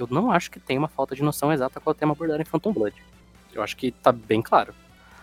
eu 0.00 0.08
não 0.10 0.30
acho 0.30 0.50
que 0.50 0.58
tem 0.58 0.78
uma 0.78 0.88
falta 0.88 1.14
de 1.14 1.22
noção 1.22 1.52
exata 1.52 1.80
qual 1.80 1.94
tema 1.94 2.12
abordar 2.12 2.40
em 2.40 2.44
Phantom 2.44 2.72
Blood. 2.72 2.94
Eu 3.52 3.62
acho 3.62 3.76
que 3.76 3.90
tá 3.90 4.10
bem 4.12 4.40
claro. 4.40 4.74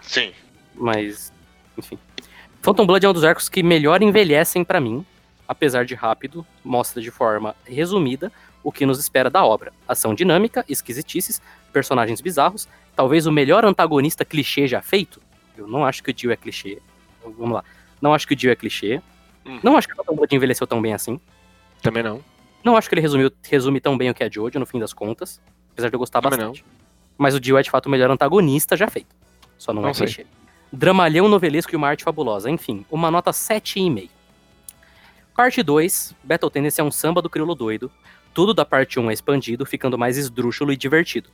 Sim. 0.02 0.32
Mas, 0.76 1.34
enfim. 1.78 1.98
Phantom 2.62 2.86
Blood 2.86 3.06
é 3.06 3.10
um 3.10 3.14
dos 3.14 3.24
arcos 3.24 3.50
que 3.50 3.64
melhor 3.64 4.02
envelhecem 4.02 4.64
pra 4.64 4.80
mim, 4.80 5.06
apesar 5.48 5.86
de 5.86 5.96
rápido, 5.96 6.46
mostra 6.64 7.02
de 7.02 7.10
forma 7.10 7.56
resumida 7.66 8.32
o 8.64 8.72
que 8.72 8.86
nos 8.86 9.00
espera 9.00 9.30
da 9.30 9.46
obra. 9.46 9.72
Ação 9.88 10.14
dinâmica, 10.14 10.66
esquisitices, 10.68 11.42
personagens 11.72 12.22
bizarros, 12.22 12.68
talvez 12.96 13.26
o 13.26 13.32
melhor 13.32 13.64
antagonista 13.64 14.26
clichê 14.26 14.68
já 14.68 14.82
feito. 14.82 15.22
Eu 15.58 15.68
não 15.68 15.86
acho 15.86 16.04
que 16.04 16.12
o 16.12 16.14
Dio 16.14 16.32
é 16.32 16.36
clichê. 16.36 16.80
Vamos 17.24 17.56
lá. 17.56 17.64
Não 18.02 18.14
acho 18.14 18.28
que 18.28 18.34
o 18.34 18.36
Dio 18.36 18.52
é 18.52 18.56
clichê. 18.56 19.02
Hum. 19.46 19.60
Não 19.64 19.78
acho 19.78 19.88
que 19.88 19.94
o 19.94 19.98
Phantom 19.98 20.16
Blood 20.16 20.36
envelheceu 20.36 20.68
tão 20.68 20.82
bem 20.82 20.94
assim. 20.94 21.20
Também 21.82 22.04
não. 22.04 22.24
Não 22.68 22.76
acho 22.76 22.90
que 22.90 22.96
ele 22.96 23.02
resumiu, 23.02 23.32
resume 23.50 23.80
tão 23.80 23.98
bem 23.98 24.10
o 24.10 24.14
que 24.14 24.22
é 24.22 24.30
Jojo, 24.30 24.60
no 24.60 24.66
fim 24.66 24.78
das 24.78 24.92
contas. 24.92 25.40
Apesar 25.72 25.88
de 25.90 25.96
eu 25.96 26.00
gostar 26.00 26.22
Também 26.22 26.38
bastante. 26.38 26.66
Mas 27.18 27.34
o 27.34 27.40
Dio 27.40 27.58
é 27.58 27.62
de 27.62 27.72
fato 27.72 27.86
o 27.86 27.90
melhor 27.90 28.12
antagonista 28.12 28.76
já 28.76 28.88
feito. 28.90 29.16
Só 29.58 29.72
não, 29.72 29.82
Não 29.84 29.90
é 29.90 29.94
sei. 29.94 30.06
clichê. 30.08 30.26
Dramalhão 30.72 31.30
novelesco 31.30 31.74
e 31.74 31.78
uma 31.78 31.88
arte 31.88 32.04
fabulosa. 32.04 32.50
Enfim, 32.50 32.86
uma 32.92 33.10
nota 33.10 33.32
7,5. 33.32 34.10
Parte 35.34 35.64
2, 35.64 36.14
Battle 36.24 36.52
Tendency 36.52 36.82
é 36.82 36.84
um 36.84 36.92
samba 36.92 37.22
do 37.22 37.30
crioulo 37.30 37.56
doido. 37.56 37.90
Tudo 38.34 38.54
da 38.54 38.66
parte 38.66 39.00
1 39.00 39.10
é 39.10 39.14
expandido, 39.14 39.66
ficando 39.66 39.98
mais 39.98 40.18
esdrúxulo 40.18 40.74
e 40.74 40.76
divertido. 40.78 41.30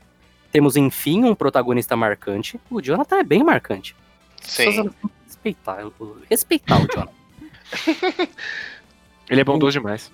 Temos, 0.52 0.76
enfim, 0.78 1.24
um 1.24 1.34
protagonista 1.34 1.96
marcante. 1.96 2.60
O 2.70 2.80
Jonathan 2.80 3.18
é 3.18 3.24
bem 3.24 3.44
marcante. 3.44 3.96
Sim. 4.42 4.92
Respeitar, 5.26 5.84
o- 6.00 6.18
respeitar 6.30 6.78
o 6.80 6.88
Jonathan. 6.88 7.12
Ele 9.30 9.42
é 9.42 9.44
bondoso 9.44 9.72
demais. 9.80 10.12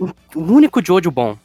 O 0.00 0.40
único 0.40 0.84
Jojo 0.84 1.10
bom. 1.10 1.36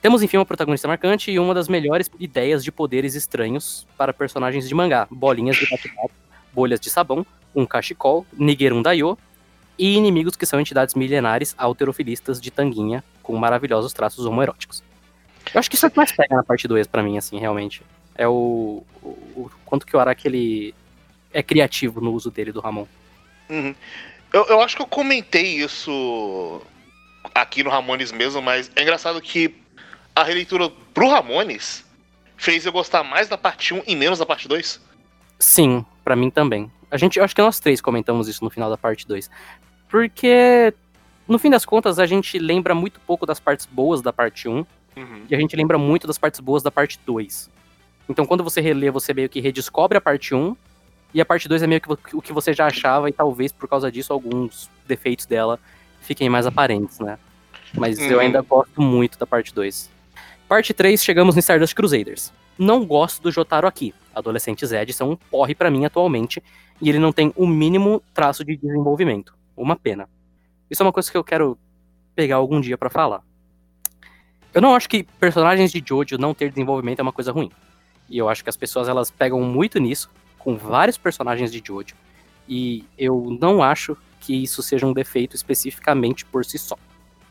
Temos, 0.00 0.22
enfim, 0.22 0.38
uma 0.38 0.46
protagonista 0.46 0.88
marcante 0.88 1.30
e 1.30 1.38
uma 1.38 1.52
das 1.52 1.68
melhores 1.68 2.10
ideias 2.18 2.64
de 2.64 2.72
poderes 2.72 3.14
estranhos 3.14 3.86
para 3.98 4.14
personagens 4.14 4.66
de 4.66 4.74
mangá. 4.74 5.06
Bolinhas 5.10 5.56
de 5.56 5.68
bate-papo, 5.68 6.12
bolhas 6.52 6.80
de 6.80 6.88
sabão, 6.88 7.26
um 7.54 7.66
cachecol, 7.66 8.26
Nigerun 8.32 8.80
Daio 8.80 9.18
e 9.78 9.94
inimigos 9.96 10.36
que 10.36 10.46
são 10.46 10.60
entidades 10.60 10.94
milenares 10.94 11.54
alterofilistas 11.56 12.40
de 12.40 12.50
tanguinha 12.50 13.04
com 13.22 13.36
maravilhosos 13.36 13.92
traços 13.92 14.24
homoeróticos. 14.24 14.82
Eu 15.52 15.58
acho 15.58 15.68
que 15.68 15.76
isso 15.76 15.86
é 15.86 15.88
o 15.88 15.90
que 15.90 15.96
mais 15.96 16.12
pega 16.12 16.34
na 16.34 16.42
parte 16.42 16.66
2 16.66 16.86
pra 16.86 17.02
mim, 17.02 17.18
assim, 17.18 17.38
realmente. 17.38 17.82
É 18.14 18.26
o, 18.26 18.82
o, 19.02 19.08
o 19.08 19.50
quanto 19.64 19.86
que 19.86 19.96
o 19.96 20.00
Araki, 20.00 20.28
ele 20.28 20.74
é 21.32 21.42
criativo 21.42 22.00
no 22.00 22.12
uso 22.12 22.30
dele 22.30 22.52
do 22.52 22.60
Ramon. 22.60 22.86
Uhum. 23.48 23.74
Eu, 24.32 24.46
eu 24.46 24.60
acho 24.60 24.76
que 24.76 24.82
eu 24.82 24.86
comentei 24.86 25.62
isso 25.62 26.62
aqui 27.34 27.62
no 27.62 27.70
Ramones 27.70 28.12
mesmo, 28.12 28.40
mas 28.42 28.70
é 28.76 28.82
engraçado 28.82 29.20
que 29.20 29.54
a 30.14 30.22
releitura 30.24 30.70
pro 30.92 31.08
Ramones 31.08 31.84
fez 32.36 32.64
eu 32.66 32.72
gostar 32.72 33.02
mais 33.04 33.28
da 33.28 33.36
parte 33.38 33.74
1 33.74 33.82
e 33.86 33.94
menos 33.94 34.18
da 34.18 34.26
parte 34.26 34.48
2. 34.48 34.80
Sim, 35.38 35.84
pra 36.04 36.16
mim 36.16 36.30
também. 36.30 36.70
A 36.90 36.96
gente, 36.96 37.20
acho 37.20 37.34
que 37.34 37.42
nós 37.42 37.60
três 37.60 37.80
comentamos 37.80 38.28
isso 38.28 38.42
no 38.42 38.50
final 38.50 38.68
da 38.68 38.76
parte 38.76 39.06
2. 39.06 39.30
Porque, 39.88 40.72
no 41.28 41.38
fim 41.38 41.50
das 41.50 41.64
contas, 41.64 41.98
a 41.98 42.06
gente 42.06 42.38
lembra 42.38 42.74
muito 42.74 43.00
pouco 43.00 43.26
das 43.26 43.38
partes 43.40 43.66
boas 43.66 44.00
da 44.02 44.12
parte 44.12 44.48
1 44.48 44.64
Uhum. 44.96 45.22
e 45.30 45.34
a 45.36 45.38
gente 45.38 45.54
lembra 45.54 45.78
muito 45.78 46.04
das 46.06 46.18
partes 46.18 46.40
boas 46.40 46.64
da 46.64 46.70
parte 46.70 46.98
2. 47.06 47.48
Então, 48.08 48.26
quando 48.26 48.42
você 48.42 48.60
relê, 48.60 48.90
você 48.90 49.14
meio 49.14 49.28
que 49.28 49.40
redescobre 49.40 49.96
a 49.96 50.00
parte 50.00 50.34
1 50.34 50.56
e 51.14 51.20
a 51.20 51.24
parte 51.24 51.48
2 51.48 51.62
é 51.62 51.66
meio 51.68 51.80
que 51.80 52.16
o 52.16 52.20
que 52.20 52.32
você 52.32 52.52
já 52.52 52.66
achava 52.66 53.08
e 53.08 53.12
talvez 53.12 53.52
por 53.52 53.68
causa 53.68 53.90
disso 53.90 54.12
alguns 54.12 54.68
defeitos 54.86 55.26
dela 55.26 55.60
fiquem 56.10 56.28
mais 56.28 56.44
aparentes, 56.44 56.98
né? 56.98 57.16
Mas 57.72 57.96
eu 58.00 58.16
Uhum. 58.16 58.20
ainda 58.24 58.40
gosto 58.42 58.82
muito 58.82 59.16
da 59.16 59.24
parte 59.24 59.54
2. 59.54 59.88
Parte 60.48 60.74
3, 60.74 61.00
chegamos 61.04 61.36
no 61.36 61.38
Stardust 61.38 61.72
Crusaders. 61.72 62.32
Não 62.58 62.84
gosto 62.84 63.22
do 63.22 63.30
Jotaro 63.30 63.64
aqui. 63.68 63.94
Adolescente 64.12 64.66
Zed 64.66 64.92
são 64.92 65.12
um 65.12 65.16
porre 65.16 65.54
pra 65.54 65.70
mim 65.70 65.84
atualmente 65.84 66.42
e 66.82 66.88
ele 66.88 66.98
não 66.98 67.12
tem 67.12 67.32
o 67.36 67.46
mínimo 67.46 68.02
traço 68.12 68.44
de 68.44 68.56
desenvolvimento. 68.56 69.32
Uma 69.56 69.76
pena. 69.76 70.08
Isso 70.68 70.82
é 70.82 70.86
uma 70.86 70.92
coisa 70.92 71.08
que 71.08 71.16
eu 71.16 71.22
quero 71.22 71.56
pegar 72.16 72.36
algum 72.36 72.60
dia 72.60 72.76
pra 72.76 72.90
falar. 72.90 73.22
Eu 74.52 74.60
não 74.60 74.74
acho 74.74 74.88
que 74.88 75.04
personagens 75.20 75.70
de 75.70 75.80
Jojo 75.86 76.18
não 76.18 76.34
ter 76.34 76.50
desenvolvimento 76.50 76.98
é 76.98 77.02
uma 77.02 77.12
coisa 77.12 77.30
ruim. 77.30 77.52
E 78.08 78.18
eu 78.18 78.28
acho 78.28 78.42
que 78.42 78.50
as 78.50 78.56
pessoas 78.56 78.88
elas 78.88 79.12
pegam 79.12 79.40
muito 79.42 79.78
nisso 79.78 80.10
com 80.40 80.56
vários 80.56 80.98
personagens 80.98 81.52
de 81.52 81.62
Jojo. 81.64 81.94
E 82.48 82.84
eu 82.98 83.38
não 83.40 83.62
acho 83.62 83.96
que 84.20 84.42
isso 84.42 84.62
seja 84.62 84.86
um 84.86 84.92
defeito 84.92 85.34
especificamente 85.34 86.24
por 86.24 86.44
si 86.44 86.58
só. 86.58 86.76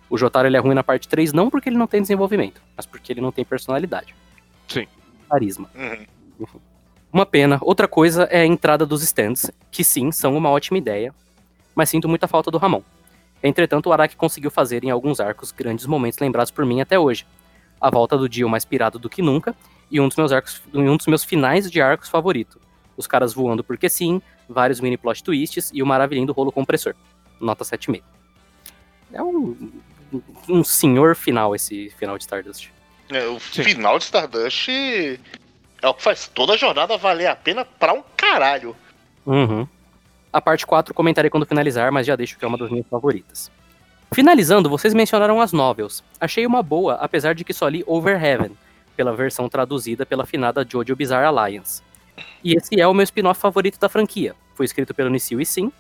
O 0.10 0.18
Jotaro 0.18 0.48
ele 0.48 0.58
é 0.58 0.60
ruim 0.60 0.74
na 0.74 0.84
parte 0.84 1.08
3 1.08 1.32
não 1.32 1.50
porque 1.50 1.70
ele 1.70 1.78
não 1.78 1.88
tem 1.88 2.02
desenvolvimento, 2.02 2.62
mas 2.76 2.86
porque 2.86 3.14
ele 3.14 3.22
não 3.22 3.32
tem 3.32 3.46
personalidade. 3.46 4.16
Sim. 4.68 4.88
Carisma. 5.30 5.70
Uhum. 5.76 6.48
Uma 7.14 7.26
pena. 7.26 7.60
Outra 7.62 7.88
coisa 7.88 8.24
é 8.24 8.42
a 8.42 8.46
entrada 8.46 8.86
dos 8.86 9.04
stands, 9.04 9.52
que 9.72 9.84
sim, 9.84 10.12
são 10.12 10.36
uma 10.36 10.50
ótima 10.50 10.78
ideia, 10.78 11.14
mas 11.76 11.90
sinto 11.90 12.10
muita 12.10 12.28
falta 12.28 12.50
do 12.50 12.58
Ramon. 12.58 12.82
Entretanto, 13.42 13.88
o 13.88 13.94
Araki 13.94 14.16
conseguiu 14.16 14.52
fazer 14.52 14.84
em 14.84 14.90
alguns 14.90 15.20
arcos 15.20 15.52
grandes 15.52 15.86
momentos 15.86 16.20
lembrados 16.20 16.52
por 16.52 16.66
mim 16.66 16.82
até 16.82 17.00
hoje. 17.00 17.26
A 17.80 17.90
volta 17.90 18.18
do 18.18 18.28
Dio 18.28 18.50
mais 18.50 18.66
pirado 18.66 19.00
do 19.00 19.10
que 19.10 19.22
nunca, 19.22 19.56
e 19.90 20.00
um 20.00 20.08
dos 20.08 20.18
meus 20.18 20.32
arcos, 20.32 20.62
e 20.74 20.78
um 20.78 20.98
dos 20.98 21.08
meus 21.08 21.24
finais 21.24 21.70
de 21.72 21.82
arcos 21.82 22.10
favorito. 22.10 22.60
Os 22.98 23.08
caras 23.08 23.34
voando 23.34 23.64
porque 23.64 23.90
sim, 23.90 24.22
vários 24.50 24.80
mini 24.82 24.98
plot 24.98 25.24
twists 25.24 25.72
e 25.74 25.82
o 25.82 25.86
maravilhindo 25.86 26.34
rolo 26.34 26.52
compressor. 26.52 26.96
Nota 27.40 27.64
7,5. 27.64 28.02
É 29.14 29.22
um, 29.22 29.72
um 30.48 30.64
senhor 30.64 31.16
final 31.16 31.56
esse 31.56 31.90
final 31.98 32.18
de 32.18 32.24
Stardust. 32.24 32.70
É, 33.10 33.26
o 33.26 33.40
Sim. 33.40 33.64
final 33.64 33.98
de 33.98 34.06
Stardust 34.06 34.70
é 34.70 35.88
o 35.88 35.94
que 35.94 36.04
faz 36.04 36.28
toda 36.28 36.54
a 36.54 36.58
jornada 36.58 36.98
valer 36.98 37.28
a 37.28 37.36
pena 37.36 37.64
pra 37.64 37.94
um 37.94 38.04
caralho. 38.16 38.76
Uhum. 39.26 39.68
A 40.32 40.42
parte 40.42 40.66
4 40.66 40.94
comentarei 40.94 41.30
quando 41.30 41.46
finalizar, 41.46 41.92
mas 41.92 42.06
já 42.06 42.16
deixo 42.16 42.38
que 42.38 42.46
é 42.46 42.48
uma 42.48 42.58
das 42.58 42.70
minhas 42.70 42.88
favoritas. 42.88 43.52
Finalizando, 44.14 44.70
vocês 44.70 44.94
mencionaram 44.94 45.40
as 45.40 45.54
novels. 45.54 46.04
Achei 46.20 46.46
uma 46.46 46.62
boa, 46.62 46.96
apesar 46.96 47.34
de 47.34 47.44
que 47.44 47.54
só 47.54 47.68
li 47.68 47.84
Over 47.86 48.24
Heaven, 48.24 48.52
pela 48.96 49.16
versão 49.16 49.48
traduzida 49.48 50.06
pela 50.06 50.26
finada 50.26 50.66
Jojo 50.68 50.96
Bizarre 50.96 51.26
Alliance. 51.26 51.82
E 52.44 52.54
esse 52.54 52.80
é 52.80 52.88
o 52.88 52.94
meu 52.94 53.04
spin-off 53.04 53.40
favorito 53.40 53.80
da 53.80 53.90
franquia. 53.90 54.36
Foi 54.56 54.66
escrito 54.66 54.94
pelo 54.94 55.10
Nissil 55.10 55.40
e 55.40 55.46
Sim, 55.46 55.72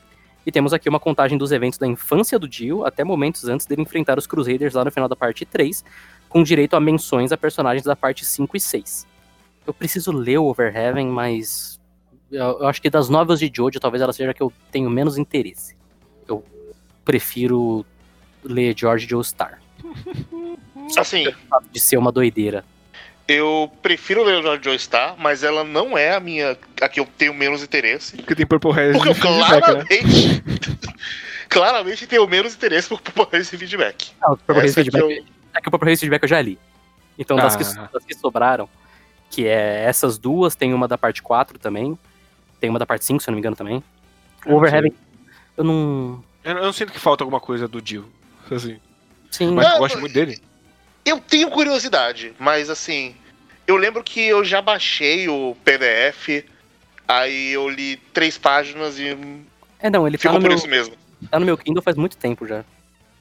e 0.45 0.51
temos 0.51 0.73
aqui 0.73 0.87
uma 0.87 0.99
contagem 0.99 1.37
dos 1.37 1.51
eventos 1.51 1.77
da 1.77 1.85
infância 1.85 2.39
do 2.39 2.47
Dio 2.47 2.85
até 2.85 3.03
momentos 3.03 3.45
antes 3.45 3.65
dele 3.65 3.81
enfrentar 3.81 4.17
os 4.17 4.25
Crusaders 4.25 4.73
lá 4.73 4.85
no 4.85 4.91
final 4.91 5.07
da 5.09 5.15
parte 5.15 5.45
3, 5.45 5.83
com 6.27 6.43
direito 6.43 6.75
a 6.75 6.79
menções 6.79 7.31
a 7.31 7.37
personagens 7.37 7.83
da 7.83 7.95
parte 7.95 8.25
5 8.25 8.55
e 8.55 8.59
6. 8.59 9.07
Eu 9.67 9.73
preciso 9.73 10.11
ler 10.11 10.37
o 10.39 10.45
Over 10.45 10.75
Heaven, 10.75 11.07
mas 11.07 11.79
eu, 12.31 12.65
acho 12.67 12.81
que 12.81 12.89
das 12.89 13.09
novels 13.09 13.39
de 13.39 13.51
Jojo, 13.53 13.79
talvez 13.79 14.01
ela 14.01 14.13
seja 14.13 14.31
a 14.31 14.33
que 14.33 14.41
eu 14.41 14.51
tenho 14.71 14.89
menos 14.89 15.17
interesse. 15.17 15.75
Eu 16.27 16.43
prefiro 17.03 17.85
ler 18.43 18.75
George 18.77 19.07
Joestar. 19.07 19.61
Assim, 20.97 21.25
De 21.71 21.79
ser 21.79 21.97
uma 21.97 22.11
doideira. 22.11 22.65
Eu 23.29 23.71
prefiro 23.81 24.23
ler 24.23 24.43
o 24.43 24.63
Joy 24.63 24.77
Star, 24.79 25.15
mas 25.17 25.43
ela 25.43 25.63
não 25.63 25.97
é 25.97 26.13
a 26.15 26.19
minha. 26.19 26.57
a 26.81 26.89
que 26.89 26.99
eu 26.99 27.07
tenho 27.17 27.33
menos 27.33 27.61
interesse. 27.63 28.17
Porque 28.17 28.35
tem 28.35 28.45
Purple 28.45 28.71
Haze 28.71 28.93
Porque 28.93 29.09
eu 29.09 29.13
né? 29.13 29.19
claramente. 29.59 30.43
claramente 31.47 32.07
tenho 32.07 32.27
menos 32.27 32.55
interesse 32.55 32.89
por 32.89 32.99
por 33.01 33.27
esse 33.33 33.57
feedback. 33.57 34.11
Ah, 34.21 34.33
o 34.33 34.37
Purple 34.37 34.63
Haze 34.65 34.73
Feedback, 34.73 35.01
eu- 35.01 35.25
é 35.53 35.61
que 35.61 35.67
o 35.67 35.71
Purple 35.71 35.91
Haze 35.91 35.99
Feedback 36.01 36.23
eu 36.23 36.29
já 36.29 36.41
li. 36.41 36.57
Então, 37.17 37.37
das, 37.37 37.55
que, 37.55 37.63
Ah. 37.77 37.89
das 37.93 38.03
que 38.05 38.13
sobraram, 38.15 38.69
que 39.29 39.45
é 39.45 39.83
essas 39.83 40.17
duas, 40.17 40.55
tem 40.55 40.73
uma 40.73 40.87
da 40.87 40.97
parte 40.97 41.21
4 41.21 41.59
também, 41.59 41.97
tem 42.59 42.69
uma 42.69 42.79
da 42.79 42.85
parte 42.85 43.05
5, 43.05 43.21
se 43.21 43.29
eu 43.29 43.31
não 43.31 43.35
me 43.35 43.41
engano, 43.41 43.55
também. 43.55 43.83
O 44.45 44.55
Over 44.55 44.73
Heaven, 44.73 44.93
eu 45.57 45.63
não... 45.63 46.23
Eu, 46.43 46.55
eu 46.57 46.63
não 46.63 46.73
sinto 46.73 46.91
que 46.93 46.99
falta 46.99 47.23
alguma 47.23 47.39
coisa 47.39 47.67
do 47.67 47.81
Dio. 47.81 48.05
Assim. 48.49 48.79
Sim, 49.29 49.51
Mas 49.53 49.65
Não, 49.67 49.73
eu 49.73 49.79
gosto 49.79 49.99
muito 49.99 50.13
dele. 50.13 50.41
Eu 51.09 51.19
tenho 51.19 51.49
curiosidade, 51.49 52.33
mas 52.39 52.69
assim. 52.69 53.15
Eu 53.65 53.77
lembro 53.77 54.03
que 54.03 54.21
eu 54.21 54.43
já 54.43 54.61
baixei 54.61 55.29
o 55.29 55.55
PDF, 55.63 56.43
aí 57.07 57.51
eu 57.51 57.69
li 57.69 57.97
três 58.11 58.35
páginas 58.35 58.97
e 58.97 59.15
é 59.79 59.89
não, 59.89 60.07
ele 60.07 60.17
tá 60.17 60.23
ficou 60.23 60.39
no, 60.39 60.41
por 60.41 60.49
meu, 60.49 60.57
isso 60.57 60.67
mesmo. 60.67 60.95
tá 61.29 61.39
no 61.39 61.45
meu 61.45 61.57
Kindle 61.57 61.81
faz 61.81 61.95
muito 61.95 62.17
tempo 62.17 62.45
já. 62.45 62.65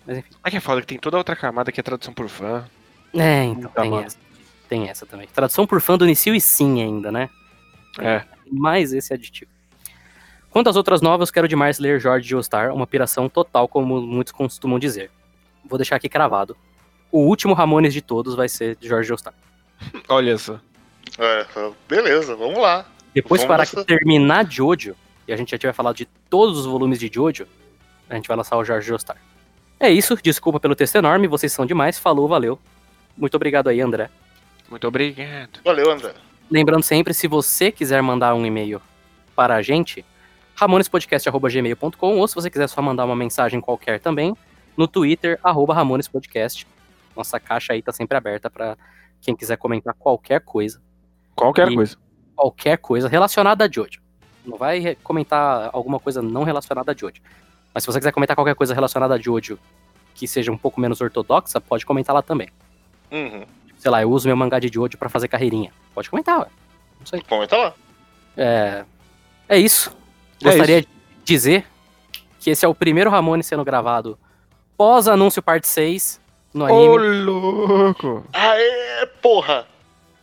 Mas 0.06 0.18
enfim. 0.18 0.30
Mas 0.42 0.50
que 0.50 0.56
é 0.56 0.60
foda 0.60 0.80
que 0.80 0.86
tem 0.86 0.98
toda 0.98 1.16
a 1.16 1.18
outra 1.18 1.36
camada 1.36 1.70
que 1.70 1.78
é 1.78 1.82
tradução 1.82 2.12
por 2.12 2.28
fã. 2.28 2.64
É, 3.14 3.44
então, 3.44 3.70
Tá 3.70 3.82
tem 3.82 3.98
essa. 4.02 4.18
Tem 4.68 4.88
essa 4.88 5.06
também. 5.06 5.28
Tradução 5.28 5.66
por 5.66 5.80
fã 5.80 5.96
do 5.96 6.04
Nissil 6.06 6.34
e 6.34 6.40
sim 6.40 6.82
ainda, 6.82 7.12
né? 7.12 7.30
É. 7.98 8.22
mais 8.50 8.92
esse 8.92 9.12
aditivo. 9.12 9.50
Quanto 10.50 10.70
às 10.70 10.76
outras 10.76 11.00
novas, 11.02 11.30
quero 11.30 11.48
demais 11.48 11.78
ler 11.78 12.00
George 12.00 12.28
Joestar, 12.28 12.72
uma 12.72 12.86
piração 12.86 13.28
total, 13.28 13.68
como 13.68 14.00
muitos 14.00 14.32
costumam 14.32 14.78
dizer. 14.78 15.10
Vou 15.64 15.78
deixar 15.78 15.96
aqui 15.96 16.08
cravado. 16.08 16.56
O 17.10 17.20
último 17.20 17.54
Ramones 17.54 17.92
de 17.94 18.02
todos 18.02 18.34
vai 18.34 18.48
ser 18.48 18.76
de 18.76 18.88
George 18.88 19.08
Joestar. 19.08 19.34
Olha 20.08 20.36
só. 20.38 20.58
É, 21.18 21.46
beleza, 21.88 22.36
vamos 22.36 22.58
lá. 22.58 22.86
Depois, 23.14 23.40
Vamos 23.40 23.46
para 23.56 23.62
nessa- 23.62 23.84
terminar 23.84 24.46
Jojo, 24.50 24.94
e 25.26 25.32
a 25.32 25.36
gente 25.36 25.50
já 25.50 25.58
tiver 25.58 25.72
falado 25.72 25.96
de 25.96 26.04
todos 26.28 26.58
os 26.58 26.66
volumes 26.66 26.98
de 26.98 27.10
Jojo, 27.12 27.46
a 28.08 28.14
gente 28.14 28.28
vai 28.28 28.36
lançar 28.36 28.56
o 28.56 28.64
George 28.64 28.86
Joestar. 28.86 29.16
É 29.80 29.88
isso, 29.90 30.16
desculpa 30.22 30.60
pelo 30.60 30.74
texto 30.76 30.96
enorme, 30.96 31.26
vocês 31.26 31.52
são 31.52 31.64
demais, 31.64 31.98
falou, 31.98 32.28
valeu. 32.28 32.58
Muito 33.16 33.34
obrigado 33.36 33.68
aí, 33.68 33.80
André. 33.80 34.10
Muito 34.68 34.86
obrigado. 34.86 35.60
Valeu, 35.64 35.90
André. 35.90 36.12
Lembrando 36.50 36.82
sempre, 36.82 37.14
se 37.14 37.26
você 37.26 37.70
quiser 37.72 38.02
mandar 38.02 38.34
um 38.34 38.44
e-mail 38.44 38.80
para 39.34 39.56
a 39.56 39.62
gente, 39.62 40.04
ramonespodcast.gmail.com 40.56 42.18
ou 42.18 42.28
se 42.28 42.34
você 42.34 42.50
quiser 42.50 42.68
só 42.68 42.80
mandar 42.82 43.04
uma 43.04 43.16
mensagem 43.16 43.60
qualquer 43.60 44.00
também, 44.00 44.36
no 44.76 44.86
Twitter, 44.86 45.38
arroba 45.42 45.74
ramonespodcast. 45.74 46.66
Nossa 47.18 47.40
caixa 47.40 47.72
aí 47.72 47.82
tá 47.82 47.92
sempre 47.92 48.16
aberta 48.16 48.48
para 48.48 48.78
quem 49.20 49.34
quiser 49.34 49.56
comentar 49.56 49.92
qualquer 49.94 50.40
coisa, 50.40 50.80
Qualquer 51.34 51.68
E- 51.70 51.74
coisa. 51.74 51.96
qualquer 52.36 52.78
coisa 52.78 53.08
relacionada 53.08 53.64
a 53.64 53.68
Jojo. 53.70 54.00
Não 54.46 54.56
vai 54.56 54.94
comentar 55.02 55.68
alguma 55.72 55.98
coisa 55.98 56.22
não 56.22 56.44
relacionada 56.44 56.92
a 56.92 56.94
Jojo. 56.96 57.20
Mas 57.74 57.82
se 57.82 57.86
você 57.88 57.98
quiser 57.98 58.12
comentar 58.12 58.36
qualquer 58.36 58.54
coisa 58.54 58.72
relacionada 58.72 59.14
a 59.14 59.18
Jojo 59.18 59.58
que 60.14 60.26
seja 60.28 60.50
um 60.52 60.56
pouco 60.56 60.80
menos 60.80 61.00
ortodoxa, 61.00 61.60
pode 61.60 61.84
comentar 61.84 62.14
lá 62.14 62.22
também. 62.22 62.48
Uhum. 63.10 63.44
Sei 63.76 63.90
lá, 63.90 64.00
eu 64.02 64.10
uso 64.10 64.26
meu 64.28 64.36
mangá 64.36 64.58
de 64.60 64.68
Jojo 64.72 64.96
pra 64.96 65.08
fazer 65.08 65.26
carreirinha. 65.28 65.72
Pode 65.94 66.08
comentar, 66.10 66.38
ué. 66.40 66.46
Não 67.00 67.06
sei. 67.06 67.20
Comenta 67.22 67.56
lá. 67.56 67.74
É, 68.36 68.84
é 69.48 69.58
isso. 69.58 69.90
É 70.40 70.44
Gostaria 70.44 70.82
de 70.82 70.88
dizer 71.24 71.66
que 72.40 72.50
esse 72.50 72.64
é 72.64 72.68
o 72.68 72.74
primeiro 72.74 73.10
Ramone 73.10 73.42
sendo 73.42 73.64
gravado 73.64 74.16
pós-anúncio 74.76 75.42
parte 75.42 75.66
6 75.68 76.20
no 76.52 76.64
Ô, 76.64 76.96
anime. 76.96 77.20
louco! 77.24 78.24
Aê, 78.32 79.06
porra! 79.20 79.66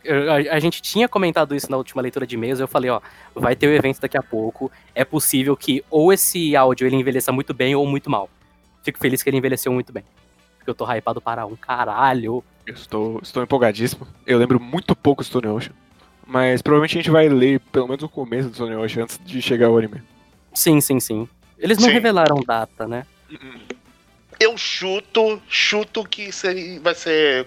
A, 0.08 0.54
a 0.54 0.60
gente 0.60 0.80
tinha 0.80 1.08
comentado 1.08 1.54
isso 1.54 1.70
na 1.70 1.76
última 1.76 2.00
leitura 2.00 2.26
de 2.26 2.36
e-mails, 2.36 2.60
eu 2.60 2.68
falei, 2.68 2.90
ó, 2.90 3.00
vai 3.34 3.56
ter 3.56 3.66
o 3.66 3.72
evento 3.74 4.00
daqui 4.00 4.16
a 4.16 4.22
pouco, 4.22 4.70
é 4.94 5.04
possível 5.04 5.56
que 5.56 5.84
ou 5.90 6.12
esse 6.12 6.54
áudio 6.54 6.86
ele 6.86 6.94
envelheça 6.96 7.32
muito 7.32 7.52
bem 7.52 7.74
ou 7.74 7.84
muito 7.86 8.08
mal. 8.08 8.30
Fico 8.84 8.98
feliz 9.00 9.22
que 9.22 9.28
ele 9.30 9.36
envelheceu 9.36 9.72
muito 9.72 9.92
bem. 9.92 10.04
Porque 10.58 10.70
eu 10.70 10.74
tô 10.74 10.84
hypado 10.92 11.20
para 11.20 11.44
um 11.44 11.56
caralho. 11.56 12.42
Eu 12.64 12.74
estou, 12.74 13.18
estou 13.20 13.42
empolgadíssimo. 13.42 14.06
Eu 14.24 14.38
lembro 14.38 14.60
muito 14.60 14.94
pouco 14.94 15.22
do 15.22 15.26
Stone 15.26 15.48
Ocean. 15.48 15.72
Mas 16.24 16.62
provavelmente 16.62 16.98
a 16.98 17.02
gente 17.02 17.10
vai 17.10 17.28
ler 17.28 17.58
pelo 17.72 17.88
menos 17.88 18.02
o 18.04 18.08
começo 18.08 18.48
do 18.48 18.54
Stone 18.54 18.76
Ocean 18.76 19.04
antes 19.04 19.20
de 19.24 19.42
chegar 19.42 19.66
ao 19.66 19.78
anime. 19.78 20.02
Sim, 20.54 20.80
sim, 20.80 20.98
sim. 21.00 21.28
Eles 21.58 21.78
não 21.78 21.86
Sim. 21.86 21.92
revelaram 21.94 22.36
data, 22.46 22.86
né? 22.86 23.04
Eu 24.38 24.56
chuto, 24.58 25.40
chuto 25.48 26.04
que 26.04 26.30
vai 26.82 26.94
ser 26.94 27.46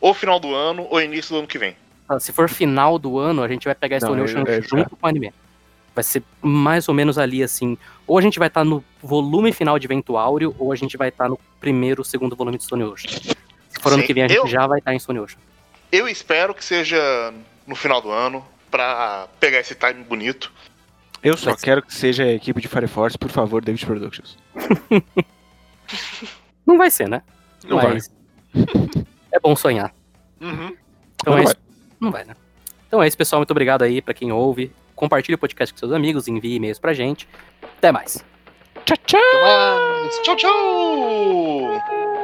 ou 0.00 0.14
final 0.14 0.38
do 0.40 0.54
ano 0.54 0.86
ou 0.90 1.00
início 1.00 1.32
do 1.34 1.38
ano 1.38 1.46
que 1.48 1.58
vem. 1.58 1.76
Ah, 2.08 2.18
Se 2.20 2.32
for 2.32 2.48
final 2.48 2.98
do 2.98 3.18
ano, 3.18 3.42
a 3.42 3.48
gente 3.48 3.64
vai 3.64 3.74
pegar 3.74 3.98
Não, 4.00 4.08
Stone 4.08 4.20
é- 4.20 4.24
Ocean 4.24 4.44
é 4.46 4.60
junto 4.62 4.78
já. 4.78 4.84
com 4.84 4.96
o 5.02 5.06
anime. 5.08 5.32
Vai 5.94 6.02
ser 6.02 6.22
mais 6.42 6.88
ou 6.88 6.94
menos 6.94 7.18
ali, 7.18 7.42
assim. 7.42 7.78
Ou 8.06 8.18
a 8.18 8.20
gente 8.22 8.38
vai 8.38 8.48
estar 8.48 8.64
no 8.64 8.84
volume 9.02 9.52
final 9.52 9.78
de 9.78 9.86
Vento 9.86 10.16
Áureo, 10.16 10.54
ou 10.58 10.72
a 10.72 10.76
gente 10.76 10.96
vai 10.96 11.08
estar 11.08 11.28
no 11.28 11.38
primeiro, 11.60 12.04
segundo 12.04 12.34
volume 12.34 12.58
de 12.58 12.64
Stone 12.64 12.82
Ocean. 12.84 13.10
Se 13.68 13.80
for 13.80 13.92
ano 13.92 14.00
Sim, 14.02 14.06
que 14.06 14.14
vem, 14.14 14.24
a 14.24 14.28
gente 14.28 14.38
eu- 14.38 14.46
já 14.46 14.66
vai 14.66 14.80
estar 14.80 14.92
em 14.94 14.98
Stone 14.98 15.20
Ocean. 15.20 15.38
Eu 15.92 16.08
espero 16.08 16.52
que 16.54 16.64
seja 16.64 17.32
no 17.66 17.76
final 17.76 18.00
do 18.02 18.10
ano 18.10 18.44
pra 18.70 19.28
pegar 19.38 19.60
esse 19.60 19.74
time 19.74 20.02
bonito. 20.02 20.50
Eu 21.22 21.36
só 21.36 21.50
Vai 21.50 21.58
ser- 21.60 21.64
quero 21.64 21.82
que 21.82 21.94
seja 21.94 22.24
a 22.24 22.32
equipe 22.32 22.60
de 22.60 22.66
Fire 22.68 22.88
Force, 22.88 23.16
por 23.16 23.30
favor, 23.30 23.64
David 23.64 23.86
Productions. 23.86 24.36
Não 26.66 26.78
vai 26.78 26.90
ser, 26.90 27.08
né? 27.08 27.22
Não 27.66 27.76
Mas 27.76 28.10
É 29.32 29.40
bom 29.40 29.54
sonhar. 29.56 29.94
Uhum. 30.40 30.76
Então 31.16 31.32
Não 31.32 31.38
é 31.38 31.42
vai. 31.42 31.44
isso. 31.44 31.56
Não 32.00 32.10
vai, 32.10 32.24
né? 32.24 32.36
Então 32.86 33.02
é 33.02 33.06
isso, 33.08 33.16
pessoal. 33.16 33.40
Muito 33.40 33.50
obrigado 33.50 33.82
aí 33.82 34.00
pra 34.00 34.14
quem 34.14 34.32
ouve. 34.32 34.72
Compartilhe 34.94 35.34
o 35.34 35.38
podcast 35.38 35.72
com 35.72 35.78
seus 35.78 35.92
amigos, 35.92 36.28
envie 36.28 36.54
e-mails 36.54 36.78
pra 36.78 36.92
gente. 36.92 37.28
Até 37.78 37.90
mais. 37.90 38.24
Tchau, 38.84 38.96
tchau! 39.06 39.20
Até 39.20 39.42
mais. 39.42 40.18
Tchau, 40.22 40.36
tchau! 40.36 41.80
Tchau! 41.88 42.23